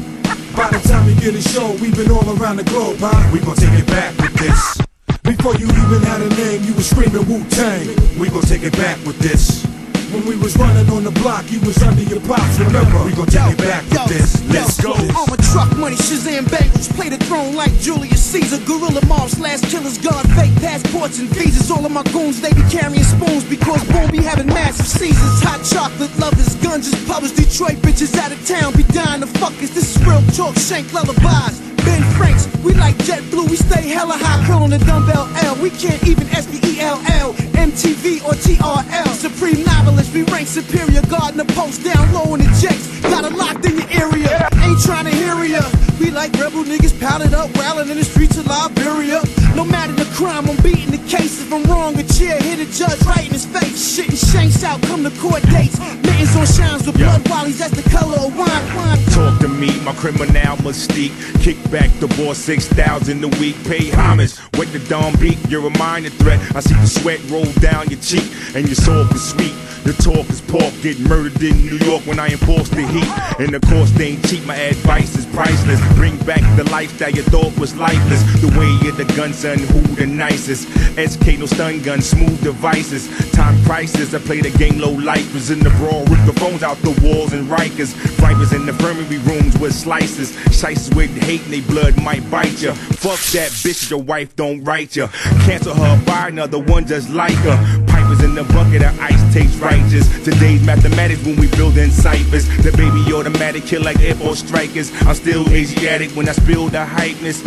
By 0.52 0.68
the 0.68 0.80
time 0.84 1.06
we 1.06 1.16
get 1.16 1.34
a 1.34 1.42
show, 1.42 1.72
we 1.80 1.92
been 1.92 2.12
all 2.12 2.28
around 2.36 2.58
the 2.58 2.66
globe, 2.66 2.98
huh? 3.00 3.32
We 3.32 3.40
gon' 3.40 3.56
take 3.56 3.80
it 3.80 3.88
back 3.88 4.12
with 4.18 4.34
this. 4.36 4.82
Before 5.24 5.56
you 5.56 5.66
even 5.66 6.04
had 6.04 6.20
a 6.20 6.30
name, 6.36 6.62
you 6.64 6.74
was 6.74 6.90
screaming 6.90 7.24
Wu-Tang. 7.26 7.88
We 8.20 8.28
gon' 8.28 8.42
take 8.42 8.64
it 8.64 8.74
back 8.74 8.98
with 9.06 9.18
this. 9.20 9.71
When 10.12 10.26
we 10.26 10.36
was 10.36 10.58
running 10.58 10.90
on 10.92 11.06
the 11.06 11.12
block, 11.24 11.50
you 11.50 11.62
was 11.62 11.82
under 11.82 12.04
your 12.04 12.20
pops, 12.28 12.60
remember? 12.60 13.00
We 13.06 13.16
gon' 13.16 13.28
take 13.28 13.56
it 13.56 13.58
back 13.60 13.88
with 13.88 14.12
this. 14.12 14.44
Let's 14.52 14.76
go. 14.76 14.92
I'm 14.92 15.32
a 15.32 15.38
truck 15.40 15.72
money, 15.78 15.96
Shazam 15.96 16.44
Bengals. 16.52 16.94
Play 16.96 17.08
the 17.08 17.18
throne 17.24 17.56
like 17.56 17.72
Julius 17.80 18.20
Caesar. 18.20 18.60
Gorilla 18.68 19.00
mobs, 19.08 19.40
slash 19.40 19.62
killers, 19.72 19.98
guard 19.98 20.28
fake 20.36 20.54
passports 20.60 21.20
and 21.20 21.30
visas. 21.30 21.72
All 21.72 21.86
of 21.86 21.94
my 21.94 22.04
goons, 22.12 22.42
they 22.42 22.52
be 22.52 22.64
carrying 22.68 23.06
spoons 23.06 23.46
because 23.46 23.88
won't 23.96 24.12
be 24.12 24.22
having 24.22 24.48
massive 24.48 24.86
seasons. 24.86 25.42
Hot 25.48 25.64
chocolate 25.64 26.12
lovers, 26.20 26.56
guns 26.56 26.92
is 26.92 27.06
published. 27.08 27.38
Detroit 27.38 27.80
bitches 27.80 28.14
out 28.20 28.34
of 28.34 28.46
town 28.46 28.74
be 28.76 28.84
dying 28.92 29.22
to 29.22 29.28
fuck 29.40 29.56
us. 29.64 29.70
This 29.70 29.96
is 29.96 30.06
real 30.06 30.22
talk, 30.36 30.58
shank 30.60 30.92
lullabies. 30.92 31.71
Ben 31.86 32.04
Franks, 32.18 32.48
we 32.64 32.74
like 32.74 32.96
JetBlue, 33.08 33.50
we 33.50 33.56
stay 33.56 33.88
hella 33.88 34.18
high, 34.18 34.46
curl 34.48 34.64
on 34.64 34.70
the 34.70 34.80
dumbbell 34.80 35.28
L. 35.46 35.56
We 35.62 35.70
can't 35.70 36.02
even 36.08 36.28
S-P-E-L-L, 36.30 37.34
MTV 37.34 38.24
or 38.26 38.34
TRL. 38.34 39.08
Supreme 39.14 39.64
novelist, 39.64 40.14
we 40.14 40.24
rank 40.24 40.48
superior, 40.48 41.02
guarding 41.10 41.38
the 41.38 41.46
post 41.54 41.84
down 41.84 42.12
low 42.14 42.34
in 42.36 42.42
the 42.42 42.52
jets. 42.62 42.88
Got 43.02 43.26
it 43.26 43.34
locked 43.34 43.66
in 43.66 43.78
your 43.78 43.90
area, 43.92 44.50
ain't 44.62 44.80
trying 44.82 45.06
to 45.06 45.12
hear 45.12 45.44
ya. 45.44 45.62
We 46.00 46.10
like 46.10 46.34
rebel 46.34 46.64
niggas 46.64 47.00
powdered 47.00 47.34
up, 47.34 47.50
wildin' 47.52 47.92
in 47.92 47.98
the 47.98 48.04
streets 48.04 48.38
of 48.38 48.48
Liberia. 48.48 49.22
No 49.56 49.64
matter 49.64 49.94
the 49.94 50.10
crime, 50.16 50.50
I'm 50.50 50.58
beating 50.64 50.92
the 50.92 51.04
case. 51.10 51.42
If 51.42 51.54
I'm 51.54 51.64
wrong, 51.64 51.98
a 52.00 52.04
chair 52.04 52.42
hit 52.42 52.60
a 52.60 52.66
judge 52.72 53.02
right 53.04 53.26
in 53.26 53.34
his 53.34 53.46
face. 53.46 53.78
Shitting 53.98 54.18
shanks 54.32 54.64
out, 54.64 54.82
come 54.84 55.04
to 55.04 55.12
court 55.22 55.44
dates. 55.54 55.78
Mittens 56.02 56.36
on 56.36 56.46
shines 56.46 56.88
with 56.88 56.98
blood 56.98 57.22
wallies, 57.26 57.60
that's 57.60 57.76
the 57.76 57.88
color 57.90 58.18
of 58.18 58.36
wine. 58.38 58.76
wine. 58.76 58.98
Talk 59.12 59.40
to 59.42 59.48
me, 59.48 59.80
my 59.82 59.94
criminal 59.94 60.58
mystique. 60.66 61.14
Kick 61.44 61.58
back 61.72 61.90
the 62.00 62.08
boss, 62.20 62.38
6,000 62.38 63.24
a 63.24 63.28
week. 63.40 63.56
Pay 63.64 63.90
homage, 63.90 64.36
wake 64.58 64.72
the 64.72 64.80
dawn 64.90 65.16
beat. 65.20 65.40
You're 65.50 65.66
a 65.66 65.78
minor 65.80 66.10
threat. 66.10 66.40
I 66.56 66.60
see 66.60 66.76
the 66.76 66.86
sweat 66.86 67.20
roll 67.30 67.50
down 67.64 67.90
your 67.90 68.00
cheek, 68.00 68.30
and 68.56 68.68
your 68.68 68.76
soul 68.76 69.08
is 69.16 69.30
sweet. 69.32 69.56
Your 69.86 69.96
talk 69.96 70.30
is 70.30 70.42
pork, 70.42 70.72
get 70.84 71.00
murdered 71.00 71.42
in 71.42 71.58
New 71.58 71.78
York 71.78 72.06
when 72.06 72.20
I 72.20 72.28
enforce 72.28 72.70
the 72.70 72.86
heat. 72.86 73.10
And 73.40 73.50
the 73.50 73.60
cost 73.62 74.00
ain't 74.00 74.24
cheap, 74.28 74.46
my 74.46 74.56
advice 74.56 75.16
is 75.18 75.26
priceless. 75.28 75.82
Bring 75.96 76.18
back 76.18 76.42
the 76.56 76.70
life 76.70 77.00
that 77.00 77.16
you 77.16 77.24
thought 77.24 77.58
was 77.58 77.76
lifeless. 77.76 78.22
The 78.42 78.50
way 78.60 78.70
of 78.90 78.98
the 78.98 79.06
gun, 79.16 79.34
son, 79.34 79.58
who 79.58 79.82
the 79.96 80.06
nicest? 80.06 80.68
SK, 81.00 81.40
no 81.40 81.48
stun 81.48 81.82
gun, 81.82 82.02
smooth 82.02 82.44
devices. 82.44 83.10
Time 83.32 83.60
prices, 83.64 84.14
I 84.14 84.20
play 84.20 84.42
the 84.42 84.56
game 84.58 84.78
low 84.78 84.92
lifers 84.92 85.50
in 85.50 85.60
the 85.60 85.72
brawl. 85.72 86.06
Rip 86.06 86.26
the 86.28 86.40
phones 86.40 86.62
out 86.62 86.78
the 86.84 86.94
walls 87.02 87.34
and 87.34 87.48
Rikers. 87.50 87.94
Vipers 88.22 88.54
in 88.54 88.68
the 88.68 88.74
infirmary 88.74 89.18
rooms 89.20 89.58
with 89.58 89.74
slices. 89.74 90.38
Shices 90.56 90.94
with 90.96 91.10
hate 91.24 91.44
and 91.46 91.54
they 91.62 91.74
blood 91.74 92.02
might 92.02 92.30
bite 92.30 92.62
ya. 92.62 92.74
Fuck 92.74 93.20
that 93.34 93.52
bitch, 93.52 93.90
your 93.90 94.02
wife 94.02 94.36
don't 94.36 94.64
write 94.64 94.96
ya. 94.96 95.08
Cancel 95.46 95.74
her, 95.74 96.06
buy 96.06 96.28
another 96.28 96.60
one 96.60 96.86
just 96.86 97.10
like 97.10 97.34
her. 97.34 97.86
Pipers 97.88 98.24
in 98.24 98.36
the 98.36 98.44
bucket 98.44 98.84
of 98.84 99.00
ice 99.00 99.34
tastes 99.34 99.58
righteous. 99.58 100.08
Today's 100.24 100.64
mathematics 100.66 101.24
when 101.26 101.36
we 101.38 101.48
building 101.52 101.90
ciphers. 101.90 102.48
The 102.64 102.72
baby 102.72 103.14
automatic 103.14 103.64
kill 103.64 103.84
like 103.84 104.00
Air 104.00 104.16
Force 104.16 104.40
strikers. 104.40 104.92
I'm 105.04 105.16
still 105.16 105.48
Asiatic 105.50 106.12
when 106.12 106.28
I 106.30 106.34
spill 106.34 106.68
the 106.68 106.86
hypeness. 106.86 107.42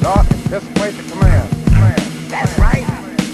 Dark, 0.00 0.30
anticipate 0.30 0.92
the 0.92 1.12
command. 1.12 1.50
That's 2.28 2.58
right. 2.58 2.85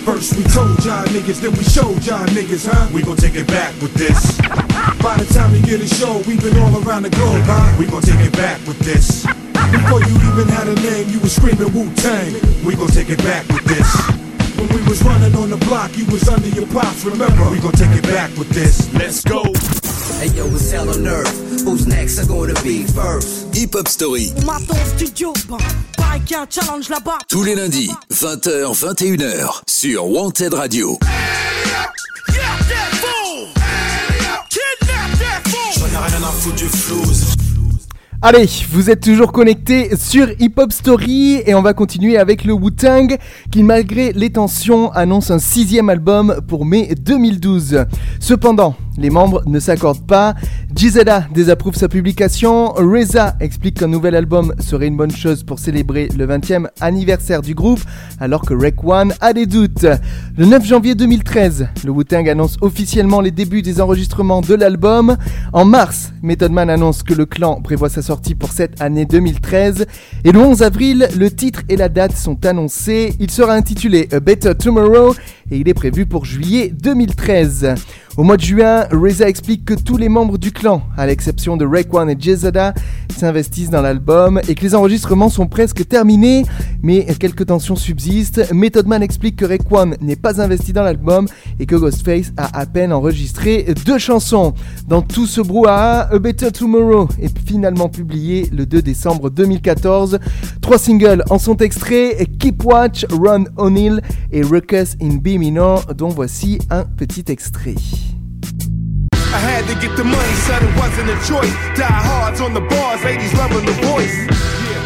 First 0.04 0.36
we 0.36 0.42
told 0.50 0.84
y'all 0.84 1.06
niggas, 1.14 1.40
then 1.40 1.52
we 1.52 1.62
showed 1.62 2.02
y'all 2.04 2.26
niggas, 2.34 2.66
huh? 2.66 2.90
We 2.92 3.02
gon' 3.02 3.16
take 3.16 3.36
it 3.36 3.46
back 3.46 3.70
with 3.80 3.94
this. 3.94 4.36
By 4.98 5.14
the 5.16 5.26
time 5.32 5.52
we 5.52 5.60
get 5.62 5.80
a 5.80 5.86
show, 5.86 6.18
we 6.26 6.36
been 6.38 6.58
all 6.58 6.74
around 6.82 7.04
the 7.04 7.10
globe, 7.10 7.42
huh? 7.46 7.76
We 7.78 7.86
gon' 7.86 8.02
take 8.02 8.18
it 8.18 8.32
back 8.32 8.58
with 8.66 8.80
this. 8.80 9.24
Before 9.70 10.02
you 10.02 10.14
even 10.26 10.48
had 10.50 10.66
a 10.66 10.74
name, 10.82 11.08
you 11.08 11.20
was 11.20 11.36
screaming 11.36 11.72
Wu-Tang. 11.72 12.34
We 12.66 12.74
gon' 12.74 12.88
take 12.88 13.10
it 13.10 13.22
back 13.22 13.46
with 13.48 13.64
this. 13.64 13.86
When 14.58 14.66
we 14.74 14.82
was 14.90 15.02
running 15.04 15.34
on 15.36 15.50
the 15.50 15.56
block, 15.70 15.96
you 15.96 16.04
was 16.06 16.28
under 16.28 16.48
your 16.48 16.66
pops, 16.74 17.04
remember? 17.04 17.48
We 17.50 17.60
gon' 17.60 17.72
take 17.72 17.94
it 17.94 18.02
back 18.02 18.34
with 18.36 18.50
this. 18.50 18.92
Let's 18.94 19.22
go. 19.22 19.44
Hey 20.18 20.34
yo, 20.34 20.46
it's 20.50 20.70
hell 20.70 20.90
on 20.90 21.06
earth. 21.06 21.62
Who's 21.62 21.86
next 21.86 22.18
are 22.18 22.26
gonna 22.26 22.54
be 22.62 22.82
first? 22.84 23.54
Hip 23.54 23.74
Hop 23.74 23.86
Story. 23.86 24.34
Maton 24.42 24.82
studio, 24.98 25.32
bah, 25.48 25.58
pareil 26.12 26.24
qu'il 26.24 26.36
y 26.36 26.38
a 26.38 26.42
un 26.42 26.46
challenge 26.48 26.88
là-bas. 26.88 27.18
Tous 27.28 27.42
les 27.42 27.54
lundis, 27.54 27.90
20h, 28.12 28.74
21h, 28.74 29.60
sur 29.66 30.06
Wanted 30.06 30.54
Radio. 30.54 30.98
Allez, 38.24 38.48
vous 38.70 38.90
êtes 38.90 39.02
toujours 39.02 39.32
connectés 39.32 39.96
sur 39.96 40.28
Hip 40.38 40.52
Hop 40.56 40.72
Story 40.72 41.42
et 41.44 41.54
on 41.54 41.62
va 41.62 41.72
continuer 41.74 42.18
avec 42.18 42.44
le 42.44 42.52
Wu-Tang 42.52 43.16
qui 43.50 43.62
malgré 43.62 44.12
les 44.12 44.30
tensions 44.30 44.92
annonce 44.92 45.30
un 45.30 45.38
sixième 45.38 45.88
album 45.88 46.40
pour 46.46 46.64
mai 46.64 46.94
2012. 46.94 47.84
Cependant, 48.20 48.76
les 48.98 49.10
membres 49.10 49.42
ne 49.46 49.58
s'accordent 49.58 50.06
pas. 50.06 50.34
Gizella 50.74 51.26
désapprouve 51.34 51.74
sa 51.74 51.88
publication. 51.88 52.72
Reza 52.72 53.36
explique 53.40 53.78
qu'un 53.78 53.88
nouvel 53.88 54.14
album 54.14 54.54
serait 54.58 54.86
une 54.86 54.96
bonne 54.96 55.10
chose 55.10 55.42
pour 55.44 55.58
célébrer 55.58 56.08
le 56.16 56.26
20e 56.26 56.66
anniversaire 56.80 57.42
du 57.42 57.54
groupe, 57.54 57.80
alors 58.20 58.42
que 58.42 58.54
Rek 58.54 58.82
One 58.84 59.12
a 59.20 59.32
des 59.32 59.46
doutes. 59.46 59.86
Le 60.36 60.46
9 60.46 60.64
janvier 60.64 60.94
2013, 60.94 61.68
le 61.84 61.90
Wu-Tang 61.90 62.28
annonce 62.28 62.56
officiellement 62.60 63.20
les 63.20 63.30
débuts 63.30 63.62
des 63.62 63.80
enregistrements 63.80 64.40
de 64.40 64.54
l'album. 64.54 65.16
En 65.52 65.64
mars, 65.64 66.12
Method 66.22 66.52
Man 66.52 66.70
annonce 66.70 67.02
que 67.02 67.14
le 67.14 67.26
clan 67.26 67.60
prévoit 67.60 67.90
sa 67.90 68.02
sortie 68.02 68.34
pour 68.34 68.52
cette 68.52 68.80
année 68.80 69.04
2013. 69.04 69.86
Et 70.24 70.32
le 70.32 70.38
11 70.38 70.62
avril, 70.62 71.08
le 71.18 71.30
titre 71.30 71.62
et 71.68 71.76
la 71.76 71.88
date 71.88 72.16
sont 72.16 72.46
annoncés. 72.46 73.14
Il 73.20 73.30
sera 73.30 73.54
intitulé 73.54 74.08
A 74.12 74.20
Better 74.20 74.54
Tomorrow 74.54 75.14
et 75.50 75.58
il 75.58 75.68
est 75.68 75.74
prévu 75.74 76.06
pour 76.06 76.24
juillet 76.24 76.72
2013. 76.74 77.74
Au 78.18 78.24
mois 78.24 78.36
de 78.36 78.42
juin, 78.42 78.84
Reza 78.92 79.26
explique 79.26 79.64
que 79.64 79.72
tous 79.72 79.96
les 79.96 80.10
membres 80.10 80.36
du 80.36 80.52
clan, 80.52 80.82
à 80.98 81.06
l'exception 81.06 81.56
de 81.56 81.64
Raekwon 81.64 82.08
et 82.08 82.16
Jezada, 82.18 82.74
s'investissent 83.16 83.70
dans 83.70 83.80
l'album 83.80 84.38
et 84.48 84.54
que 84.54 84.60
les 84.62 84.74
enregistrements 84.74 85.30
sont 85.30 85.46
presque 85.46 85.88
terminés, 85.88 86.44
mais 86.82 87.06
quelques 87.18 87.46
tensions 87.46 87.74
subsistent. 87.74 88.52
Method 88.52 88.86
Man 88.86 89.02
explique 89.02 89.36
que 89.36 89.46
Raekwon 89.46 89.92
n'est 90.02 90.16
pas 90.16 90.42
investi 90.42 90.74
dans 90.74 90.82
l'album 90.82 91.26
et 91.58 91.64
que 91.64 91.74
Ghostface 91.74 92.32
a 92.36 92.54
à 92.58 92.66
peine 92.66 92.92
enregistré 92.92 93.66
deux 93.86 93.98
chansons. 93.98 94.52
Dans 94.86 95.00
tout 95.00 95.26
ce 95.26 95.40
brouhaha, 95.40 96.10
A 96.12 96.18
Better 96.18 96.50
Tomorrow 96.52 97.08
est 97.18 97.32
finalement 97.46 97.88
publié 97.88 98.46
le 98.52 98.66
2 98.66 98.82
décembre 98.82 99.30
2014. 99.30 100.18
Trois 100.60 100.78
singles 100.78 101.24
en 101.30 101.38
sont 101.38 101.56
extraits, 101.56 102.28
Keep 102.38 102.62
Watch, 102.62 103.06
Run 103.10 103.44
O'Neill 103.56 104.02
et 104.32 104.42
Ruckus 104.42 104.96
in 105.00 105.16
B 105.16 105.38
minor, 105.38 105.94
dont 105.94 106.08
voici 106.08 106.58
un 106.68 106.84
petit 106.84 107.24
extrait. 107.28 107.74
I 109.32 109.40
had 109.40 109.64
to 109.68 109.74
get 109.80 109.96
the 109.96 110.04
money, 110.04 110.34
son, 110.44 110.60
it 110.60 110.74
wasn't 110.76 111.08
a 111.08 111.18
choice. 111.24 111.52
Die 111.72 112.00
hards 112.08 112.40
on 112.40 112.52
the 112.52 112.60
bars, 112.60 113.02
ladies 113.02 113.32
loving 113.34 113.64
the 113.64 113.76
voice. 113.88 114.14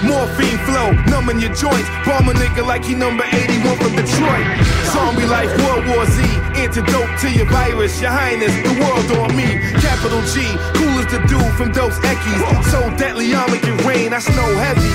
Morphine 0.06 0.58
flow, 0.62 0.92
numbing 1.10 1.40
your 1.40 1.52
joints. 1.52 1.88
Bomb 2.06 2.28
a 2.28 2.32
nigga 2.32 2.64
like 2.64 2.84
he 2.84 2.94
number 2.94 3.24
81 3.26 3.76
from 3.82 3.92
Detroit. 3.98 4.46
Zombie 4.94 5.26
life, 5.26 5.50
World 5.66 5.84
War 5.90 6.06
Z. 6.06 6.22
Antidote 6.62 7.10
to 7.22 7.28
your 7.32 7.46
virus, 7.46 8.00
your 8.00 8.10
highness, 8.10 8.54
the 8.62 8.74
world 8.78 9.10
on 9.18 9.34
me. 9.34 9.58
Capital 9.82 10.22
G, 10.30 10.46
cool 10.78 10.94
as 11.02 11.10
the 11.10 11.18
dude 11.26 11.52
from 11.58 11.72
Dos 11.72 11.98
Equis. 12.06 12.38
So 12.70 12.78
deadly, 12.96 13.34
I'll 13.34 13.50
make 13.50 13.66
it 13.66 13.84
rain, 13.84 14.12
I 14.12 14.20
snow 14.20 14.46
heavy. 14.62 14.94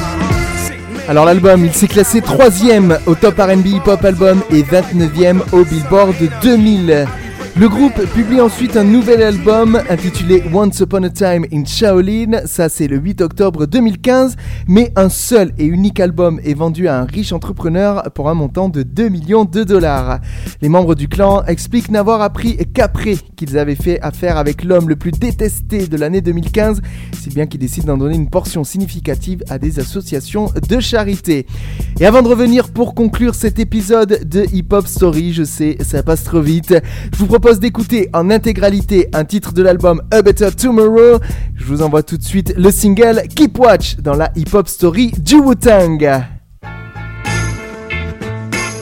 Alors 1.09 1.25
l'album, 1.25 1.65
il 1.65 1.73
s'est 1.73 1.87
classé 1.87 2.21
3ème 2.21 2.97
au 3.05 3.15
top 3.15 3.37
RB 3.39 3.65
Hip 3.65 3.87
Hop 3.87 4.05
Album 4.05 4.43
et 4.51 4.61
29ème 4.61 5.41
au 5.51 5.65
Billboard 5.65 6.15
2000. 6.41 7.07
Le 7.57 7.67
groupe 7.67 8.01
publie 8.13 8.39
ensuite 8.39 8.77
un 8.77 8.85
nouvel 8.85 9.21
album 9.21 9.77
intitulé 9.89 10.41
Once 10.53 10.79
Upon 10.79 11.03
a 11.03 11.09
Time 11.09 11.45
in 11.51 11.65
Shaolin, 11.65 12.45
ça 12.45 12.69
c'est 12.69 12.87
le 12.87 12.97
8 12.97 13.19
octobre 13.19 13.65
2015, 13.65 14.37
mais 14.67 14.93
un 14.95 15.09
seul 15.09 15.51
et 15.57 15.65
unique 15.65 15.99
album 15.99 16.39
est 16.45 16.53
vendu 16.53 16.87
à 16.87 16.97
un 16.97 17.03
riche 17.03 17.33
entrepreneur 17.33 18.03
pour 18.15 18.29
un 18.29 18.35
montant 18.35 18.69
de 18.69 18.83
2 18.83 19.09
millions 19.09 19.43
de 19.43 19.65
dollars. 19.65 20.21
Les 20.61 20.69
membres 20.69 20.95
du 20.95 21.09
clan 21.09 21.43
expliquent 21.43 21.91
n'avoir 21.91 22.21
appris 22.21 22.57
qu'après 22.73 23.15
qu'ils 23.35 23.57
avaient 23.57 23.75
fait 23.75 23.99
affaire 24.01 24.37
avec 24.37 24.63
l'homme 24.63 24.87
le 24.87 24.95
plus 24.95 25.11
détesté 25.11 25.87
de 25.87 25.97
l'année 25.97 26.21
2015, 26.21 26.81
si 27.19 27.29
bien 27.29 27.47
qu'ils 27.47 27.59
décident 27.59 27.87
d'en 27.87 27.97
donner 27.97 28.15
une 28.15 28.29
portion 28.29 28.63
significative 28.63 29.43
à 29.49 29.59
des 29.59 29.77
associations 29.79 30.49
de 30.69 30.79
charité. 30.79 31.45
Et 31.99 32.05
avant 32.05 32.21
de 32.21 32.29
revenir 32.29 32.69
pour 32.69 32.95
conclure 32.95 33.35
cet 33.35 33.59
épisode 33.59 34.21
de 34.27 34.45
Hip 34.53 34.67
Hop 34.71 34.87
Story, 34.87 35.33
je 35.33 35.43
sais, 35.43 35.75
ça 35.81 36.01
passe 36.01 36.23
trop 36.23 36.41
vite, 36.41 36.73
d'écouter 37.49 38.09
en 38.13 38.29
intégralité 38.29 39.09
un 39.13 39.25
titre 39.25 39.51
de 39.51 39.63
l'album 39.63 40.01
A 40.11 40.21
Better 40.21 40.51
Tomorrow. 40.51 41.19
Je 41.55 41.65
vous 41.65 41.81
envoie 41.81 42.03
tout 42.03 42.17
de 42.17 42.23
suite 42.23 42.53
le 42.55 42.71
single 42.71 43.23
Keep 43.35 43.59
Watch 43.59 43.97
dans 43.97 44.15
la 44.15 44.31
Hip 44.35 44.53
Hop 44.53 44.67
Story 44.67 45.11
du 45.17 45.35
Wu-Tang. 45.35 45.99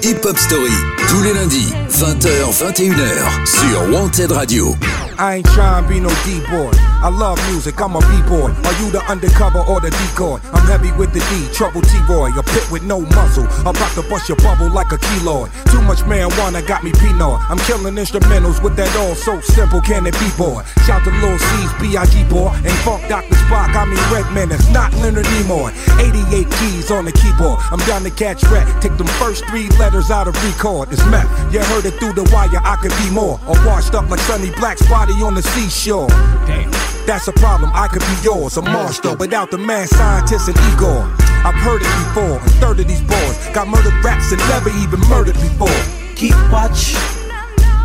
Hip 0.03 0.26
Hop 0.26 0.38
Story, 0.38 0.72
tous 1.10 1.24
les 1.24 1.34
lundis, 1.34 1.74
20h, 1.89 2.51
21h, 2.53 3.45
sur 3.45 3.93
Wanted 3.93 4.32
Radio. 4.32 4.76
I 5.18 5.38
ain't 5.38 5.45
trying 5.45 5.84
to 5.84 5.89
be 5.89 5.99
no 5.99 6.10
D-boy. 6.26 6.88
I 7.02 7.08
love 7.08 7.39
music, 7.47 7.80
I'm 7.80 7.95
a 7.95 8.02
B-boy. 8.02 8.52
Are 8.52 8.76
you 8.84 8.91
the 8.91 9.00
undercover 9.08 9.60
or 9.60 9.80
the 9.80 9.89
decoy? 9.89 10.43
I'm 10.52 10.68
heavy 10.68 10.91
with 11.00 11.14
the 11.14 11.24
D, 11.32 11.47
trouble 11.54 11.82
T-boy. 11.82 12.36
A 12.36 12.43
pit 12.43 12.70
with 12.72 12.84
no 12.84 13.00
muzzle, 13.16 13.47
about 13.64 13.95
to 13.95 14.04
bust 14.10 14.28
your 14.28 14.36
bubble 14.43 14.70
like 14.70 14.91
a 14.91 14.97
keloid. 14.97 15.47
Too 15.72 15.82
much 15.82 16.00
marijuana 16.04 16.60
got 16.68 16.84
me 16.84 16.91
penal. 17.00 17.39
I'm 17.47 17.58
killing 17.60 17.95
instrumentals 17.95 18.62
with 18.62 18.76
that 18.76 18.91
all 18.97 19.16
so 19.16 19.39
simple, 19.39 19.80
can 19.80 20.06
it 20.08 20.20
be, 20.20 20.28
boy? 20.36 20.64
Shout 20.84 21.06
to 21.06 21.12
Lil 21.24 21.39
C's, 21.39 21.72
B.I.G. 21.80 22.26
boy. 22.28 22.52
And 22.68 22.76
Funk 22.84 23.08
Dr. 23.08 23.36
Spock, 23.47 23.72
I 23.72 23.86
mean 23.88 24.04
Redman, 24.12 24.52
it's 24.52 24.68
not 24.70 24.93
Leonard 24.95 25.26
Nimoy. 25.39 25.72
88 26.04 26.52
keys 26.60 26.91
on 26.91 27.06
the 27.06 27.14
keyboard. 27.16 27.60
I'm 27.72 27.80
down 27.88 28.04
to 28.04 28.12
catch 28.12 28.43
rat. 28.52 28.68
Take 28.82 28.97
them 28.97 29.08
first 29.16 29.45
three 29.47 29.70
letters 29.80 30.12
out 30.12 30.28
of 30.28 30.36
record. 30.43 30.91
It's 30.91 31.06
meth. 31.08 31.32
You 31.54 31.64
heard 31.64 31.86
it 31.86 31.95
through 31.95 32.14
the 32.20 32.28
wire, 32.34 32.60
I 32.60 32.76
could 32.76 32.91
be 33.00 33.10
more. 33.10 33.39
Or 33.47 33.56
washed 33.64 33.95
up 33.95 34.10
like 34.10 34.20
Sunny 34.28 34.52
Black's 34.60 34.86
body 34.89 35.14
on 35.24 35.36
the 35.36 35.43
seashore. 35.43 36.10
Damn. 36.43 36.88
That's 37.10 37.28
a 37.28 37.34
problem, 37.34 37.72
I 37.74 37.88
could 37.88 38.03
be 38.05 38.18
yours. 38.22 38.57
A 38.57 38.62
monster 38.62 39.16
without 39.16 39.49
the 39.49 39.57
man 39.57 39.88
scientist 39.88 40.47
and 40.47 40.55
Igor. 40.70 41.10
I've 41.41 41.57
heard 41.66 41.82
it 41.82 41.89
before. 42.05 42.38
A 42.38 42.49
third 42.62 42.80
of 42.82 42.88
these 42.88 43.01
boys 43.01 43.36
got 43.51 43.68
murdered 43.68 43.97
raps 44.05 44.32
and 44.32 44.38
never 44.45 44.70
even 44.78 44.99
murdered 45.10 45.34
before. 45.41 45.74
Keep 46.14 46.38
watch, 46.53 46.93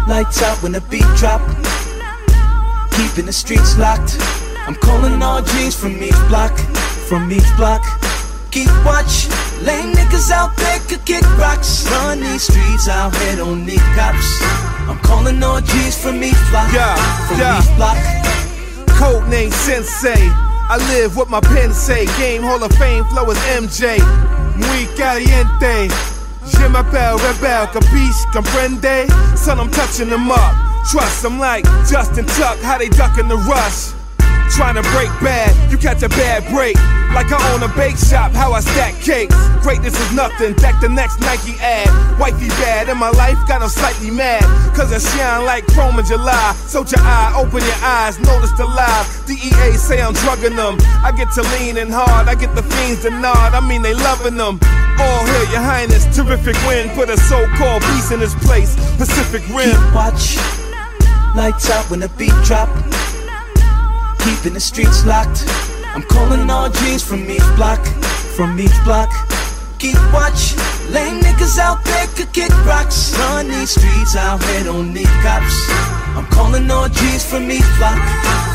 lights 0.06 0.42
out 0.42 0.62
when 0.62 0.72
the 0.72 0.82
beat 0.92 1.08
drop. 1.16 1.40
Keeping 2.92 3.24
the 3.24 3.32
streets 3.32 3.78
locked. 3.78 4.20
I'm 4.68 4.74
calling 4.74 5.22
all 5.22 5.40
G's 5.40 5.74
from 5.74 5.96
each 6.02 6.20
block, 6.28 6.52
from 7.08 7.32
each 7.32 7.48
block. 7.56 7.80
Keep 8.50 8.68
watch, 8.84 9.32
lame 9.64 9.94
niggas 9.96 10.30
out 10.30 10.54
there 10.58 10.80
could 10.80 11.02
kick 11.06 11.24
rocks. 11.38 11.88
Run 11.90 12.20
these 12.20 12.42
streets 12.42 12.88
out 12.88 13.16
here, 13.16 13.36
don't 13.36 13.64
need 13.64 13.80
cops. 13.96 14.42
I'm 14.84 14.98
calling 14.98 15.42
all 15.42 15.62
G's 15.62 15.96
from 15.96 16.22
each 16.22 16.36
block, 16.50 16.70
Yeah, 16.74 16.94
from 17.26 17.38
yeah. 17.38 17.62
each 17.62 17.76
block. 17.76 17.96
Code 19.04 19.28
name 19.28 19.50
Sensei. 19.50 20.30
I 20.72 20.78
live 20.96 21.14
what 21.14 21.28
my 21.28 21.40
pen 21.40 21.74
say. 21.74 22.06
Game 22.16 22.42
Hall 22.42 22.64
of 22.64 22.72
Fame 22.76 23.04
flow 23.04 23.30
is 23.30 23.36
MJ. 23.52 23.98
Muy 24.56 24.86
caliente. 24.96 25.92
Je 26.46 26.66
m'appelle 26.68 27.16
Rebel, 27.16 27.66
capiche, 27.70 28.24
comprende? 28.32 29.06
Son, 29.36 29.60
I'm 29.60 29.70
touching 29.70 30.08
them 30.08 30.30
up. 30.30 30.54
Trust, 30.90 31.22
I'm 31.22 31.38
like 31.38 31.64
Justin 31.86 32.24
Tuck, 32.24 32.58
how 32.60 32.78
they 32.78 32.88
ducking 32.88 33.28
the 33.28 33.36
rush. 33.36 33.92
Trying 34.52 34.76
to 34.76 34.82
break 34.92 35.08
bad, 35.24 35.50
you 35.70 35.78
catch 35.78 36.02
a 36.02 36.08
bad 36.08 36.44
break. 36.52 36.76
Like 37.14 37.30
I 37.30 37.38
own 37.54 37.62
a 37.62 37.70
bake 37.74 37.96
shop, 37.96 38.32
how 38.32 38.52
I 38.52 38.60
stack 38.60 38.94
cakes. 39.00 39.34
Greatness 39.62 39.94
is 39.98 40.12
nothing, 40.12 40.54
back 40.54 40.80
the 40.80 40.88
next 40.88 41.20
Nike 41.20 41.54
ad. 41.62 41.88
Wifey 42.18 42.48
bad, 42.60 42.88
in 42.88 42.98
my 42.98 43.10
life 43.10 43.38
got 43.46 43.60
them 43.60 43.68
slightly 43.68 44.10
mad. 44.10 44.42
Cause 44.74 44.92
I 44.92 44.98
shine 44.98 45.44
like 45.44 45.66
chrome 45.68 45.98
in 45.98 46.04
July. 46.04 46.54
So 46.66 46.84
your 46.84 47.00
eye, 47.00 47.34
open 47.36 47.62
your 47.62 47.80
eyes, 47.82 48.18
notice 48.18 48.52
the 48.52 48.66
lie. 48.66 49.06
DEA 49.26 49.78
say 49.78 50.02
I'm 50.02 50.12
drugging 50.12 50.56
them. 50.56 50.76
I 51.02 51.12
get 51.16 51.30
to 51.34 51.42
leaning 51.58 51.90
hard, 51.90 52.28
I 52.28 52.34
get 52.34 52.54
the 52.54 52.62
fiends 52.62 53.02
to 53.02 53.10
nod. 53.10 53.54
I 53.54 53.60
mean, 53.60 53.82
they 53.82 53.94
loving 53.94 54.36
them. 54.36 54.58
All 54.98 55.26
hail 55.26 55.50
your 55.50 55.62
highness, 55.62 56.04
terrific 56.14 56.56
win. 56.66 56.90
put 56.94 57.10
a 57.10 57.16
so-called 57.16 57.82
beast 57.82 58.12
in 58.12 58.20
his 58.20 58.34
place. 58.46 58.74
Pacific 58.96 59.42
Rim. 59.48 59.70
Keep 59.70 59.94
watch, 59.94 60.36
lights 61.34 61.70
out 61.70 61.90
when 61.90 62.00
the 62.00 62.08
beat 62.18 62.34
drop. 62.44 62.68
Keeping 64.24 64.54
the 64.54 64.60
streets 64.60 65.04
locked. 65.04 65.44
I'm 65.94 66.02
calling 66.02 66.48
all 66.48 66.70
G's 66.70 67.02
from 67.06 67.30
each 67.30 67.48
block, 67.56 67.84
from 68.36 68.58
each 68.58 68.74
block. 68.82 69.10
Keep 69.78 70.00
watch, 70.12 70.56
lame 70.88 71.20
niggas 71.20 71.58
out 71.58 71.84
there 71.84 72.06
could 72.16 72.32
kick 72.32 72.50
rocks. 72.64 73.14
Run 73.18 73.48
these 73.48 73.70
streets 73.70 74.16
out 74.16 74.42
here, 74.44 74.64
don't 74.64 74.94
need 74.94 75.12
cops. 75.20 75.54
I'm 76.16 76.24
calling 76.26 76.70
all 76.70 76.88
G's 76.88 77.24
from 77.28 77.50
each 77.50 77.68
block, 77.76 78.00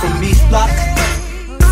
from 0.01 0.23
each 0.23 0.41
block. 0.49 0.71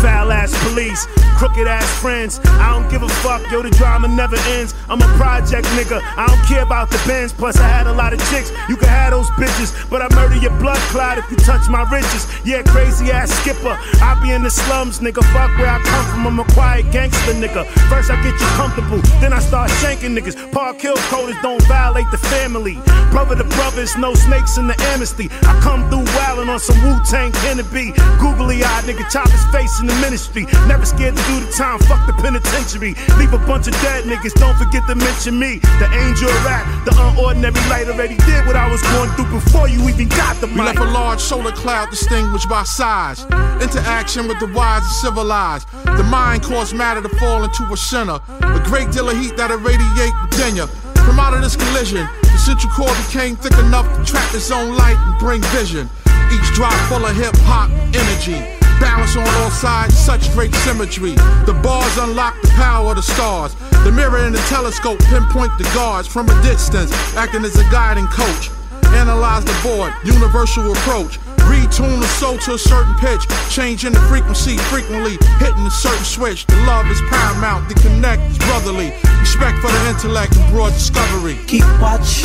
Foul 0.00 0.30
ass 0.30 0.54
police, 0.62 1.06
crooked 1.38 1.68
ass 1.68 1.88
friends. 2.02 2.40
I 2.58 2.74
don't 2.74 2.90
give 2.90 3.02
a 3.04 3.08
fuck, 3.22 3.40
yo, 3.50 3.62
the 3.62 3.70
drama 3.70 4.08
never 4.08 4.36
ends. 4.58 4.74
I'm 4.90 5.00
a 5.00 5.10
project 5.14 5.66
nigga, 5.78 6.02
I 6.18 6.26
don't 6.26 6.44
care 6.50 6.62
about 6.62 6.90
the 6.90 7.00
bends. 7.06 7.32
Plus, 7.32 7.56
I 7.58 7.68
had 7.68 7.86
a 7.86 7.92
lot 7.92 8.12
of 8.12 8.18
chicks, 8.28 8.50
you 8.68 8.76
can 8.76 8.88
have 8.88 9.12
those 9.12 9.30
bitches. 9.38 9.70
But 9.88 10.02
I 10.02 10.12
murder 10.16 10.36
your 10.36 10.50
blood 10.58 10.82
clot 10.90 11.16
if 11.16 11.30
you 11.30 11.36
touch 11.36 11.68
my 11.70 11.88
riches. 11.94 12.26
Yeah, 12.44 12.62
crazy 12.62 13.12
ass 13.12 13.30
skipper. 13.30 13.78
I 14.02 14.18
be 14.20 14.32
in 14.32 14.42
the 14.42 14.50
slums, 14.50 14.98
nigga. 14.98 15.22
Fuck 15.32 15.56
where 15.58 15.70
I 15.70 15.78
come 15.78 16.04
from, 16.10 16.26
I'm 16.26 16.40
a 16.40 16.44
quiet 16.52 16.90
gangster 16.90 17.34
nigga. 17.34 17.64
First, 17.88 18.10
I 18.10 18.16
get 18.22 18.34
you 18.34 18.50
comfortable, 18.58 18.98
then 19.22 19.32
I 19.32 19.38
start 19.38 19.70
shanking 19.78 20.18
niggas. 20.18 20.36
Park 20.50 20.80
Hill 20.80 20.96
coders 21.06 21.40
don't 21.40 21.62
violate 21.68 22.10
the 22.10 22.18
family. 22.18 22.74
Brother 23.14 23.36
to 23.36 23.44
brothers, 23.56 23.96
no 23.96 24.12
snakes 24.14 24.58
in 24.58 24.66
the 24.66 24.76
amnesty. 24.90 25.30
I 25.42 25.54
come 25.62 25.88
through 25.88 26.04
wildin' 26.18 26.48
on 26.48 26.58
some 26.58 26.82
Wu 26.82 26.98
Tang 27.04 27.30
Kennedy. 27.46 27.92
Googly 28.18 28.64
eyed 28.64 28.84
nigga, 28.84 29.08
chop 29.10 29.30
his 29.30 29.44
face 29.54 29.80
in 29.80 29.86
the 29.86 29.94
ministry. 30.02 30.44
Never 30.66 30.84
scared 30.84 31.16
to 31.16 31.27
do 31.28 31.44
the 31.44 31.52
time, 31.52 31.78
fuck 31.84 32.00
the 32.08 32.16
penitentiary. 32.16 32.96
Leave 33.20 33.32
a 33.36 33.38
bunch 33.44 33.68
of 33.68 33.74
dead 33.84 34.04
niggas, 34.04 34.32
don't 34.40 34.56
forget 34.56 34.82
to 34.88 34.94
mention 34.96 35.38
me. 35.38 35.60
The 35.76 35.88
angel 35.92 36.32
rap, 36.48 36.64
the 36.84 36.92
unordinary 36.96 37.60
light 37.68 37.88
already 37.88 38.16
did 38.24 38.46
what 38.48 38.56
I 38.56 38.66
was 38.70 38.80
going 38.96 39.10
through 39.12 39.30
before 39.30 39.68
you 39.68 39.84
even 39.88 40.08
got 40.08 40.40
the 40.40 40.46
We 40.48 40.64
left 40.64 40.78
a 40.78 40.88
large 40.88 41.20
solar 41.20 41.52
cloud 41.52 41.90
distinguished 41.90 42.48
by 42.48 42.64
size. 42.64 43.24
Interaction 43.60 44.26
with 44.26 44.40
the 44.40 44.50
wise 44.56 44.82
and 44.82 44.96
civilized. 45.04 45.68
The 45.84 46.04
mind 46.04 46.42
caused 46.42 46.74
matter 46.74 47.02
to 47.02 47.12
fall 47.20 47.44
into 47.44 47.64
a 47.70 47.76
center. 47.76 48.18
A 48.40 48.60
great 48.64 48.90
deal 48.90 49.08
of 49.10 49.16
heat 49.18 49.36
that 49.36 49.50
irradiate 49.50 50.14
within 50.24 50.56
ya. 50.56 50.66
From 51.04 51.20
out 51.20 51.34
of 51.34 51.42
this 51.42 51.56
collision, 51.56 52.08
the 52.22 52.38
central 52.38 52.72
core 52.72 52.94
became 53.06 53.36
thick 53.36 53.56
enough 53.58 53.86
to 53.96 54.04
trap 54.04 54.34
its 54.34 54.50
own 54.50 54.76
light 54.76 54.96
and 54.96 55.18
bring 55.18 55.42
vision. 55.52 55.88
Each 56.32 56.48
drop 56.54 56.74
full 56.88 57.04
of 57.04 57.16
hip 57.16 57.34
hop 57.44 57.70
energy. 57.92 58.57
Balance 58.80 59.16
on 59.16 59.26
all 59.42 59.50
sides, 59.50 59.98
such 59.98 60.30
great 60.32 60.54
symmetry. 60.56 61.12
The 61.46 61.58
bars 61.62 61.98
unlock 61.98 62.40
the 62.42 62.48
power 62.48 62.90
of 62.90 62.96
the 62.96 63.02
stars. 63.02 63.54
The 63.84 63.90
mirror 63.92 64.18
and 64.18 64.34
the 64.34 64.44
telescope 64.48 65.00
pinpoint 65.10 65.56
the 65.58 65.64
guards 65.74 66.06
from 66.06 66.28
a 66.28 66.42
distance, 66.42 66.92
acting 67.14 67.44
as 67.44 67.58
a 67.58 67.64
guiding 67.70 68.06
coach. 68.06 68.50
Analyze 68.94 69.44
the 69.44 69.58
board, 69.62 69.92
universal 70.04 70.70
approach. 70.72 71.18
Retune 71.48 71.98
the 71.98 72.06
soul 72.20 72.38
to 72.38 72.54
a 72.54 72.58
certain 72.58 72.94
pitch, 72.96 73.26
changing 73.50 73.92
the 73.92 74.00
frequency 74.00 74.56
frequently, 74.70 75.18
hitting 75.38 75.66
a 75.66 75.70
certain 75.70 76.04
switch. 76.04 76.46
The 76.46 76.56
love 76.66 76.86
is 76.90 77.00
paramount, 77.08 77.68
the 77.68 77.74
connect 77.74 78.22
is 78.30 78.38
brotherly. 78.38 78.92
Respect 79.18 79.58
for 79.58 79.72
the 79.72 79.88
intellect 79.88 80.36
and 80.36 80.52
broad 80.52 80.72
discovery. 80.72 81.38
Keep 81.46 81.64
watch, 81.80 82.22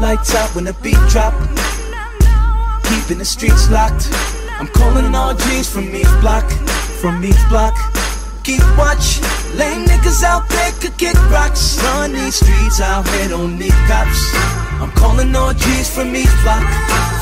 lights 0.00 0.34
out 0.34 0.54
when 0.54 0.64
the 0.64 0.74
beat 0.82 0.98
drop. 1.08 1.34
Keeping 2.84 3.18
the 3.18 3.24
streets 3.24 3.70
locked. 3.70 4.35
I'm 4.58 4.68
calling 4.68 5.14
all 5.14 5.34
G's 5.34 5.68
from 5.68 5.94
each 5.94 6.14
block, 6.20 6.50
from 7.00 7.22
each 7.24 7.42
block. 7.48 7.74
Keep 8.42 8.62
watch, 8.78 9.20
lame 9.54 9.84
niggas 9.84 10.22
out 10.22 10.48
there 10.48 10.72
could 10.80 10.96
kick 10.96 11.16
rocks. 11.30 11.82
Run 11.82 12.12
these 12.12 12.36
streets 12.36 12.80
out 12.80 13.06
here, 13.08 13.28
don't 13.28 13.58
need 13.58 13.76
cops. 13.86 14.34
I'm 14.80 14.90
calling 14.92 15.34
all 15.36 15.52
G's 15.52 15.94
from 15.94 16.14
each 16.16 16.26
from 16.26 16.32
each 16.32 16.42
block. 16.42 17.15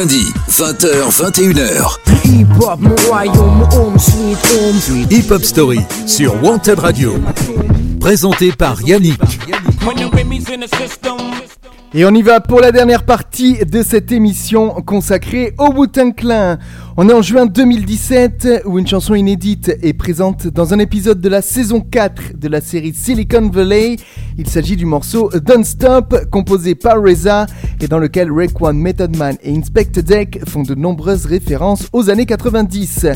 Tous 0.00 0.06
les 0.06 0.14
lundis, 0.14 0.32
20h, 0.48 1.10
21h. 1.10 1.96
Hip 2.24 2.46
hop, 2.60 2.80
mon 2.80 2.94
royaume, 3.08 3.68
home 3.72 3.98
sweet 3.98 4.38
home 4.54 4.78
sweet. 4.78 5.12
Hip 5.12 5.30
Hop 5.30 5.42
Story 5.42 5.80
sur 6.06 6.42
Wanted 6.42 6.78
Radio. 6.78 7.14
Présenté 8.00 8.52
par 8.52 8.80
Yannick. 8.82 9.20
Et 11.92 12.04
on 12.04 12.14
y 12.14 12.22
va 12.22 12.40
pour 12.40 12.60
la 12.60 12.72
dernière 12.72 13.04
partie 13.04 13.58
de 13.64 13.82
cette 13.82 14.12
émission 14.12 14.70
consacrée 14.86 15.54
au 15.58 15.72
Wu-Tang 15.72 16.14
Clan. 16.14 16.56
On 16.96 17.08
est 17.08 17.12
en 17.12 17.22
juin 17.22 17.46
2017 17.46 18.64
où 18.66 18.76
une 18.76 18.86
chanson 18.86 19.14
inédite 19.14 19.76
est 19.80 19.92
présente 19.92 20.48
dans 20.48 20.74
un 20.74 20.80
épisode 20.80 21.20
de 21.20 21.28
la 21.28 21.40
saison 21.40 21.80
4 21.80 22.36
de 22.36 22.48
la 22.48 22.60
série 22.60 22.92
Silicon 22.92 23.48
Valley. 23.48 23.96
Il 24.36 24.48
s'agit 24.48 24.76
du 24.76 24.86
morceau 24.86 25.30
Don't 25.32 25.62
Stop 25.62 26.28
composé 26.32 26.74
par 26.74 27.00
Reza 27.00 27.46
et 27.80 27.86
dans 27.86 27.98
lequel 27.98 28.32
Raekwon, 28.32 28.74
Method 28.74 29.16
Man 29.16 29.36
et 29.42 29.56
Inspector 29.56 30.02
Deck 30.02 30.40
font 30.48 30.62
de 30.62 30.74
nombreuses 30.74 31.26
références 31.26 31.86
aux 31.92 32.10
années 32.10 32.26
90. 32.26 33.06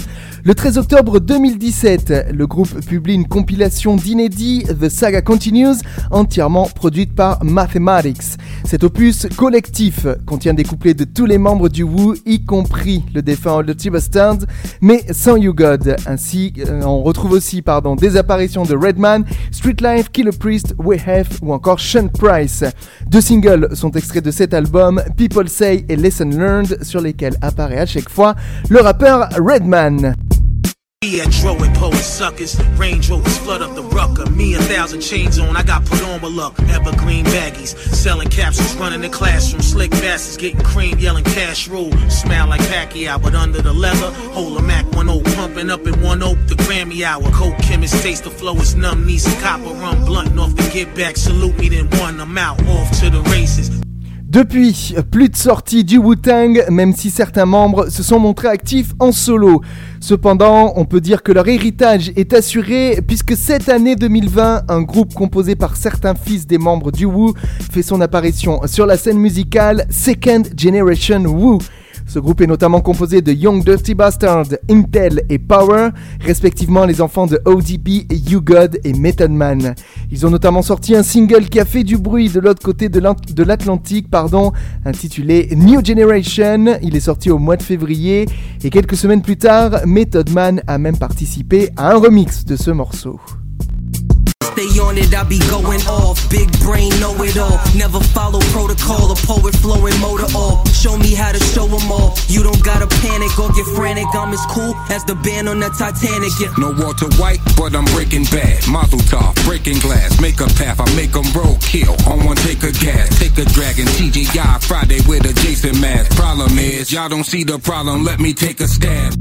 Le 0.44 0.54
13 0.54 0.78
octobre 0.78 1.18
2017, 1.18 2.26
le 2.32 2.46
groupe 2.46 2.80
publie 2.86 3.14
une 3.14 3.26
compilation 3.26 3.96
d'inédits 3.96 4.64
The 4.80 4.88
Saga 4.88 5.20
Continues 5.20 5.82
entièrement 6.12 6.68
produite 6.68 7.14
par 7.14 7.42
Mathematics. 7.42 8.38
Cet 8.64 8.84
opus 8.84 9.26
collectif 9.36 10.06
contient 10.26 10.54
des 10.54 10.64
couplets 10.64 10.94
de 10.94 11.04
tous 11.04 11.26
les 11.26 11.38
membres 11.38 11.68
du 11.68 11.82
Wu, 11.82 12.16
y 12.24 12.44
compris 12.44 13.02
le 13.14 13.22
défunt 13.22 13.63
Old 13.64 13.76
T 13.76 13.90
Bastards, 13.90 14.38
mais 14.80 15.04
sans 15.10 15.36
You 15.36 15.54
God. 15.54 15.96
Ainsi, 16.06 16.52
euh, 16.58 16.82
on 16.82 17.02
retrouve 17.02 17.32
aussi 17.32 17.62
pardon, 17.62 17.96
des 17.96 18.16
apparitions 18.16 18.64
de 18.64 18.74
Redman, 18.74 19.24
Street 19.50 19.76
Life, 19.80 20.10
Killer 20.12 20.32
Priest, 20.32 20.74
Wayhef 20.78 21.40
ou 21.42 21.52
encore 21.52 21.80
Sean 21.80 22.08
Price. 22.08 22.64
Deux 23.06 23.20
singles 23.20 23.68
sont 23.74 23.90
extraits 23.92 24.24
de 24.24 24.30
cet 24.30 24.54
album, 24.54 25.02
People 25.16 25.48
Say 25.48 25.84
et 25.88 25.96
Lesson 25.96 26.30
Learned, 26.30 26.82
sur 26.82 27.00
lesquels 27.00 27.36
apparaît 27.40 27.80
à 27.80 27.86
chaque 27.86 28.08
fois 28.08 28.34
le 28.68 28.80
rappeur 28.80 29.28
Redman. 29.36 30.14
Dro 31.04 31.54
and 31.56 31.76
poet 31.76 31.96
suckers. 31.96 32.58
Range 32.78 33.10
Rovers 33.10 33.36
flood 33.38 33.60
up 33.60 33.74
the 33.74 33.82
rucker. 33.82 34.24
Me 34.30 34.54
a 34.54 34.58
thousand 34.60 35.02
chains 35.02 35.38
on, 35.38 35.54
I 35.54 35.62
got 35.62 35.84
put 35.84 36.02
on 36.02 36.22
with 36.22 36.32
luck. 36.32 36.58
Evergreen 36.70 37.26
baggies, 37.26 37.76
selling 37.94 38.30
capsules, 38.30 38.74
running 38.76 39.02
the 39.02 39.10
classroom. 39.10 39.60
Slick 39.60 39.90
bastards 39.90 40.38
getting 40.38 40.64
cream, 40.64 40.98
yelling 40.98 41.24
cash 41.24 41.68
rule. 41.68 41.92
Smell 42.08 42.48
like 42.48 42.62
Pacquiao, 42.62 43.22
but 43.22 43.34
under 43.34 43.60
the 43.60 43.72
leather, 43.72 44.10
hold 44.32 44.56
a 44.56 44.62
Mac 44.62 44.90
10 44.92 45.06
pumping 45.36 45.68
up 45.68 45.86
in 45.86 46.00
one 46.00 46.22
oak. 46.22 46.38
The 46.46 46.54
Grammy 46.54 47.02
hour, 47.02 47.30
coke 47.32 47.58
chemist 47.58 48.02
taste 48.02 48.24
the 48.24 48.30
flow 48.30 48.56
is 48.56 48.74
numb. 48.74 49.04
Need 49.04 49.18
some 49.18 49.38
copper 49.42 49.74
rum, 49.74 50.06
blunt 50.06 50.38
off 50.38 50.56
the 50.56 50.70
get 50.72 50.94
back. 50.94 51.18
Salute 51.18 51.58
me, 51.58 51.68
then 51.68 51.90
one. 52.00 52.18
I'm 52.18 52.38
out, 52.38 52.66
off 52.66 52.90
to 53.00 53.10
the 53.10 53.20
races. 53.30 53.68
Depuis, 54.34 54.96
plus 55.12 55.28
de 55.28 55.36
sorties 55.36 55.84
du 55.84 55.96
Wu-Tang, 55.96 56.64
même 56.68 56.92
si 56.92 57.10
certains 57.10 57.46
membres 57.46 57.88
se 57.88 58.02
sont 58.02 58.18
montrés 58.18 58.48
actifs 58.48 58.92
en 58.98 59.12
solo. 59.12 59.60
Cependant, 60.00 60.72
on 60.74 60.86
peut 60.86 61.00
dire 61.00 61.22
que 61.22 61.30
leur 61.30 61.46
héritage 61.46 62.10
est 62.16 62.32
assuré 62.34 62.98
puisque 63.06 63.36
cette 63.36 63.68
année 63.68 63.94
2020, 63.94 64.64
un 64.68 64.82
groupe 64.82 65.14
composé 65.14 65.54
par 65.54 65.76
certains 65.76 66.16
fils 66.16 66.48
des 66.48 66.58
membres 66.58 66.90
du 66.90 67.06
Wu 67.06 67.32
fait 67.70 67.82
son 67.82 68.00
apparition 68.00 68.60
sur 68.66 68.86
la 68.86 68.96
scène 68.96 69.18
musicale 69.18 69.86
Second 69.88 70.42
Generation 70.56 71.24
Wu. 71.26 71.60
Ce 72.06 72.18
groupe 72.18 72.40
est 72.40 72.46
notamment 72.46 72.80
composé 72.80 73.22
de 73.22 73.32
Young 73.32 73.64
Dirty 73.64 73.94
Bastard, 73.94 74.46
Intel 74.70 75.22
et 75.28 75.38
Power, 75.38 75.88
respectivement 76.20 76.84
les 76.84 77.00
enfants 77.00 77.26
de 77.26 77.40
ODB, 77.44 78.06
You 78.10 78.40
God 78.40 78.78
et 78.84 78.92
Method 78.92 79.30
Man. 79.30 79.74
Ils 80.10 80.26
ont 80.26 80.30
notamment 80.30 80.62
sorti 80.62 80.94
un 80.94 81.02
single 81.02 81.48
qui 81.48 81.58
a 81.58 81.64
fait 81.64 81.82
du 81.82 81.96
bruit 81.96 82.28
de 82.28 82.40
l'autre 82.40 82.62
côté 82.62 82.88
de 82.88 83.42
l'Atlantique, 83.42 84.10
pardon, 84.10 84.52
intitulé 84.84 85.48
New 85.56 85.84
Generation. 85.84 86.78
Il 86.82 86.94
est 86.94 87.00
sorti 87.00 87.30
au 87.30 87.38
mois 87.38 87.56
de 87.56 87.62
février 87.62 88.26
et 88.62 88.70
quelques 88.70 88.96
semaines 88.96 89.22
plus 89.22 89.36
tard, 89.36 89.86
Method 89.86 90.30
Man 90.30 90.62
a 90.66 90.78
même 90.78 90.98
participé 90.98 91.70
à 91.76 91.92
un 91.92 91.98
remix 91.98 92.44
de 92.44 92.56
ce 92.56 92.70
morceau. 92.70 93.20
Stay 94.54 94.78
on 94.78 94.96
it, 94.96 95.12
I 95.12 95.24
be 95.24 95.40
going 95.50 95.82
off. 95.90 96.30
Big 96.30 96.46
brain, 96.60 96.88
know 97.00 97.10
it 97.26 97.36
all. 97.36 97.58
Never 97.74 97.98
follow 98.14 98.38
protocol, 98.54 99.10
a 99.10 99.16
poet 99.26 99.52
flowing 99.56 99.98
motor 99.98 100.30
off. 100.30 100.70
Show 100.70 100.96
me 100.96 101.12
how 101.12 101.32
to 101.32 101.42
show 101.42 101.66
'em 101.66 101.90
all. 101.90 102.16
You 102.28 102.44
don't 102.44 102.62
gotta 102.62 102.86
panic 103.02 103.36
or 103.36 103.50
get 103.50 103.66
frantic. 103.74 104.06
I'm 104.14 104.32
as 104.32 104.46
cool 104.54 104.76
as 104.90 105.02
the 105.04 105.16
band 105.16 105.48
on 105.48 105.58
the 105.58 105.70
Titanic. 105.70 106.30
Yeah. 106.38 106.54
No 106.56 106.70
Walter 106.70 107.10
White, 107.20 107.40
but 107.56 107.74
I'm 107.74 107.84
breaking 107.96 108.26
bad. 108.30 108.64
Mazel 108.68 109.00
tov, 109.10 109.34
breaking 109.44 109.80
glass, 109.80 110.20
make 110.20 110.40
a 110.40 110.46
path, 110.46 110.78
I 110.80 110.88
make 110.94 111.16
'em 111.16 111.26
roll, 111.34 111.58
kill. 111.60 111.96
On 112.06 112.24
one 112.24 112.36
take 112.36 112.62
a 112.62 112.70
gas, 112.70 113.08
take 113.18 113.36
a 113.38 113.44
dragon. 113.56 113.86
TGI 113.98 114.58
Friday 114.60 115.00
with 115.08 115.26
a 115.26 115.32
Jason 115.42 115.80
mask. 115.80 116.14
Problem 116.14 116.56
is, 116.60 116.92
y'all 116.92 117.08
don't 117.08 117.26
see 117.26 117.42
the 117.42 117.58
problem. 117.58 118.04
Let 118.04 118.20
me 118.20 118.32
take 118.32 118.60
a 118.60 118.68
stab. 118.68 119.14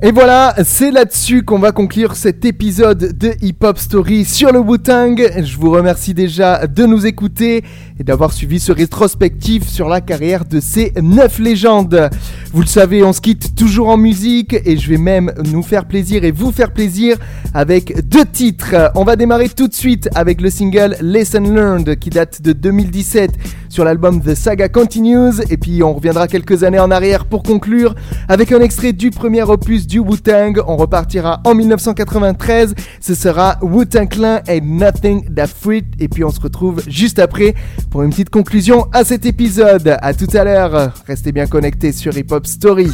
Et 0.00 0.12
voilà, 0.12 0.54
c'est 0.62 0.92
là-dessus 0.92 1.42
qu'on 1.42 1.58
va 1.58 1.72
conclure 1.72 2.14
cet 2.14 2.44
épisode 2.44 3.18
de 3.18 3.32
Hip 3.42 3.56
Hop 3.64 3.78
Story 3.78 4.24
sur 4.24 4.52
le 4.52 4.60
Wu-Tang. 4.60 5.16
Je 5.42 5.56
vous 5.56 5.72
remercie 5.72 6.14
déjà 6.14 6.68
de 6.68 6.86
nous 6.86 7.04
écouter 7.04 7.64
et 7.98 8.04
d'avoir 8.04 8.32
suivi 8.32 8.60
ce 8.60 8.72
rétrospectif 8.72 9.68
sur 9.68 9.88
la 9.88 10.00
carrière 10.00 10.44
de 10.44 10.60
ces 10.60 10.92
neuf 11.02 11.38
légendes. 11.38 12.10
Vous 12.52 12.60
le 12.60 12.66
savez, 12.66 13.02
on 13.02 13.12
se 13.12 13.20
quitte 13.20 13.54
toujours 13.54 13.88
en 13.88 13.96
musique 13.96 14.56
et 14.64 14.76
je 14.76 14.88
vais 14.88 14.98
même 14.98 15.32
nous 15.44 15.62
faire 15.62 15.86
plaisir 15.86 16.24
et 16.24 16.30
vous 16.30 16.52
faire 16.52 16.72
plaisir 16.72 17.16
avec 17.54 18.08
deux 18.08 18.24
titres. 18.24 18.74
On 18.94 19.04
va 19.04 19.16
démarrer 19.16 19.48
tout 19.48 19.68
de 19.68 19.74
suite 19.74 20.08
avec 20.14 20.40
le 20.40 20.50
single 20.50 20.96
Lesson 21.00 21.40
Learned 21.40 21.98
qui 21.98 22.10
date 22.10 22.42
de 22.42 22.52
2017 22.52 23.32
sur 23.68 23.84
l'album 23.84 24.22
The 24.22 24.34
Saga 24.34 24.68
Continues 24.68 25.42
et 25.50 25.56
puis 25.56 25.82
on 25.82 25.94
reviendra 25.94 26.26
quelques 26.26 26.64
années 26.64 26.78
en 26.78 26.90
arrière 26.90 27.26
pour 27.26 27.42
conclure 27.42 27.94
avec 28.28 28.52
un 28.52 28.60
extrait 28.60 28.92
du 28.92 29.10
premier 29.10 29.42
opus 29.42 29.86
du 29.86 29.98
Wu-Tang. 29.98 30.62
On 30.66 30.76
repartira 30.76 31.40
en 31.44 31.54
1993. 31.54 32.74
Ce 33.00 33.14
sera 33.14 33.58
Wu-Tang 33.62 34.08
Clan 34.08 34.40
and 34.48 34.60
Nothing 34.64 35.34
That 35.34 35.48
Fruit 35.48 35.84
et 35.98 36.08
puis 36.08 36.24
on 36.24 36.30
se 36.30 36.40
retrouve 36.40 36.82
juste 36.88 37.18
après 37.18 37.54
pour 37.90 38.02
une 38.02 38.10
petite 38.10 38.30
conclusion 38.30 38.88
à 38.92 39.04
cet 39.04 39.26
épisode. 39.26 39.96
À 40.00 40.14
tout 40.14 40.28
à 40.34 40.44
l'heure. 40.44 40.92
Restez 41.06 41.32
bien 41.32 41.46
connectés 41.46 41.92
sur 41.92 42.16
Hip 42.16 42.26
Hop 42.30 42.46
Story. 42.46 42.90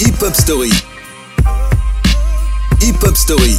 Hip 0.00 0.22
Hop 0.22 0.34
Story. 0.34 0.70
Hip 2.82 3.02
Hop 3.02 3.16
Story. 3.16 3.56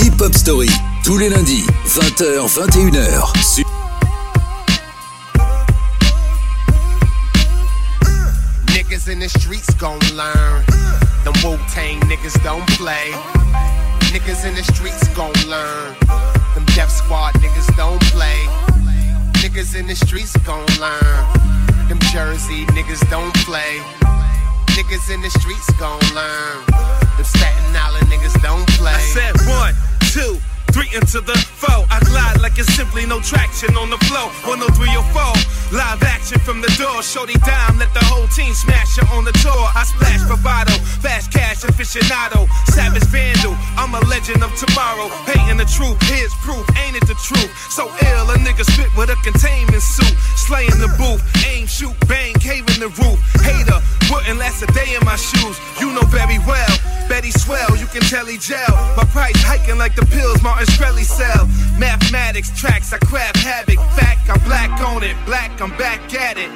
Hip 0.00 0.20
Hop 0.20 0.34
Story. 0.34 0.70
Tous 1.04 1.18
les 1.18 1.28
lundis, 1.28 1.64
20h, 1.86 2.48
21h. 2.48 3.42
Sur 3.42 3.64
Niggas 8.68 9.08
in 9.08 9.20
the 9.20 9.28
streets 9.28 9.74
gon' 9.78 9.98
learn. 10.16 10.75
Them 11.26 11.34
Wu 11.42 11.58
Tang 11.66 11.98
niggas 12.02 12.40
don't 12.44 12.64
play. 12.78 13.10
Niggas 14.14 14.46
in 14.46 14.54
the 14.54 14.62
streets 14.62 15.08
gon' 15.08 15.34
learn. 15.50 15.96
Them 16.54 16.64
Def 16.76 16.88
Squad 16.88 17.34
niggas 17.42 17.66
don't 17.76 18.00
play. 18.14 18.46
Niggas 19.42 19.74
in 19.74 19.88
the 19.88 19.96
streets 19.96 20.36
gon' 20.46 20.64
learn. 20.78 21.18
Them 21.88 21.98
Jersey 22.12 22.64
niggas 22.66 23.02
don't 23.10 23.34
play. 23.42 23.82
Niggas 24.78 25.12
in 25.12 25.20
the 25.20 25.30
streets 25.30 25.68
gon' 25.80 25.98
learn. 26.14 26.64
Them 27.16 27.24
Staten 27.24 27.74
Island 27.74 28.06
niggas 28.06 28.40
don't 28.40 28.68
play. 28.78 28.94
I 28.94 29.00
said 29.00 29.34
one, 29.50 29.74
two, 30.12 30.38
three 30.76 30.92
into 30.92 31.24
the 31.24 31.32
four. 31.56 31.88
I 31.88 32.04
glide 32.04 32.44
like 32.44 32.60
it's 32.60 32.68
simply 32.76 33.06
no 33.08 33.18
traction 33.20 33.72
on 33.80 33.88
the 33.88 33.96
flow. 34.04 34.28
103 34.44 34.68
or 34.92 35.06
four. 35.16 35.32
Live 35.72 36.02
action 36.04 36.38
from 36.44 36.60
the 36.60 36.68
door. 36.76 37.00
Shorty 37.02 37.40
dime, 37.48 37.80
let 37.80 37.88
the 37.96 38.04
whole 38.04 38.28
team 38.28 38.52
smash 38.52 39.00
her 39.00 39.08
on 39.16 39.24
the 39.24 39.32
tour. 39.40 39.64
I 39.72 39.88
splash 39.88 40.20
bravado, 40.28 40.76
fast 41.00 41.32
cash 41.32 41.64
aficionado, 41.64 42.44
savage 42.76 43.08
vandal. 43.08 43.56
I'm 43.80 43.96
a 43.96 44.02
legend 44.04 44.44
of 44.44 44.52
tomorrow. 44.60 45.08
Hating 45.24 45.56
the 45.56 45.64
truth, 45.64 45.96
here's 46.12 46.34
proof, 46.44 46.68
ain't 46.84 47.00
it 47.00 47.06
the 47.08 47.16
truth? 47.24 47.50
So 47.72 47.88
ill, 48.12 48.28
a 48.30 48.36
nigga 48.44 48.68
spit 48.68 48.92
with 48.96 49.08
a 49.08 49.16
containment 49.24 49.82
suit. 49.82 50.14
Slaying 50.36 50.76
the 50.76 50.92
booth, 51.00 51.24
aim, 51.48 51.66
shoot, 51.66 51.96
bang, 52.06 52.34
cave 52.36 52.68
in 52.76 52.84
the 52.84 52.92
roof. 53.00 53.18
Hater, 53.40 53.80
wouldn't 54.12 54.38
last 54.38 54.62
a 54.62 54.68
day 54.76 54.94
in 54.94 55.02
my 55.08 55.16
shoes. 55.16 55.56
You 55.80 55.90
know 55.96 56.04
very 56.12 56.38
well. 56.44 56.76
Betty 57.08 57.30
swell, 57.30 57.76
you 57.76 57.86
can 57.86 58.02
tell 58.02 58.26
he 58.26 58.36
gel. 58.36 58.74
My 58.96 59.04
price 59.14 59.38
hiking 59.42 59.78
like 59.78 59.94
the 59.94 60.04
pills 60.06 60.42
Martin 60.42 60.65
Sell. 61.16 61.46
Mathematics 61.78 62.50
tracks, 62.58 62.92
I 62.92 62.98
craft 62.98 63.38
havoc. 63.38 63.78
Fact, 63.96 64.28
I'm 64.28 64.42
black 64.44 64.70
on 64.82 65.02
it. 65.02 65.16
Black, 65.24 65.60
I'm 65.62 65.70
back 65.78 66.12
at 66.12 66.36
it. 66.36 66.50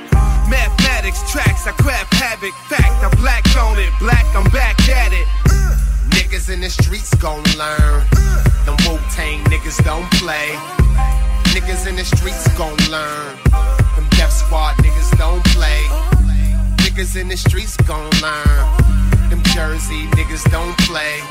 Mathematics 0.50 1.22
tracks, 1.30 1.66
I 1.66 1.72
craft 1.72 2.12
havoc. 2.14 2.52
Fact, 2.68 3.02
I'm 3.02 3.10
black 3.16 3.46
on 3.56 3.78
it. 3.78 3.90
Black, 4.00 4.26
I'm 4.36 4.44
back 4.50 4.76
at 4.88 5.12
it. 5.12 5.26
Niggas 6.10 6.52
in 6.52 6.60
the 6.60 6.68
streets 6.68 7.14
gon' 7.14 7.42
learn. 7.56 8.04
Them 8.66 8.76
Wu 8.84 8.98
Tang 9.14 9.42
niggas 9.44 9.82
don't 9.84 10.10
play. 10.20 10.50
Niggas 11.54 11.86
in 11.86 11.96
the 11.96 12.04
streets 12.04 12.46
gon' 12.58 12.76
learn. 12.90 13.36
Them 13.96 14.06
Def 14.10 14.32
Squad 14.32 14.76
niggas 14.84 15.16
don't 15.16 15.44
play. 15.56 15.82
Niggas 16.84 17.16
in 17.16 17.28
the 17.28 17.36
streets 17.36 17.76
gon' 17.88 18.10
learn. 18.20 19.30
Them 19.30 19.42
Jersey 19.54 20.06
niggas 20.18 20.44
don't 20.50 20.76
play. 20.84 21.22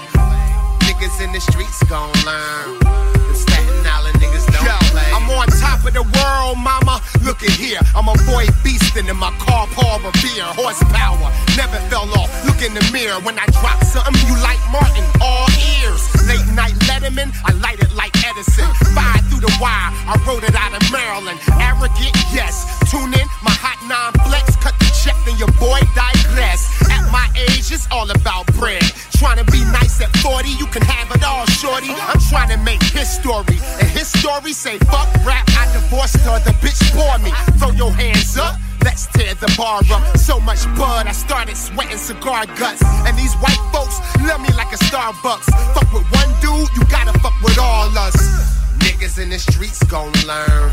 Niggas 0.99 1.23
in 1.23 1.31
the 1.31 1.39
streets 1.39 1.79
gon' 1.87 2.11
learn. 2.27 2.75
Them 2.83 3.31
Staten 3.31 3.87
Island 3.87 4.19
niggas 4.19 4.43
don't 4.51 4.67
Yo, 4.67 4.75
play. 4.91 5.07
I'm 5.15 5.31
on 5.31 5.47
top 5.47 5.87
of 5.87 5.95
the 5.95 6.03
world, 6.03 6.59
mama. 6.59 6.99
Look 7.23 7.39
at 7.39 7.55
here. 7.55 7.79
I'm 7.95 8.11
a 8.11 8.19
boy 8.27 8.51
beastin' 8.67 9.07
in 9.07 9.15
my 9.15 9.31
car, 9.39 9.63
Paul 9.71 10.03
Revere. 10.03 10.51
Horsepower, 10.59 11.31
never 11.55 11.79
fell 11.87 12.03
off. 12.19 12.27
Look 12.43 12.59
in 12.59 12.75
the 12.75 12.83
mirror. 12.91 13.15
When 13.23 13.39
I 13.39 13.47
drop 13.63 13.79
something, 13.87 14.19
you 14.27 14.35
like 14.43 14.59
Martin. 14.75 15.07
All 15.23 15.47
ears. 15.79 16.03
Late 16.27 16.43
night 16.51 16.75
Letterman, 16.91 17.31
I 17.47 17.55
light 17.63 17.79
it 17.79 17.95
like 17.95 18.11
Edison. 18.27 18.67
Fire 18.91 19.23
through 19.31 19.39
the 19.39 19.55
wire, 19.55 19.95
I 20.03 20.19
wrote 20.27 20.43
it 20.43 20.55
out 20.59 20.75
of 20.75 20.83
Maryland. 20.91 21.39
Arrogant, 21.63 22.11
yes. 22.35 22.67
Tune 22.91 23.15
in, 23.15 23.27
my 23.39 23.55
hot 23.55 23.79
nine 23.87 24.11
flex. 24.27 24.59
Cut 24.59 24.75
the 24.83 24.88
check, 25.03 25.15
then 25.25 25.37
your 25.37 25.51
boy 25.59 25.79
digress. 25.95 26.67
At 26.89 27.07
my 27.11 27.27
age, 27.35 27.71
it's 27.71 27.87
all 27.91 28.09
about 28.11 28.47
bread. 28.53 28.83
Trying 29.15 29.43
to 29.43 29.47
be 29.51 29.59
nice 29.71 30.01
at 30.01 30.11
40, 30.17 30.49
you 30.49 30.65
can 30.67 30.81
have 30.83 31.11
it 31.15 31.23
all, 31.23 31.45
shorty. 31.45 31.91
I'm 31.91 32.19
trying 32.29 32.49
to 32.49 32.57
make 32.57 32.81
history. 32.83 33.59
And 33.79 33.87
his 33.87 34.07
story 34.07 34.53
say, 34.53 34.77
fuck 34.91 35.07
rap, 35.25 35.47
I 35.55 35.67
divorced 35.73 36.19
her, 36.27 36.39
the 36.43 36.51
bitch 36.63 36.79
bore 36.95 37.19
me. 37.19 37.31
Throw 37.59 37.71
your 37.71 37.91
hands 37.91 38.37
up. 38.37 38.55
Let's 38.83 39.07
tear 39.07 39.35
the 39.35 39.51
bar 39.57 39.81
up. 39.91 40.17
So 40.17 40.39
much 40.39 40.63
bud, 40.75 41.07
I 41.07 41.11
started 41.11 41.57
sweating 41.57 41.97
cigar 41.97 42.45
guts. 42.59 42.83
And 43.07 43.17
these 43.17 43.35
white 43.35 43.59
folks 43.73 43.99
love 44.23 44.41
me 44.41 44.49
like 44.55 44.71
a 44.71 44.79
Starbucks. 44.87 45.47
Fuck 45.75 45.91
with 45.93 46.07
one 46.11 46.31
dude, 46.39 46.69
you 46.75 46.83
gotta 46.87 47.17
fuck 47.19 47.35
with 47.43 47.59
all 47.59 47.91
us. 47.97 48.15
Niggas 48.79 49.21
in 49.21 49.29
the 49.29 49.39
streets 49.39 49.83
gon' 49.83 50.13
learn. 50.25 50.71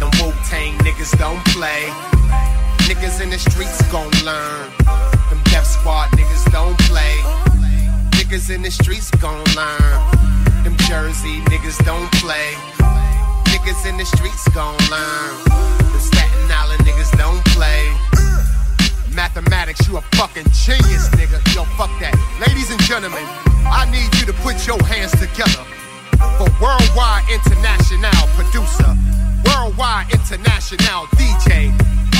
Them 0.00 0.10
Wu 0.20 0.32
Tang 0.48 0.72
niggas 0.78 1.16
don't 1.18 1.44
play. 1.46 1.92
Niggas 2.84 3.20
in 3.22 3.30
the 3.30 3.38
streets 3.38 3.80
gon' 3.90 4.10
learn. 4.24 4.70
Them 5.30 5.40
Def 5.44 5.64
Squad 5.64 6.10
niggas 6.10 6.44
don't 6.52 6.78
play. 6.80 7.16
Niggas 8.12 8.54
in 8.54 8.62
the 8.62 8.70
streets 8.70 9.10
gon' 9.12 9.44
learn. 9.56 9.96
Them 10.64 10.76
Jersey 10.88 11.40
niggas 11.48 11.82
don't 11.84 12.10
play. 12.20 12.52
Niggas 13.52 13.88
in 13.88 13.96
the 13.96 14.04
streets 14.04 14.46
gon' 14.50 14.76
learn. 14.90 15.32
Them 15.48 16.00
Staten 16.00 16.50
Island 16.50 16.80
niggas 16.84 17.16
don't 17.16 17.42
play. 17.56 17.88
Mathematics, 19.14 19.86
you 19.88 19.96
a 19.96 20.02
fucking 20.18 20.46
genius, 20.52 21.08
nigga. 21.16 21.40
Yo, 21.54 21.64
fuck 21.78 21.90
that. 22.00 22.12
Ladies 22.46 22.70
and 22.70 22.80
gentlemen, 22.82 23.24
I 23.64 23.88
need 23.90 24.12
you 24.20 24.26
to 24.26 24.34
put 24.44 24.66
your 24.66 24.82
hands 24.84 25.12
together 25.12 25.64
for 26.36 26.50
Worldwide 26.60 27.24
International 27.30 28.26
producer, 28.36 28.92
Worldwide 29.46 30.12
International 30.12 31.06
DJ, 31.16 31.72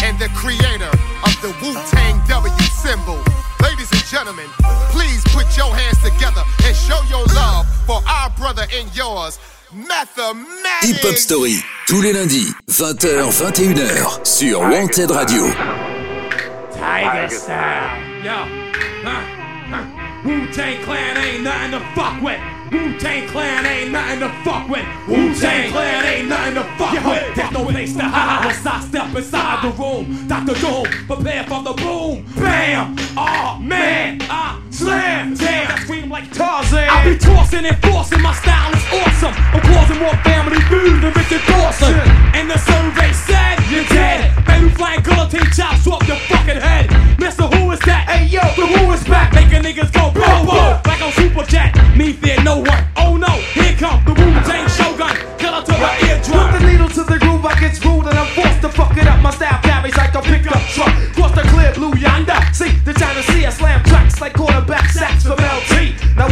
and 0.04 0.18
the 0.18 0.28
creator 0.36 0.92
of 1.24 1.34
the 1.40 1.48
Wu 1.62 1.72
Tang 1.88 2.20
W 2.28 2.52
symbol. 2.68 3.18
Ladies 3.62 3.90
and 3.90 4.04
gentlemen, 4.04 4.46
please 4.92 5.24
put 5.32 5.46
your 5.56 5.74
hands 5.74 5.98
together 6.04 6.42
and 6.66 6.76
show 6.76 7.00
your 7.08 7.24
love 7.34 7.66
for 7.86 8.02
our 8.06 8.28
brother 8.36 8.66
and 8.74 8.94
yours, 8.94 9.38
Mathematics. 9.72 11.00
Hip 11.00 11.02
Hop 11.02 11.16
Story, 11.16 11.56
tous 11.88 12.02
les 12.02 12.12
lundis, 12.12 12.52
20h, 12.68 13.32
21h, 13.32 14.26
sur 14.26 14.60
Wanted 14.60 15.10
Radio. 15.10 15.46
Tiger 16.72 17.28
style. 17.30 18.22
Yo. 18.22 18.44
huh, 19.04 19.22
huh. 19.70 20.28
Wu 20.28 20.46
Tang 20.52 20.82
Clan 20.84 21.16
ain't 21.16 21.44
nothing 21.44 21.70
to 21.72 21.80
fuck 21.94 22.20
with. 22.22 22.53
Wu 22.74 22.98
Tang 22.98 23.28
Clan 23.28 23.64
ain't 23.64 23.92
nothing 23.92 24.18
to 24.18 24.28
fuck 24.42 24.68
with. 24.68 24.84
Wu 25.06 25.32
Tang 25.32 25.70
Clan 25.70 26.04
ain't 26.06 26.28
nothing 26.28 26.54
to 26.54 26.64
fuck 26.76 27.04
with. 27.04 27.36
There's 27.36 27.52
no 27.52 27.64
place 27.66 27.94
to 27.94 28.02
hide 28.02 28.46
once 28.46 28.66
I 28.66 28.80
step 28.80 29.14
inside 29.14 29.62
the 29.62 29.70
room. 29.80 30.26
Dr. 30.26 30.54
Doom, 30.60 30.84
prepare 31.06 31.44
for 31.44 31.62
the 31.62 31.72
boom. 31.74 32.26
Bam! 32.34 32.96
Oh 33.16 33.58
man, 33.60 34.18
I 34.22 34.60
slam. 34.74 35.34
Damn, 35.34 35.70
I 35.70 35.78
scream 35.80 36.10
like 36.10 36.30
Tarzan. 36.32 36.88
I 36.90 37.04
be 37.06 37.16
tossing 37.16 37.64
and 37.64 37.78
forcing. 37.82 38.20
My 38.20 38.34
style 38.34 38.74
is 38.74 38.84
awesome. 38.90 39.34
I'm 39.54 39.62
causing 39.62 39.98
more 40.02 40.16
family 40.26 40.60
feud 40.66 41.02
than 41.02 41.12
Richard 41.14 41.44
Dawson. 41.46 41.94
And 42.34 42.50
the 42.50 42.58
survey 42.58 43.12
said 43.12 43.62
you're 43.70 43.86
dead. 43.86 44.34
Baby 44.44 44.68
flying 44.74 45.02
guillotine 45.02 45.50
chops 45.54 45.86
off 45.86 46.06
your 46.06 46.18
fucking 46.28 46.60
head. 46.60 46.90
Mister, 47.18 47.44
who 47.44 47.70
is 47.70 47.80
that? 47.86 48.10
Hey 48.10 48.26
yo, 48.26 48.42
the 48.58 48.66
who 48.66 48.92
is 48.92 49.04
back? 49.04 49.32
Making 49.32 49.62
niggas 49.62 49.92
go 49.94 50.10
boom 50.10 50.46
boom 50.46 50.74
like 50.84 51.00
I'm 51.00 51.12
super. 51.12 51.46
Me 51.96 52.12
fear 52.12 52.42
no 52.42 52.58
one. 52.58 52.84
Oh 52.96 53.16
no, 53.16 53.30
here 53.54 53.76
come 53.78 54.02
the 54.04 54.12
Wu 54.12 54.26
Tang 54.42 54.66
Shogun. 54.68 55.14
Killer 55.38 55.62
to 55.62 55.72
the 55.72 55.90
eardrum. 56.10 56.50
Put 56.50 56.58
the 56.58 56.66
needle 56.66 56.88
to 56.88 57.04
the 57.04 57.18
groove, 57.18 57.44
I 57.46 57.54
get 57.60 57.78
rude 57.84 58.06
and 58.06 58.18
I'm 58.18 58.26
to 58.64 58.70
fuck 58.70 58.96
it 58.96 59.06
up. 59.06 59.20
My 59.20 59.30
style 59.30 59.60
carries 59.62 59.96
like 59.96 60.14
a 60.14 60.22
pickup 60.22 60.60
truck. 60.72 60.94
Cross 61.12 61.34
the 61.36 61.42
clear 61.52 61.72
blue 61.74 61.94
yonder. 61.98 62.40
See 62.52 62.72
the 62.84 62.94
China 62.94 63.22
Sea. 63.22 63.44
I 63.44 63.50
slam 63.50 63.84
tracks 63.84 64.20
like 64.20 64.32
quarterback 64.32 64.88
sacks 64.90 65.24
for 65.24 65.36
LT. 65.36 65.92
Now 66.16 66.28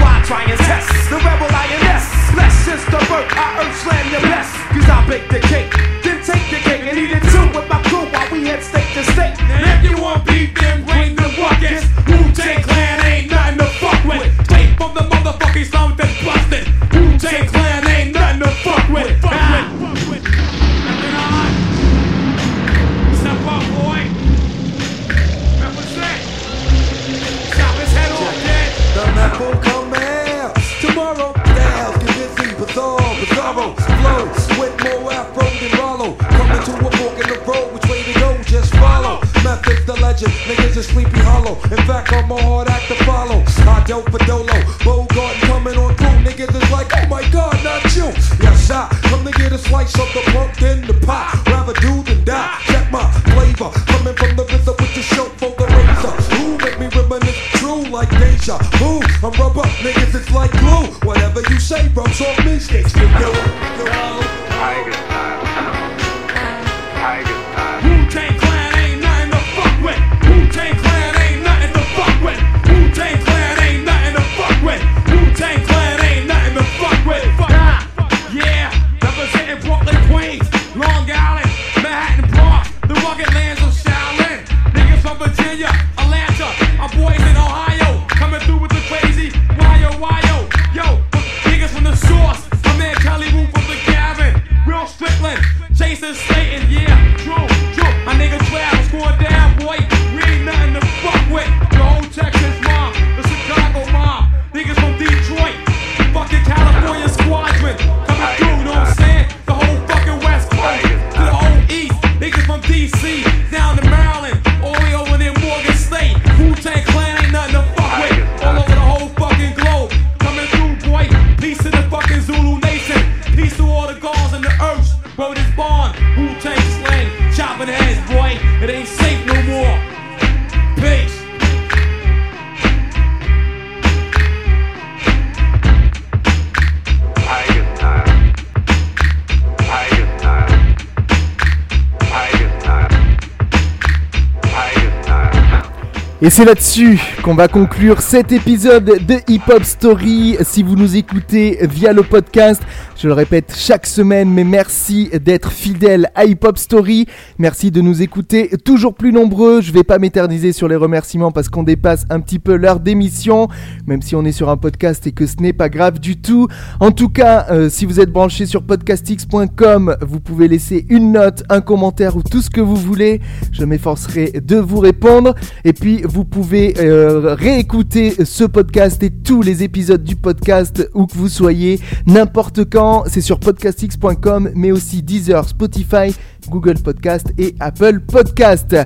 c'est 146.32 146.46
là-dessus 146.46 146.98
qu'on 147.22 147.34
va 147.34 147.46
conclure 147.46 148.00
cet 148.00 148.32
épisode 148.32 149.04
de 149.06 149.16
Hip 149.28 149.42
Hop 149.50 149.64
Story. 149.64 150.38
Si 150.40 150.62
vous 150.62 150.76
nous 150.76 150.96
écoutez 150.96 151.58
via 151.66 151.92
le 151.92 152.02
podcast, 152.02 152.62
je 153.02 153.08
le 153.08 153.14
répète 153.14 153.52
chaque 153.56 153.86
semaine, 153.86 154.30
mais 154.30 154.44
merci 154.44 155.10
d'être 155.24 155.50
fidèle 155.50 156.12
à 156.14 156.24
Hip 156.24 156.38
Hop 156.44 156.56
Story. 156.56 157.06
Merci 157.36 157.72
de 157.72 157.80
nous 157.80 158.00
écouter 158.00 158.50
toujours 158.64 158.94
plus 158.94 159.12
nombreux. 159.12 159.60
Je 159.60 159.72
vais 159.72 159.82
pas 159.82 159.98
m'éterniser 159.98 160.52
sur 160.52 160.68
les 160.68 160.76
remerciements 160.76 161.32
parce 161.32 161.48
qu'on 161.48 161.64
dépasse 161.64 162.04
un 162.10 162.20
petit 162.20 162.38
peu 162.38 162.54
l'heure 162.54 162.78
d'émission, 162.78 163.48
même 163.88 164.02
si 164.02 164.14
on 164.14 164.24
est 164.24 164.30
sur 164.30 164.50
un 164.50 164.56
podcast 164.56 165.04
et 165.08 165.10
que 165.10 165.26
ce 165.26 165.38
n'est 165.40 165.52
pas 165.52 165.68
grave 165.68 165.98
du 165.98 166.20
tout. 166.20 166.46
En 166.78 166.92
tout 166.92 167.08
cas, 167.08 167.46
euh, 167.50 167.68
si 167.68 167.86
vous 167.86 167.98
êtes 167.98 168.10
branché 168.10 168.46
sur 168.46 168.62
podcastx.com, 168.62 169.96
vous 170.00 170.20
pouvez 170.20 170.46
laisser 170.46 170.86
une 170.88 171.10
note, 171.10 171.42
un 171.48 171.60
commentaire 171.60 172.16
ou 172.16 172.22
tout 172.22 172.40
ce 172.40 172.50
que 172.50 172.60
vous 172.60 172.76
voulez. 172.76 173.20
Je 173.50 173.64
m'efforcerai 173.64 174.30
de 174.44 174.58
vous 174.58 174.78
répondre. 174.78 175.34
Et 175.64 175.72
puis, 175.72 176.02
vous 176.04 176.24
pouvez 176.24 176.74
euh, 176.78 177.34
réécouter 177.34 178.24
ce 178.24 178.44
podcast 178.44 179.02
et 179.02 179.10
tous 179.10 179.42
les 179.42 179.64
épisodes 179.64 180.04
du 180.04 180.14
podcast 180.14 180.88
où 180.94 181.06
que 181.06 181.16
vous 181.16 181.28
soyez, 181.28 181.80
n'importe 182.06 182.70
quand. 182.70 182.91
C'est 183.06 183.20
sur 183.22 183.38
podcastx.com, 183.38 184.50
mais 184.54 184.70
aussi 184.70 185.02
Deezer, 185.02 185.48
Spotify, 185.48 186.14
Google 186.48 186.78
Podcast 186.78 187.32
et 187.38 187.54
Apple 187.60 188.00
Podcast. 188.00 188.76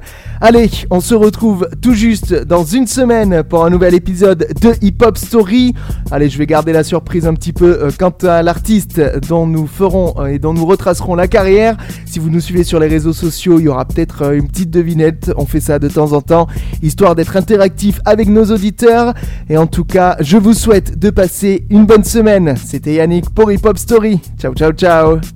Allez, 0.40 0.70
on 0.90 1.00
se 1.00 1.14
retrouve 1.14 1.68
tout 1.80 1.94
juste 1.94 2.34
dans 2.34 2.64
une 2.64 2.86
semaine 2.86 3.42
pour 3.42 3.64
un 3.64 3.70
nouvel 3.70 3.94
épisode 3.94 4.48
de 4.60 4.74
Hip 4.82 4.96
Hop 5.02 5.18
Story. 5.18 5.74
Allez, 6.10 6.28
je 6.28 6.38
vais 6.38 6.46
garder 6.46 6.72
la 6.72 6.84
surprise 6.84 7.26
un 7.26 7.34
petit 7.34 7.52
peu 7.52 7.78
euh, 7.82 7.90
quant 7.98 8.14
à 8.22 8.42
l'artiste 8.42 9.00
dont 9.28 9.46
nous 9.46 9.66
ferons 9.66 10.14
euh, 10.18 10.26
et 10.26 10.38
dont 10.38 10.52
nous 10.52 10.66
retracerons 10.66 11.14
la 11.14 11.28
carrière. 11.28 11.76
Si 12.04 12.18
vous 12.18 12.30
nous 12.30 12.40
suivez 12.40 12.64
sur 12.64 12.78
les 12.78 12.86
réseaux 12.86 13.12
sociaux, 13.12 13.58
il 13.58 13.64
y 13.64 13.68
aura 13.68 13.84
peut-être 13.84 14.22
euh, 14.22 14.38
une 14.38 14.48
petite 14.48 14.70
devinette. 14.70 15.32
On 15.36 15.46
fait 15.46 15.60
ça 15.60 15.78
de 15.78 15.88
temps 15.88 16.12
en 16.12 16.20
temps, 16.20 16.46
histoire 16.82 17.14
d'être 17.14 17.36
interactif 17.36 18.00
avec 18.04 18.28
nos 18.28 18.44
auditeurs. 18.46 19.14
Et 19.48 19.56
en 19.56 19.66
tout 19.66 19.84
cas, 19.84 20.16
je 20.20 20.36
vous 20.36 20.54
souhaite 20.54 20.98
de 20.98 21.10
passer 21.10 21.66
une 21.70 21.86
bonne 21.86 22.04
semaine. 22.04 22.54
C'était 22.64 22.94
Yannick 22.94 23.30
pour 23.30 23.50
Hip 23.50 23.64
Hop 23.64 23.78
Story. 23.78 24.20
Ciao, 24.38 24.54
ciao, 24.54 24.72
ciao. 24.72 25.35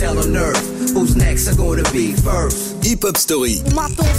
Hey 0.00 0.06
yo, 0.06 0.12
it's 0.12 0.24
hell 0.24 0.34
on 0.34 0.36
earth. 0.36 0.92
Who's 0.94 1.16
next 1.16 1.48
are 1.48 1.56
gonna 1.56 1.82
be 1.92 2.12
first? 2.12 2.82
Hip 2.84 3.02
Hop 3.04 3.16
Story, 3.16 3.62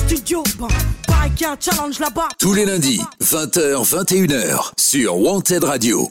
studio, 0.06 0.44
bah, 0.60 0.68
pareil 1.08 1.32
qu'il 1.32 1.48
y 1.48 1.50
a 1.50 1.54
un 1.54 1.58
challenge 1.60 2.00
là-bas. 2.00 2.28
tous 2.38 2.54
les 2.54 2.66
lundis, 2.66 3.02
20h, 3.20 3.84
21h, 3.84 4.72
sur 4.78 5.18
Wanted 5.18 5.64
Radio. 5.64 6.08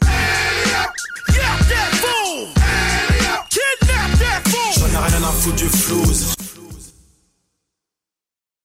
J'en 4.77 4.87
ai 4.87 4.97
rien 4.97 5.23
à 5.23 5.31
foutre 5.31 5.55
du 5.55 5.65
flouze. 5.65 6.35